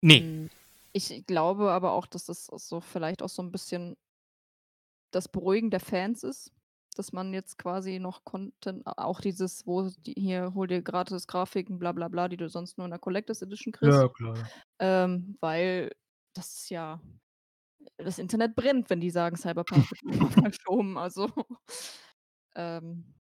Nee, 0.03 0.21
Hm. 0.21 0.51
Ich 0.97 1.27
glaube 1.27 1.73
aber 1.73 1.93
auch, 1.93 2.07
dass 2.07 2.27
das 2.27 2.47
so 2.47 2.81
vielleicht 2.81 3.21
auch 3.23 3.29
so 3.29 3.43
ein 3.43 3.51
bisschen 3.51 3.97
das 5.11 5.29
Beruhigen 5.29 5.71
der 5.71 5.81
Fans 5.81 6.23
ist, 6.23 6.53
dass 6.97 7.13
man 7.13 7.35
jetzt 7.35 7.59
quasi 7.59 7.99
noch 7.99 8.25
Content, 8.25 8.87
auch 8.87 9.21
dieses, 9.21 9.67
wo 9.67 9.91
die, 9.91 10.15
hier 10.17 10.55
hol 10.55 10.69
dir 10.69 10.83
gratis 10.83 11.27
Grafiken, 11.27 11.79
bla 11.79 11.93
bla 11.93 12.09
bla, 12.09 12.29
die 12.29 12.37
du 12.37 12.49
sonst 12.49 12.79
nur 12.79 12.85
in 12.87 12.91
der 12.93 13.01
Collectors 13.01 13.43
Edition 13.43 13.73
kriegst. 13.73 13.99
Ja, 13.99 14.09
klar. 14.09 14.35
Ähm, 14.79 15.37
weil 15.41 15.91
das 16.35 16.55
ist 16.55 16.71
ja, 16.71 17.01
das 17.97 18.19
Internet 18.19 18.55
brennt, 18.55 18.91
wenn 18.91 19.01
die 19.01 19.11
sagen, 19.11 19.37
Cyberpunk 19.37 19.91
wird 19.91 20.01
verschoben. 20.33 20.99
Also, 20.99 21.29
ähm, 22.57 23.15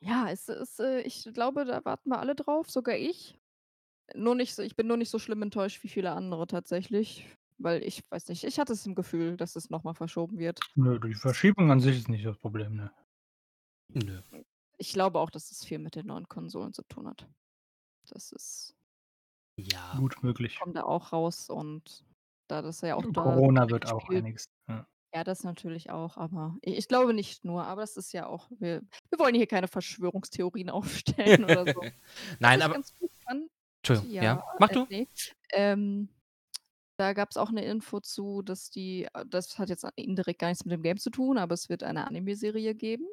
ja, 0.00 0.30
es 0.30 0.48
ist, 0.48 0.80
äh, 0.80 1.00
ich 1.00 1.28
glaube, 1.34 1.64
da 1.64 1.84
warten 1.84 2.10
wir 2.10 2.20
alle 2.20 2.34
drauf, 2.36 2.70
sogar 2.70 2.96
ich. 2.96 3.38
Nur 4.14 4.34
nicht 4.34 4.54
so, 4.54 4.62
ich 4.62 4.76
bin 4.76 4.86
nur 4.86 4.96
nicht 4.96 5.10
so 5.10 5.18
schlimm 5.18 5.42
enttäuscht 5.42 5.82
wie 5.82 5.88
viele 5.88 6.12
andere 6.12 6.46
tatsächlich, 6.46 7.26
weil 7.58 7.82
ich 7.82 8.02
weiß 8.10 8.28
nicht, 8.28 8.44
ich 8.44 8.58
hatte 8.58 8.72
es 8.72 8.86
im 8.86 8.94
Gefühl, 8.94 9.36
dass 9.36 9.56
es 9.56 9.70
nochmal 9.70 9.94
verschoben 9.94 10.38
wird. 10.38 10.60
Nö, 10.76 10.98
die 10.98 11.14
Verschiebung 11.14 11.70
an 11.70 11.80
sich 11.80 11.98
ist 11.98 12.08
nicht 12.08 12.24
das 12.24 12.38
Problem, 12.38 12.76
ne? 12.76 12.90
nö. 13.94 14.20
Ich 14.78 14.92
glaube 14.92 15.18
auch, 15.18 15.30
dass 15.30 15.50
es 15.50 15.64
viel 15.64 15.78
mit 15.78 15.94
den 15.96 16.06
neuen 16.06 16.28
Konsolen 16.28 16.72
zu 16.72 16.82
tun 16.84 17.08
hat. 17.08 17.26
Das 18.08 18.32
ist, 18.32 18.74
Ja. 19.58 19.98
Gut 19.98 20.22
möglich. 20.22 20.58
kommt 20.58 20.76
da 20.76 20.84
auch 20.84 21.12
raus 21.12 21.50
und 21.50 22.04
da 22.48 22.62
das 22.62 22.80
ja 22.80 22.94
auch 22.94 23.04
da 23.12 23.22
Corona 23.22 23.68
wird 23.68 23.92
auch 23.92 24.08
einiges. 24.08 24.46
Ja. 24.68 24.86
Ja, 25.14 25.24
das 25.24 25.42
natürlich 25.42 25.90
auch, 25.90 26.16
aber 26.18 26.56
i 26.64 26.74
ich 26.74 26.86
glaube 26.86 27.14
nicht 27.14 27.44
nur, 27.44 27.64
aber 27.64 27.80
das 27.80 27.96
ist 27.96 28.12
ja 28.12 28.26
auch 28.26 28.50
wir 28.50 28.82
wir 29.10 29.18
wollen 29.18 29.34
hier 29.34 29.46
keine 29.46 29.68
Verschwörungstheorien 29.68 30.70
aufstellen 30.70 31.44
oder 31.44 31.66
so. 31.66 31.80
Nein, 32.40 32.58
ich 32.58 32.64
aber. 32.64 32.74
ganz 32.74 32.94
gut 32.98 33.10
fand 33.26 33.50
Entschuldigung, 33.84 34.08
ja. 34.20 34.38
ja, 34.38 34.42
Mach 34.58 34.68
äh, 34.68 34.76
du. 34.76 34.88
ne, 34.88 35.08
ähm, 35.52 36.08
da 36.98 37.12
gab's 37.14 37.36
auch 37.38 37.50
'ne 37.52 37.64
Info 37.64 38.00
zu, 38.00 38.42
dass 38.42 38.70
die 38.70 39.06
äh, 39.14 39.26
das 39.28 39.58
hat 39.58 39.70
jetzt 39.70 39.86
indirekt 39.96 40.40
gar 40.40 40.48
nichts 40.50 40.64
mit 40.66 40.72
dem 40.74 40.82
Game 40.82 40.98
zu 40.98 41.10
tun, 41.10 41.38
aber 41.38 41.54
es 41.54 41.68
wird 41.70 41.82
eine 41.84 42.06
Anime-Serie 42.08 42.74
geben, 42.76 43.06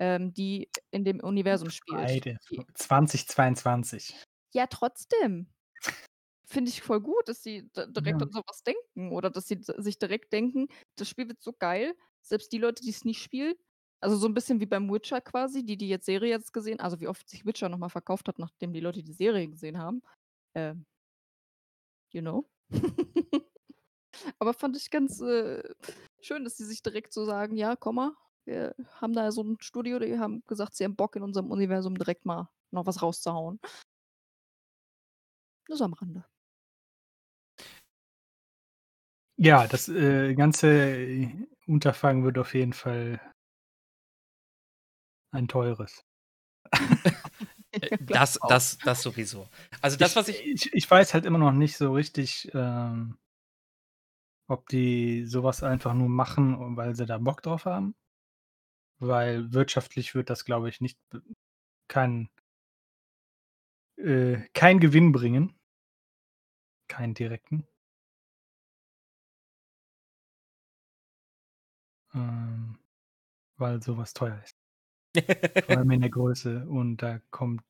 ähm, 0.00 0.34
die 0.34 0.70
in 0.92 1.04
dem 1.04 1.20
Universum 1.20 1.70
spielt. 1.70 2.12
Beide. 2.12 2.38
Die 2.50 2.66
2022. 2.74 4.14
ja, 4.54 4.66
trotzdem. 4.66 5.48
Finde 6.46 6.70
ich 6.70 6.82
voll 6.82 7.00
gut, 7.00 7.28
dass 7.28 7.42
sie 7.42 7.70
direkt 7.74 8.20
Ja. 8.20 8.24
an 8.24 8.32
so 8.32 8.42
was 8.46 8.62
denken 8.64 9.12
oder 9.12 9.30
dass 9.30 9.48
sie 9.48 9.60
sich 9.78 9.98
direkt 9.98 10.32
denken: 10.32 10.68
„Das 10.96 11.08
Spiel 11.08 11.28
wird 11.28 11.42
so 11.42 11.52
geil, 11.54 11.94
selbst 12.22 12.52
die 12.52 12.58
Leute, 12.58 12.82
die's 12.84 13.04
nicht 13.04 13.22
spielen“ 13.22 13.54
also, 14.04 14.16
so 14.18 14.26
'n 14.28 14.34
bisschen 14.34 14.60
wie 14.60 14.66
beim 14.66 14.90
Witcher 14.92 15.20
quasi, 15.22 15.64
die, 15.64 15.76
die 15.78 15.88
jetzt 15.88 16.06
Serie 16.06 16.30
jetzt 16.30 16.52
gesehen 16.52 16.80
also, 16.80 17.00
wie 17.00 17.08
oft 17.08 17.28
sich 17.28 17.46
Witcher 17.46 17.68
noch 17.70 17.78
mal 17.78 17.88
verkauft 17.90 18.28
hat, 18.28 18.38
nachdem 18.38 18.72
die 18.74 18.80
Leute 18.80 19.02
die 19.02 19.12
Serie 19.14 19.48
gesehen 19.48 19.78
haben. 19.78 20.02
Ähm 20.54 20.84
you 22.12 22.20
know? 22.22 22.46
Aber 24.38 24.54
fand 24.54 24.76
ich 24.76 24.90
ganz, 24.90 25.20
äh, 25.20 25.62
schön, 26.22 26.44
dass 26.44 26.56
sie 26.56 26.64
sich 26.64 26.82
direkt 26.82 27.12
so 27.12 27.24
sagen: 27.24 27.56
„Ja, 27.56 27.76
komm 27.76 27.96
mal, 27.96 28.12
wir 28.46 28.74
haben 29.00 29.14
da 29.14 29.32
so 29.32 29.42
'n 29.42 29.58
Studio, 29.60 29.98
die 29.98 30.18
haben 30.18 30.42
gesagt, 30.46 30.76
sie 30.76 30.84
haben 30.84 30.96
Bock, 30.96 31.16
in 31.16 31.22
unserem 31.22 31.50
Universum 31.50 31.96
direkt 31.98 32.26
mal 32.26 32.50
noch 32.72 32.86
was 32.86 33.02
rauszuhauen.“ 33.02 33.60
Nur 35.68 35.78
so 35.78 35.84
am 35.84 35.92
Rande. 35.94 36.24
Ja, 39.38 39.66
das, 39.66 39.88
äh, 39.88 40.34
ganze 40.34 40.68
äh, 40.68 41.28
Unterfangen 41.66 42.22
wird 42.24 42.38
auf 42.38 42.54
jeden 42.54 42.72
Fall 42.72 43.20
ein 45.34 45.48
teures. 45.48 46.04
Das 48.00 48.38
das 48.48 48.78
das 48.78 49.02
sowieso. 49.02 49.48
Also, 49.82 49.96
das, 49.96 50.16
was 50.16 50.28
ich 50.28 50.44
ich 50.46 50.72
ich 50.74 50.90
weiß 50.90 51.14
halt 51.14 51.26
immer 51.26 51.38
noch 51.38 51.52
nicht 51.52 51.76
so 51.76 51.92
richtig, 51.92 52.50
ähm 52.54 53.16
ob 54.50 54.68
die 54.68 55.24
so 55.26 55.42
was 55.42 55.62
einfach 55.62 55.94
nur 55.94 56.08
machen, 56.08 56.76
weil 56.76 56.94
sie 56.94 57.06
da 57.06 57.18
Bock 57.18 57.42
drauf 57.42 57.64
haben. 57.64 57.94
Weil 59.00 59.52
wirtschaftlich 59.52 60.14
wird 60.14 60.30
das, 60.30 60.44
glaube 60.44 60.68
ich, 60.68 60.80
nicht 60.80 60.98
b 61.10 61.18
keinen 61.88 62.28
äh, 63.98 64.38
keinen 64.52 64.80
Gewinn 64.80 65.12
bringen. 65.12 65.54
Keinen 66.90 67.14
direkten. 67.14 67.66
Ähm, 72.14 72.78
weil 73.58 73.82
so 73.82 73.96
was 73.98 74.14
teuer 74.14 74.40
ist. 74.44 74.53
Vor 75.66 75.76
allem 75.76 75.90
in 75.90 76.00
der 76.00 76.10
Größe 76.10 76.66
und 76.68 76.98
da 77.02 77.20
kommt 77.30 77.62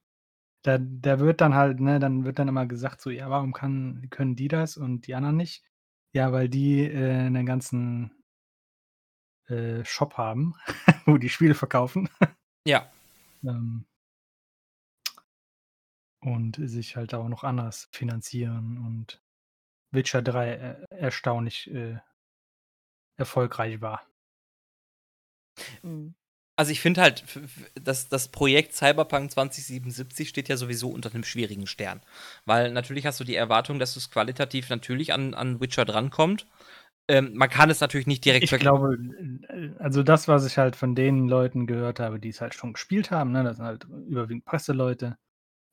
da 0.64 0.78
da 0.78 1.20
wird 1.20 1.40
dann 1.42 1.54
halt 1.54 1.80
ne, 1.80 2.00
dann 2.00 2.24
wird 2.24 2.38
dann 2.40 2.48
immer 2.48 2.66
gesagt 2.66 3.00
so: 3.02 3.10
„Ja, 3.10 3.30
warum 3.30 3.52
kann 3.54 4.08
können 4.10 4.36
die 4.36 4.48
das 4.48 4.76
und 4.78 5.06
die 5.08 5.14
anderen 5.16 5.36
nicht?“ 5.38 5.64
Ja, 6.14 6.32
weil 6.32 6.48
die, 6.50 6.82
äh, 6.82 7.30
'nen 7.30 7.46
ganzen 7.46 8.12
äh, 9.48 9.84
Shop 9.84 10.14
haben, 10.14 10.54
wo 11.06 11.16
die 11.18 11.28
Spiele 11.28 11.54
verkaufen. 11.54 12.08
Ja. 12.66 12.90
Ähm 13.44 13.84
und 16.20 16.56
sich 16.56 16.96
halt 16.96 17.14
auch 17.14 17.28
noch 17.28 17.44
anders 17.44 17.88
finanzieren 17.92 18.78
und 18.78 19.22
Witcher 19.92 20.22
3 20.22 20.50
er 20.56 20.84
erstaunlich, 20.92 21.70
äh, 21.72 21.98
erfolgreich 23.16 23.80
war. 23.80 24.06
Mhm. 25.84 26.14
Also 26.56 26.70
ich 26.70 26.80
finde 26.80 27.02
halt, 27.02 27.24
dass 27.74 28.08
das 28.08 28.28
Projekt 28.28 28.74
Cyberpunk 28.74 29.30
2077 29.30 30.28
steht 30.28 30.48
ja 30.48 30.56
sowieso 30.56 30.88
unter 30.90 31.12
einem 31.12 31.24
schwierigen 31.24 31.66
Stern. 31.66 32.00
Weil 32.44 32.72
natürlich 32.72 33.06
hast 33.06 33.18
du 33.18 33.24
die 33.24 33.34
Erwartung, 33.34 33.78
dass 33.78 33.96
es 33.96 34.10
qualitativ 34.10 34.70
natürlich 34.70 35.12
an, 35.12 35.34
an 35.34 35.60
Witcher 35.60 35.84
drankommt. 35.84 36.46
Ähm, 37.08 37.34
man 37.34 37.50
kann 37.50 37.70
es 37.70 37.80
natürlich 37.80 38.06
nicht 38.06 38.24
direkt 38.24 38.50
Ich 38.50 38.58
glaube, 38.58 38.96
also 39.78 40.02
das, 40.02 40.28
was 40.28 40.46
ich 40.46 40.56
halt 40.56 40.76
von 40.76 40.94
den 40.94 41.28
Leuten 41.28 41.66
gehört 41.66 42.00
habe, 42.00 42.18
die 42.18 42.30
es 42.30 42.40
halt 42.40 42.54
schon 42.54 42.72
gespielt 42.72 43.10
haben, 43.10 43.32
ne, 43.32 43.44
das 43.44 43.56
sind 43.56 43.66
halt 43.66 43.84
überwiegend 43.84 44.44
Presseleute, 44.44 45.18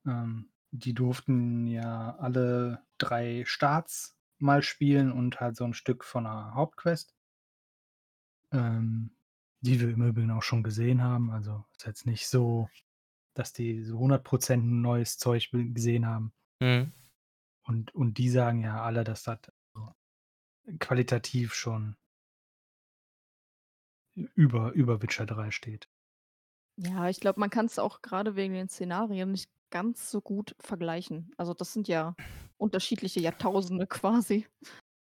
ähm, 0.05 0.49
die 0.71 0.93
durften 0.93 1.67
ja 1.67 2.17
alle 2.19 2.81
drei 2.97 3.43
Starts 3.45 4.17
mal 4.39 4.63
spielen 4.63 5.11
und 5.11 5.39
halt 5.39 5.55
so 5.55 5.63
ein 5.63 5.73
Stück 5.73 6.03
von 6.03 6.25
einer 6.25 6.53
Hauptquest. 6.53 7.13
Ähm, 8.51 9.11
die 9.61 9.79
wir 9.79 9.89
im 9.89 10.07
Übrigen 10.07 10.31
auch 10.31 10.43
schon 10.43 10.63
gesehen 10.63 11.01
haben. 11.01 11.31
Also 11.31 11.63
ist 11.77 11.85
jetzt 11.85 12.05
nicht 12.05 12.27
so, 12.27 12.69
dass 13.33 13.53
die 13.53 13.83
so 13.83 13.97
100% 13.97 14.57
neues 14.57 15.17
Zeug 15.17 15.49
gesehen 15.51 16.05
haben. 16.05 16.33
Mhm. 16.59 16.91
Und, 17.63 17.93
und 17.95 18.17
die 18.17 18.29
sagen 18.29 18.63
ja 18.63 18.83
alle, 18.83 19.03
dass 19.03 19.23
das 19.23 19.39
so 19.73 19.93
qualitativ 20.79 21.53
schon 21.53 21.95
über, 24.35 24.71
über 24.73 25.01
Witcher 25.01 25.25
3 25.25 25.51
steht. 25.51 25.87
Ja, 26.77 27.09
ich 27.09 27.19
glaube, 27.19 27.39
man 27.39 27.49
kann 27.49 27.67
es 27.67 27.79
auch 27.79 28.01
gerade 28.01 28.35
wegen 28.35 28.53
den 28.53 28.69
Szenarien 28.69 29.31
nicht 29.31 29.49
ganz 29.69 30.11
so 30.11 30.21
gut 30.21 30.55
vergleichen. 30.59 31.31
Also 31.37 31.53
das 31.53 31.73
sind 31.73 31.87
ja 31.87 32.15
unterschiedliche 32.57 33.19
Jahrtausende 33.19 33.87
quasi. 33.87 34.47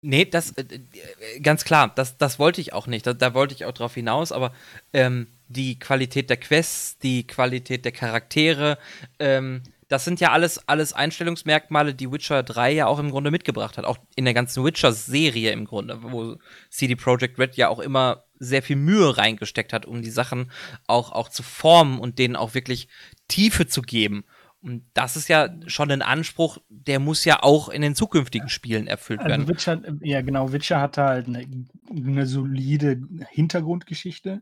Nee, 0.01 0.25
das, 0.25 0.51
äh, 0.51 0.63
äh, 0.63 1.39
ganz 1.39 1.65
klar, 1.65 1.91
das, 1.95 2.17
das 2.17 2.37
wollte 2.39 2.61
ich 2.61 2.73
auch 2.73 2.87
nicht. 2.87 3.07
Da, 3.07 3.13
da 3.13 3.33
wollte 3.33 3.55
ich 3.55 3.65
auch 3.65 3.73
drauf 3.73 3.95
hinaus, 3.95 4.31
aber 4.31 4.53
ähm, 4.93 5.27
die 5.47 5.79
Qualität 5.79 6.29
der 6.29 6.37
Quests, 6.37 6.97
die 6.99 7.25
Qualität 7.25 7.83
der 7.83 7.91
Charaktere, 7.91 8.77
ähm, 9.19 9.63
das 9.87 10.03
sind 10.03 10.19
ja 10.19 10.31
alles, 10.31 10.67
alles 10.67 10.93
Einstellungsmerkmale, 10.93 11.93
die 11.93 12.11
Witcher 12.11 12.43
3 12.43 12.73
ja 12.73 12.87
auch 12.87 12.99
im 12.99 13.09
Grunde 13.09 13.31
mitgebracht 13.31 13.77
hat. 13.77 13.85
Auch 13.85 13.97
in 14.15 14.25
der 14.25 14.33
ganzen 14.33 14.63
Witcher-Serie 14.63 15.51
im 15.51 15.65
Grunde, 15.65 15.99
wo 16.03 16.35
CD 16.69 16.95
Projekt 16.95 17.39
Red 17.39 17.55
ja 17.55 17.69
auch 17.69 17.79
immer 17.79 18.25
sehr 18.37 18.61
viel 18.61 18.75
Mühe 18.75 19.17
reingesteckt 19.17 19.73
hat, 19.73 19.85
um 19.85 20.01
die 20.01 20.09
Sachen 20.09 20.51
auch, 20.87 21.11
auch 21.11 21.29
zu 21.29 21.41
formen 21.41 21.99
und 21.99 22.19
denen 22.19 22.35
auch 22.35 22.53
wirklich 22.53 22.89
Tiefe 23.29 23.67
zu 23.67 23.81
geben. 23.81 24.25
Und 24.61 24.89
das 24.93 25.15
ist 25.15 25.27
ja 25.27 25.49
schon 25.67 25.91
ein 25.91 26.01
Anspruch, 26.01 26.57
der 26.69 26.99
muss 26.99 27.25
ja 27.25 27.43
auch 27.43 27.69
in 27.69 27.81
den 27.81 27.95
zukünftigen 27.95 28.49
Spielen 28.49 28.87
erfüllt 28.87 29.19
also 29.19 29.29
werden. 29.29 29.47
Witcher, 29.47 29.81
ja, 30.01 30.21
genau, 30.21 30.51
Witcher 30.51 30.81
hat 30.81 30.97
halt 30.97 31.27
eine, 31.27 31.47
eine 31.89 32.25
solide 32.25 32.99
Hintergrundgeschichte, 33.29 34.41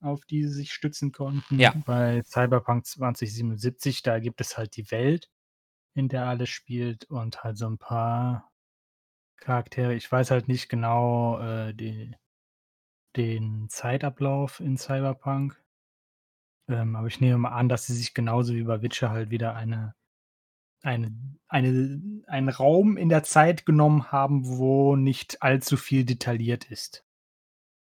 auf 0.00 0.24
die 0.26 0.44
sie 0.44 0.52
sich 0.52 0.72
stützen 0.72 1.12
konnten. 1.12 1.58
Ja. 1.58 1.72
Bei 1.86 2.22
Cyberpunk 2.24 2.86
2077, 2.86 4.02
da 4.02 4.18
gibt 4.18 4.40
es 4.40 4.58
halt 4.58 4.76
die 4.76 4.90
Welt, 4.90 5.30
in 5.94 6.08
der 6.08 6.26
alles 6.26 6.50
spielt 6.50 7.06
und 7.06 7.42
halt 7.42 7.56
so 7.56 7.66
ein 7.66 7.78
paar 7.78 8.50
Charaktere. 9.38 9.94
Ich 9.94 10.10
weiß 10.10 10.30
halt 10.30 10.46
nicht 10.46 10.68
genau 10.68 11.40
äh, 11.40 11.72
die, 11.74 12.14
den 13.16 13.68
Zeitablauf 13.70 14.60
in 14.60 14.76
Cyberpunk. 14.76 15.63
Ähm, 16.68 16.96
aber 16.96 17.06
ich 17.06 17.20
nehme 17.20 17.38
mal 17.38 17.50
an, 17.50 17.68
dass 17.68 17.86
sie 17.86 17.94
sich 17.94 18.14
genauso 18.14 18.54
wie 18.54 18.64
bei 18.64 18.80
Witcher 18.82 19.10
halt 19.10 19.30
wieder 19.30 19.54
eine, 19.54 19.94
eine, 20.82 21.12
eine, 21.48 22.22
einen 22.26 22.48
Raum 22.48 22.96
in 22.96 23.08
der 23.08 23.22
Zeit 23.22 23.66
genommen 23.66 24.12
haben, 24.12 24.46
wo 24.46 24.96
nicht 24.96 25.42
allzu 25.42 25.76
viel 25.76 26.04
detailliert 26.04 26.70
ist. 26.70 27.04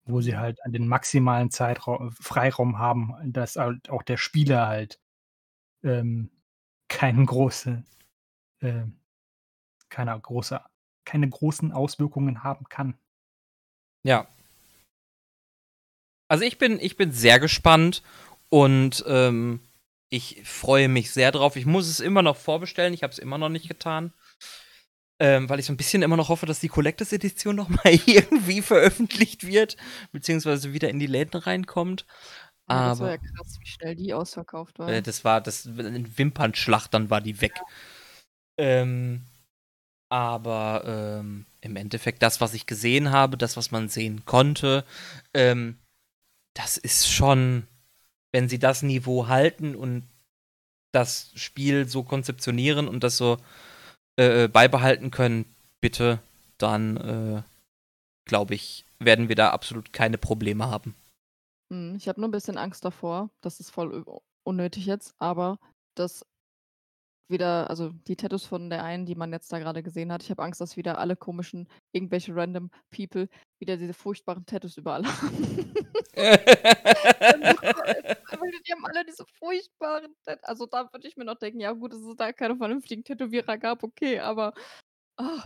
Wo 0.06 0.22
sie 0.22 0.38
halt 0.38 0.64
an 0.64 0.72
den 0.72 0.88
maximalen 0.88 1.52
Zeitraum, 1.52 2.12
Freiraum 2.12 2.78
haben, 2.78 3.16
dass 3.34 3.56
halt 3.56 3.90
auch 3.90 4.04
der 4.04 4.18
Spieler 4.18 4.68
halt 4.68 5.00
ähm, 5.84 6.30
keine 6.88 7.26
große, 7.26 7.84
äh, 8.62 8.86
keine 9.90 10.20
große, 10.20 10.62
keine 11.06 11.30
großen 11.30 11.72
Auswirkungen 11.72 12.44
haben 12.44 12.70
kann. 12.70 12.98
Ja. 14.04 14.28
Also 16.30 16.44
ich 16.44 16.58
bin, 16.58 16.80
ich 16.80 16.98
bin 16.98 17.12
sehr 17.12 17.40
gespannt 17.40 18.04
und 18.50 19.04
ähm, 19.08 19.62
ich 20.10 20.41
freue 20.45 20.88
mich 20.88 21.12
sehr 21.12 21.32
drauf. 21.32 21.56
Ich 21.56 21.66
muss 21.66 21.88
es 21.88 22.00
immer 22.00 22.22
noch 22.22 22.38
vorbestellen. 22.38 22.93
Ich 22.93 23.04
habe 23.04 23.12
es 23.12 23.20
immer 23.20 23.38
noch 23.38 23.50
nicht 23.50 23.68
getan. 23.68 24.14
Ähm, 25.20 25.50
weil 25.50 25.60
ich 25.60 25.66
so 25.66 25.74
ein 25.74 25.78
bisschen 25.78 26.04
immer 26.04 26.16
noch 26.16 26.30
hoffe, 26.30 26.45
dass 26.45 26.60
die 26.60 26.68
Collectors 26.68 27.12
Edition 27.12 27.56
noch 27.58 27.70
mal 27.70 28.00
irgendwie 28.06 28.62
veröffentlicht 28.62 29.45
wird, 29.48 29.76
beziehungsweise 30.12 30.74
wieder 30.74 30.89
in 30.89 31.00
die 31.00 31.08
Läden 31.08 31.39
reinkommt. 31.39 32.06
Ja, 32.70 32.89
das 32.89 33.00
war 33.00 33.12
ja 33.12 33.18
krass, 33.18 33.58
wie 33.62 33.68
schnell 33.68 33.95
die 33.95 34.14
ausverkauft 34.14 34.78
war. 34.78 34.89
Äh, 34.89 35.02
das 35.02 35.24
war 35.24 35.41
das 35.41 35.66
in 35.66 36.18
Wimpernschlacht, 36.18 36.93
dann 36.93 37.10
war 37.10 37.22
die 37.22 37.41
weg. 37.41 37.54
Ja. 37.56 37.64
Ähm, 38.60 39.24
aber 40.10 40.84
ähm, 40.86 41.45
im 41.62 41.76
Endeffekt 41.76 42.22
das, 42.22 42.39
was 42.39 42.54
ich 42.54 42.66
gesehen 42.66 43.12
habe, 43.12 43.38
das, 43.38 43.58
was 43.58 43.72
man 43.72 43.89
sehen 43.89 44.26
konnte, 44.26 44.86
ähm, 45.34 45.80
das 46.54 46.78
ist 46.78 47.10
schon 47.10 47.68
wenn 48.32 48.50
sie 48.50 48.60
das 48.60 48.84
Niveau 48.84 49.28
halten 49.28 49.76
und 49.76 50.04
das 50.94 51.32
Spiel 51.36 51.88
so 51.88 52.04
konzeptionieren 52.04 52.88
und 52.88 53.04
das 53.04 53.18
so 53.18 53.38
äh, 54.20 54.46
äh 54.46 54.48
beibehalten 54.48 55.12
können, 55.12 55.46
bitte, 55.82 56.20
dann 56.58 56.98
äh, 56.98 57.44
glaube 58.26 58.56
ich, 58.56 58.86
werden 59.00 59.30
wir 59.30 59.36
da 59.36 59.52
absolut 59.52 59.94
keine 59.94 60.18
Probleme 60.18 60.70
haben. 60.70 60.96
Hm, 61.72 61.96
ich 61.98 62.08
habe 62.08 62.20
nur 62.20 62.30
ein 62.30 62.32
bisschen 62.32 62.58
Angst 62.58 62.84
davor, 62.86 63.30
das 63.42 63.60
ist 63.60 63.70
voll 63.70 64.06
unnötig 64.44 64.86
jetzt, 64.86 65.14
aber 65.20 65.60
dass 65.96 66.26
wieder, 67.30 67.70
also 67.70 67.90
die 68.08 68.16
Tattoos 68.16 68.46
von 68.46 68.70
der 68.70 68.84
einen, 68.84 69.06
die 69.06 69.16
man 69.16 69.34
jetzt 69.34 69.52
da 69.52 69.60
gerade 69.60 69.84
gesehen 69.84 70.14
hat, 70.14 70.24
ich 70.24 70.30
habe 70.30 70.44
Angst, 70.44 70.62
dass 70.62 70.78
wieder 70.78 70.98
alle 70.98 71.18
komischen, 71.18 71.68
irgendwelche 71.92 72.34
random 72.34 72.72
People 72.90 73.28
wieder 73.60 73.76
diese 73.76 73.94
furchtbaren 73.94 74.46
Tattoos 74.46 74.78
überall 74.78 75.06
haben. 75.06 75.74
die 77.88 78.74
haben 78.74 78.86
alle 78.86 79.06
diese 79.06 79.26
furchtbaren 79.38 80.16
Tattoos. 80.24 80.44
Also 80.44 80.66
da 80.66 80.92
würde 80.92 81.08
ich 81.08 81.18
mir 81.18 81.26
noch 81.26 81.38
denken, 81.38 81.60
ja 81.60 81.72
gut, 81.72 81.94
dass 81.94 82.02
es 82.02 82.16
da 82.16 82.34
keine 82.34 82.58
vernünftigen 82.58 83.04
Tätowierer 83.04 83.58
gab, 83.58 83.84
okay, 83.84 84.20
aber 84.20 84.54
oh, 85.18 85.40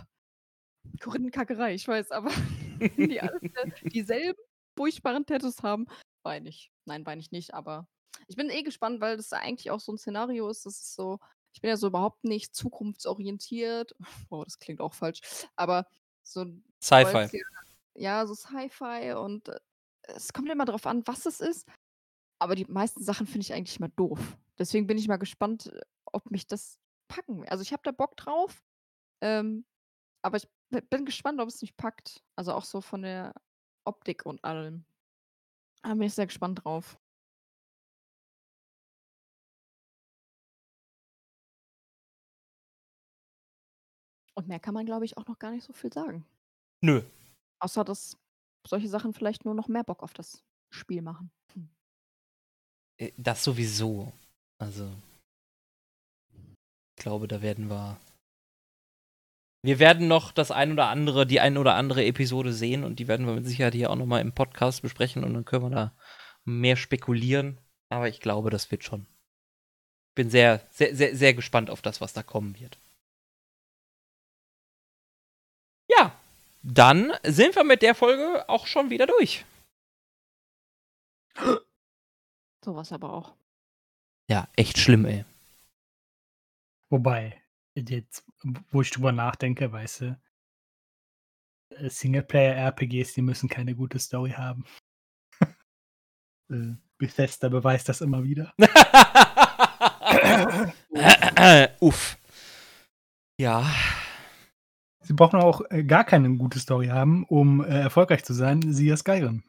Korinthenkackerei, 1.00 1.74
ich 1.74 1.86
weiß, 1.86 2.10
aber 2.10 2.30
die 2.96 3.20
alle 3.20 3.40
dieselben 3.82 4.40
furchtbaren 4.76 5.26
Tattoos 5.26 5.62
haben, 5.62 5.86
weine 6.24 6.48
ich. 6.48 6.70
Nein, 6.84 7.06
weine 7.06 7.20
ich 7.20 7.30
nicht, 7.30 7.54
aber 7.54 7.86
ich 8.28 8.36
bin 8.36 8.50
eh 8.50 8.62
gespannt, 8.62 9.00
weil 9.00 9.16
das 9.16 9.32
eigentlich 9.32 9.70
auch 9.70 9.80
so 9.80 9.92
ein 9.92 9.98
Szenario 9.98 10.48
ist, 10.48 10.66
das 10.66 10.74
ist 10.74 10.94
so, 10.94 11.18
ich 11.54 11.60
bin 11.60 11.70
ja 11.70 11.76
so 11.76 11.86
überhaupt 11.88 12.24
nicht 12.24 12.54
zukunftsorientiert. 12.54 13.94
Oh, 14.30 14.44
das 14.44 14.58
klingt 14.58 14.80
auch 14.80 14.94
falsch, 14.94 15.20
aber 15.56 15.86
so 16.22 16.46
Sci-Fi. 16.82 17.42
Ja, 17.94 18.26
so 18.26 18.34
Sci-Fi 18.34 19.12
und 19.12 19.48
äh, 19.48 19.58
es 20.08 20.32
kommt 20.32 20.48
immer 20.48 20.64
darauf 20.64 20.86
an, 20.86 21.02
was 21.06 21.26
es 21.26 21.40
ist. 21.40 21.68
Aber 22.42 22.56
die 22.56 22.64
meisten 22.64 23.04
Sachen 23.04 23.28
finde 23.28 23.42
ich 23.42 23.54
eigentlich 23.54 23.78
mal 23.78 23.92
doof. 23.94 24.36
Deswegen 24.58 24.88
bin 24.88 24.98
ich 24.98 25.06
mal 25.06 25.16
gespannt, 25.16 25.66
äh, 25.66 25.80
ob 26.06 26.28
mich 26.32 26.44
das 26.48 26.76
packen. 27.06 27.48
Also 27.48 27.62
ich 27.62 27.72
habe 27.72 27.84
da 27.84 27.92
Bock 27.92 28.16
drauf, 28.16 28.64
ähm, 29.20 29.64
aber 30.22 30.38
ich 30.38 30.48
bin 30.90 31.04
gespannt, 31.04 31.40
ob 31.40 31.46
es 31.46 31.62
mich 31.62 31.76
packt. 31.76 32.24
Also 32.34 32.52
auch 32.54 32.64
so 32.64 32.80
von 32.80 33.02
der 33.02 33.32
Optik 33.84 34.26
und 34.26 34.42
allem. 34.42 34.84
Da 35.84 35.90
bin 35.90 36.02
ich 36.02 36.14
sehr 36.14 36.26
gespannt 36.26 36.64
drauf. 36.64 36.98
Und 44.34 44.48
mehr 44.48 44.58
kann 44.58 44.74
man, 44.74 44.84
glaube 44.84 45.04
ich, 45.04 45.16
auch 45.16 45.28
noch 45.28 45.38
gar 45.38 45.52
nicht 45.52 45.64
so 45.64 45.72
viel 45.72 45.92
sagen. 45.92 46.26
Nö. 46.80 47.02
Außer, 47.60 47.84
dass 47.84 48.18
solche 48.66 48.88
Sachen 48.88 49.14
vielleicht 49.14 49.44
nur 49.44 49.54
noch 49.54 49.68
mehr 49.68 49.84
Bock 49.84 50.02
auf 50.02 50.12
das 50.12 50.42
Spiel 50.70 51.02
machen. 51.02 51.30
Hm. 51.54 51.68
Äh, 53.02 53.12
das 53.16 53.44
sowieso. 53.44 54.12
Also, 54.58 54.90
ich 56.96 57.02
glaube, 57.02 57.28
da 57.28 57.42
werden 57.42 57.68
wir. 57.68 57.98
Wir 59.64 59.78
werden 59.78 60.08
noch 60.08 60.32
das 60.32 60.50
ein 60.50 60.72
oder 60.72 60.88
andere, 60.88 61.24
die 61.24 61.38
ein 61.38 61.56
oder 61.56 61.74
andere 61.74 62.04
Episode 62.04 62.52
sehen 62.52 62.82
und 62.82 62.98
die 62.98 63.06
werden 63.06 63.26
wir 63.26 63.34
mit 63.34 63.46
Sicherheit 63.46 63.74
hier 63.74 63.90
auch 63.90 63.96
nochmal 63.96 64.20
im 64.20 64.32
Podcast 64.32 64.82
besprechen 64.82 65.22
und 65.22 65.34
dann 65.34 65.44
können 65.44 65.64
wir 65.64 65.70
da 65.70 65.96
mehr 66.44 66.74
spekulieren. 66.74 67.58
Aber 67.88 68.08
ich 68.08 68.20
glaube, 68.20 68.50
das 68.50 68.70
wird 68.72 68.82
schon. 68.82 69.06
Bin 70.16 70.30
sehr, 70.30 70.66
sehr, 70.70 70.96
sehr, 70.96 71.14
sehr 71.16 71.34
gespannt 71.34 71.70
auf 71.70 71.80
das, 71.80 72.00
was 72.00 72.12
da 72.12 72.24
kommen 72.24 72.58
wird. 72.58 72.78
Ja, 75.88 76.12
dann 76.64 77.12
sind 77.22 77.54
wir 77.54 77.64
mit 77.64 77.82
der 77.82 77.94
Folge 77.94 78.48
auch 78.48 78.66
schon 78.66 78.90
wieder 78.90 79.06
durch. 79.06 79.44
Sowas 82.64 82.92
aber 82.92 83.12
auch. 83.12 83.34
Ja, 84.28 84.48
echt 84.56 84.78
schlimm, 84.78 85.04
ey. 85.04 85.24
Wobei, 86.90 87.40
jetzt, 87.74 88.24
wo 88.70 88.82
ich 88.82 88.90
drüber 88.90 89.12
nachdenke, 89.12 89.72
weißt 89.72 90.00
du, 90.02 90.20
äh, 91.70 91.88
Singleplayer-RPGs, 91.88 93.14
die 93.14 93.22
müssen 93.22 93.48
keine 93.48 93.74
gute 93.74 93.98
Story 93.98 94.32
haben. 94.32 94.64
Äh, 96.50 96.74
Bethesda 96.98 97.48
beweist 97.48 97.88
das 97.88 98.00
immer 98.00 98.24
wieder. 98.24 98.52
Uff. 101.80 102.18
Ja. 103.38 103.64
Sie 105.00 105.14
brauchen 105.14 105.40
auch 105.40 105.62
äh, 105.70 105.84
gar 105.84 106.04
keine 106.04 106.36
gute 106.36 106.58
Story 106.58 106.88
haben, 106.88 107.24
um 107.24 107.64
äh, 107.64 107.80
erfolgreich 107.80 108.24
zu 108.24 108.34
sein, 108.34 108.60
siehe 108.72 108.96
Skyrim. 108.96 109.44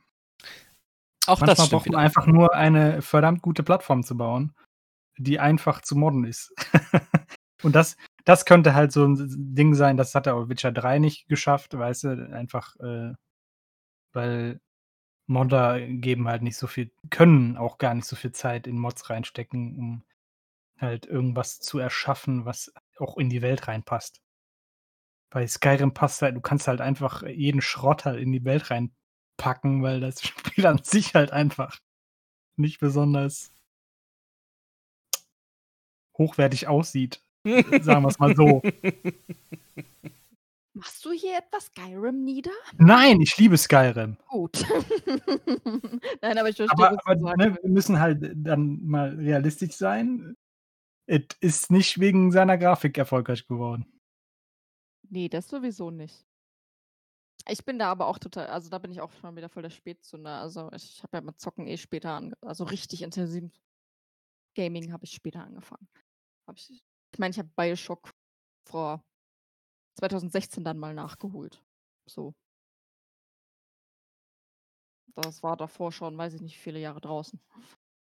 Auch 1.28 1.40
Manchmal 1.40 1.56
das 1.56 1.70
braucht 1.70 1.90
man 1.90 2.00
einfach 2.00 2.28
nur 2.28 2.54
eine 2.54 3.02
verdammt 3.02 3.42
gute 3.42 3.64
Plattform 3.64 4.04
zu 4.04 4.18
bauen, 4.18 4.54
die 5.18 5.40
einfach 5.40 5.82
zu 5.82 5.96
modden 5.96 6.26
ist. 6.26 6.54
Und 7.64 7.74
das, 7.76 7.96
das 8.26 8.46
könnte 8.46 8.74
halt 8.74 8.92
so 8.92 9.06
ein 9.06 9.16
Ding 9.56 9.74
sein, 9.74 9.96
das 9.96 10.16
hat 10.16 10.28
er 10.28 10.36
auch 10.36 10.50
Witcher 10.50 10.72
3 10.72 11.00
nicht 11.00 11.28
geschafft, 11.30 11.78
weißt 11.78 12.04
du, 12.04 12.34
einfach, 12.34 12.76
äh, 12.82 13.14
weil 14.12 14.60
Modder 15.28 15.80
geben 15.80 16.28
halt 16.28 16.42
nicht 16.42 16.58
so 16.58 16.68
viel, 16.68 16.92
können 17.10 17.56
auch 17.58 17.78
gar 17.78 17.94
nicht 17.94 18.06
so 18.06 18.16
viel 18.16 18.34
Zeit 18.34 18.68
in 18.68 18.78
Mods 18.78 19.10
reinstecken, 19.10 19.78
um 19.78 20.04
halt 20.78 21.06
irgendwas 21.06 21.60
zu 21.60 21.80
erschaffen, 21.80 22.46
was 22.46 22.74
auch 23.00 23.18
in 23.18 23.30
die 23.30 23.42
Welt 23.42 23.68
reinpasst. 23.68 24.22
Bei 25.30 25.48
Skyrim 25.48 25.94
passt 25.94 26.22
halt, 26.22 26.36
du 26.36 26.42
kannst 26.42 26.68
halt 26.68 26.82
einfach 26.82 27.24
jeden 27.24 27.62
Schrott 27.62 28.06
halt 28.06 28.20
in 28.20 28.32
die 28.32 28.44
Welt 28.44 28.70
reinpacken, 29.34 29.84
weil 29.84 30.00
das 30.00 30.22
Spiel 30.24 30.66
an 30.66 30.84
sich 30.84 31.14
halt 31.16 31.32
einfach 31.32 31.80
nicht 32.56 32.80
besonders 32.80 33.52
hochwertig 36.18 36.68
aussieht. 36.68 37.22
Sagen 37.44 38.04
wir 38.04 38.08
es 38.08 38.20
mal 38.20 38.36
so. 38.36 38.62
Machst 40.76 41.06
du 41.06 41.12
hier 41.12 41.38
etwas 41.38 41.66
Skyrim 41.68 42.24
nieder? 42.24 42.52
Nein, 42.78 43.22
ich 43.22 43.38
liebe 43.38 43.58
Skyrim. 43.58 44.18
Gut. 44.28 44.66
Nein, 46.22 46.38
aber 46.38 46.50
ich 46.50 46.56
verstehe, 46.56 46.88
Aber, 46.90 46.98
aber 47.06 47.36
ne, 47.38 47.56
wir 47.62 47.70
müssen 47.70 48.00
halt 48.00 48.32
dann 48.36 48.84
mal 48.84 49.10
realistisch 49.10 49.74
sein. 49.74 50.36
Es 51.06 51.26
ist 51.42 51.70
nicht 51.70 52.00
wegen 52.00 52.32
seiner 52.32 52.58
Grafik 52.58 52.98
erfolgreich 52.98 53.46
geworden. 53.46 53.86
Nee, 55.10 55.30
das 55.30 55.48
sowieso 55.48 55.92
nicht. 55.92 56.26
Ich 57.50 57.66
bin 57.66 57.78
da 57.78 57.92
aber 57.92 58.08
auch 58.08 58.20
total, 58.20 58.48
also 58.48 58.70
da 58.70 58.78
bin 58.80 58.92
ich 58.92 59.02
auch 59.02 59.12
schon 59.12 59.36
wieder 59.36 59.50
voll 59.50 59.64
der 59.64 59.70
Spätzünder. 59.70 60.40
Also 60.40 60.72
ich 60.72 61.04
habe 61.04 61.18
ja 61.18 61.22
mit 61.22 61.40
Zocken 61.40 61.68
eh 61.68 61.78
später 61.78 62.12
ange 62.12 62.36
also 62.42 62.64
richtig 62.64 63.02
intensiv 63.02 63.52
Gaming 64.56 64.94
habe 64.94 65.06
ich 65.06 65.12
später 65.12 65.44
angefangen. 65.44 65.88
Habe 66.48 66.58
ich 66.58 66.84
ich 67.14 67.20
meine, 67.20 67.32
ich 67.32 67.38
habe 67.38 67.50
BioShock 67.56 68.12
vor 68.68 69.04
2016 70.00 70.64
dann 70.64 70.80
mal 70.80 70.96
nachgeholt. 70.96 71.64
So. 72.08 72.34
Das 75.16 75.44
war 75.44 75.56
davor 75.56 75.92
schon, 75.92 76.18
weiß 76.18 76.34
ich 76.34 76.42
nicht, 76.42 76.58
viele 76.58 76.80
Jahre 76.80 77.02
draußen. 77.02 77.40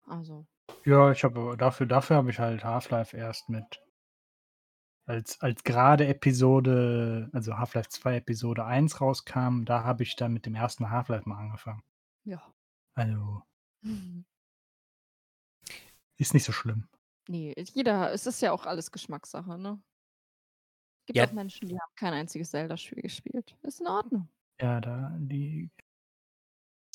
Also, 0.07 0.47
Ja, 0.85 1.13
ich 1.13 1.23
habe 1.23 1.57
dafür, 1.59 1.87
dafür 1.87 2.17
habe 2.17 2.31
ich 2.31 2.39
halt 2.39 2.65
Half-Life 2.65 3.15
erst 3.15 3.51
mit. 3.51 3.84
Als, 5.07 5.39
als 5.43 5.63
gerade 5.65 6.07
Episode, 6.07 7.29
also 7.33 7.59
Half-Life 7.59 7.91
2 7.91 8.17
Episode 8.17 8.65
1 8.65 9.01
rauskam, 9.03 9.65
da 9.65 9.85
habe 9.85 10.03
ich 10.03 10.17
dann 10.17 10.33
mit 10.33 10.47
dem 10.47 10.55
ersten 10.55 10.91
Half-Life 10.91 11.29
mal 11.29 11.39
angefangen. 11.39 11.83
ja. 12.25 12.43
Also, 12.97 13.43
ist 16.17 16.33
nicht 16.33 16.45
so 16.45 16.53
schlimm. 16.53 16.87
Nee, 17.29 17.55
jeder, 17.73 18.13
es 18.13 18.25
ist 18.27 18.41
ja 18.41 18.53
auch 18.53 18.67
alles 18.67 18.93
Geschmackssache, 18.93 19.59
ne? 19.59 19.83
Gibt 21.07 21.17
Ja. 21.17 21.27
auch 21.27 21.33
Menschen, 21.33 21.67
die 21.69 21.75
haben 21.75 21.95
kein 21.97 22.13
einziges 22.15 22.51
Zelda-Spiel 22.51 23.03
gespielt. 23.03 23.57
Ist 23.63 23.81
in 23.81 23.89
Ordnung. 23.89 24.29
Ja, 24.61 24.81
da, 24.81 25.13
die 25.19 25.71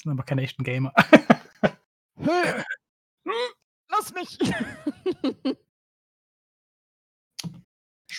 sind 0.01 0.11
aber 0.13 0.23
keine 0.23 0.41
echten 0.43 0.63
Gamer. 0.63 0.93
Hey! 2.15 2.63
Lass 3.89 4.13
mich! 4.13 4.39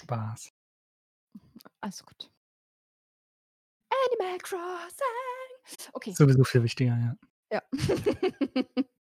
Spaß. 0.01 0.53
Alles 1.80 2.05
gut. 2.05 2.30
Animal 3.90 4.38
Crossing! 4.38 5.88
Okay. 5.92 6.12
Sowieso 6.12 6.44
viel 6.44 6.62
wichtiger, 6.62 6.96
ja. 6.96 7.16
Ja. 7.53 7.62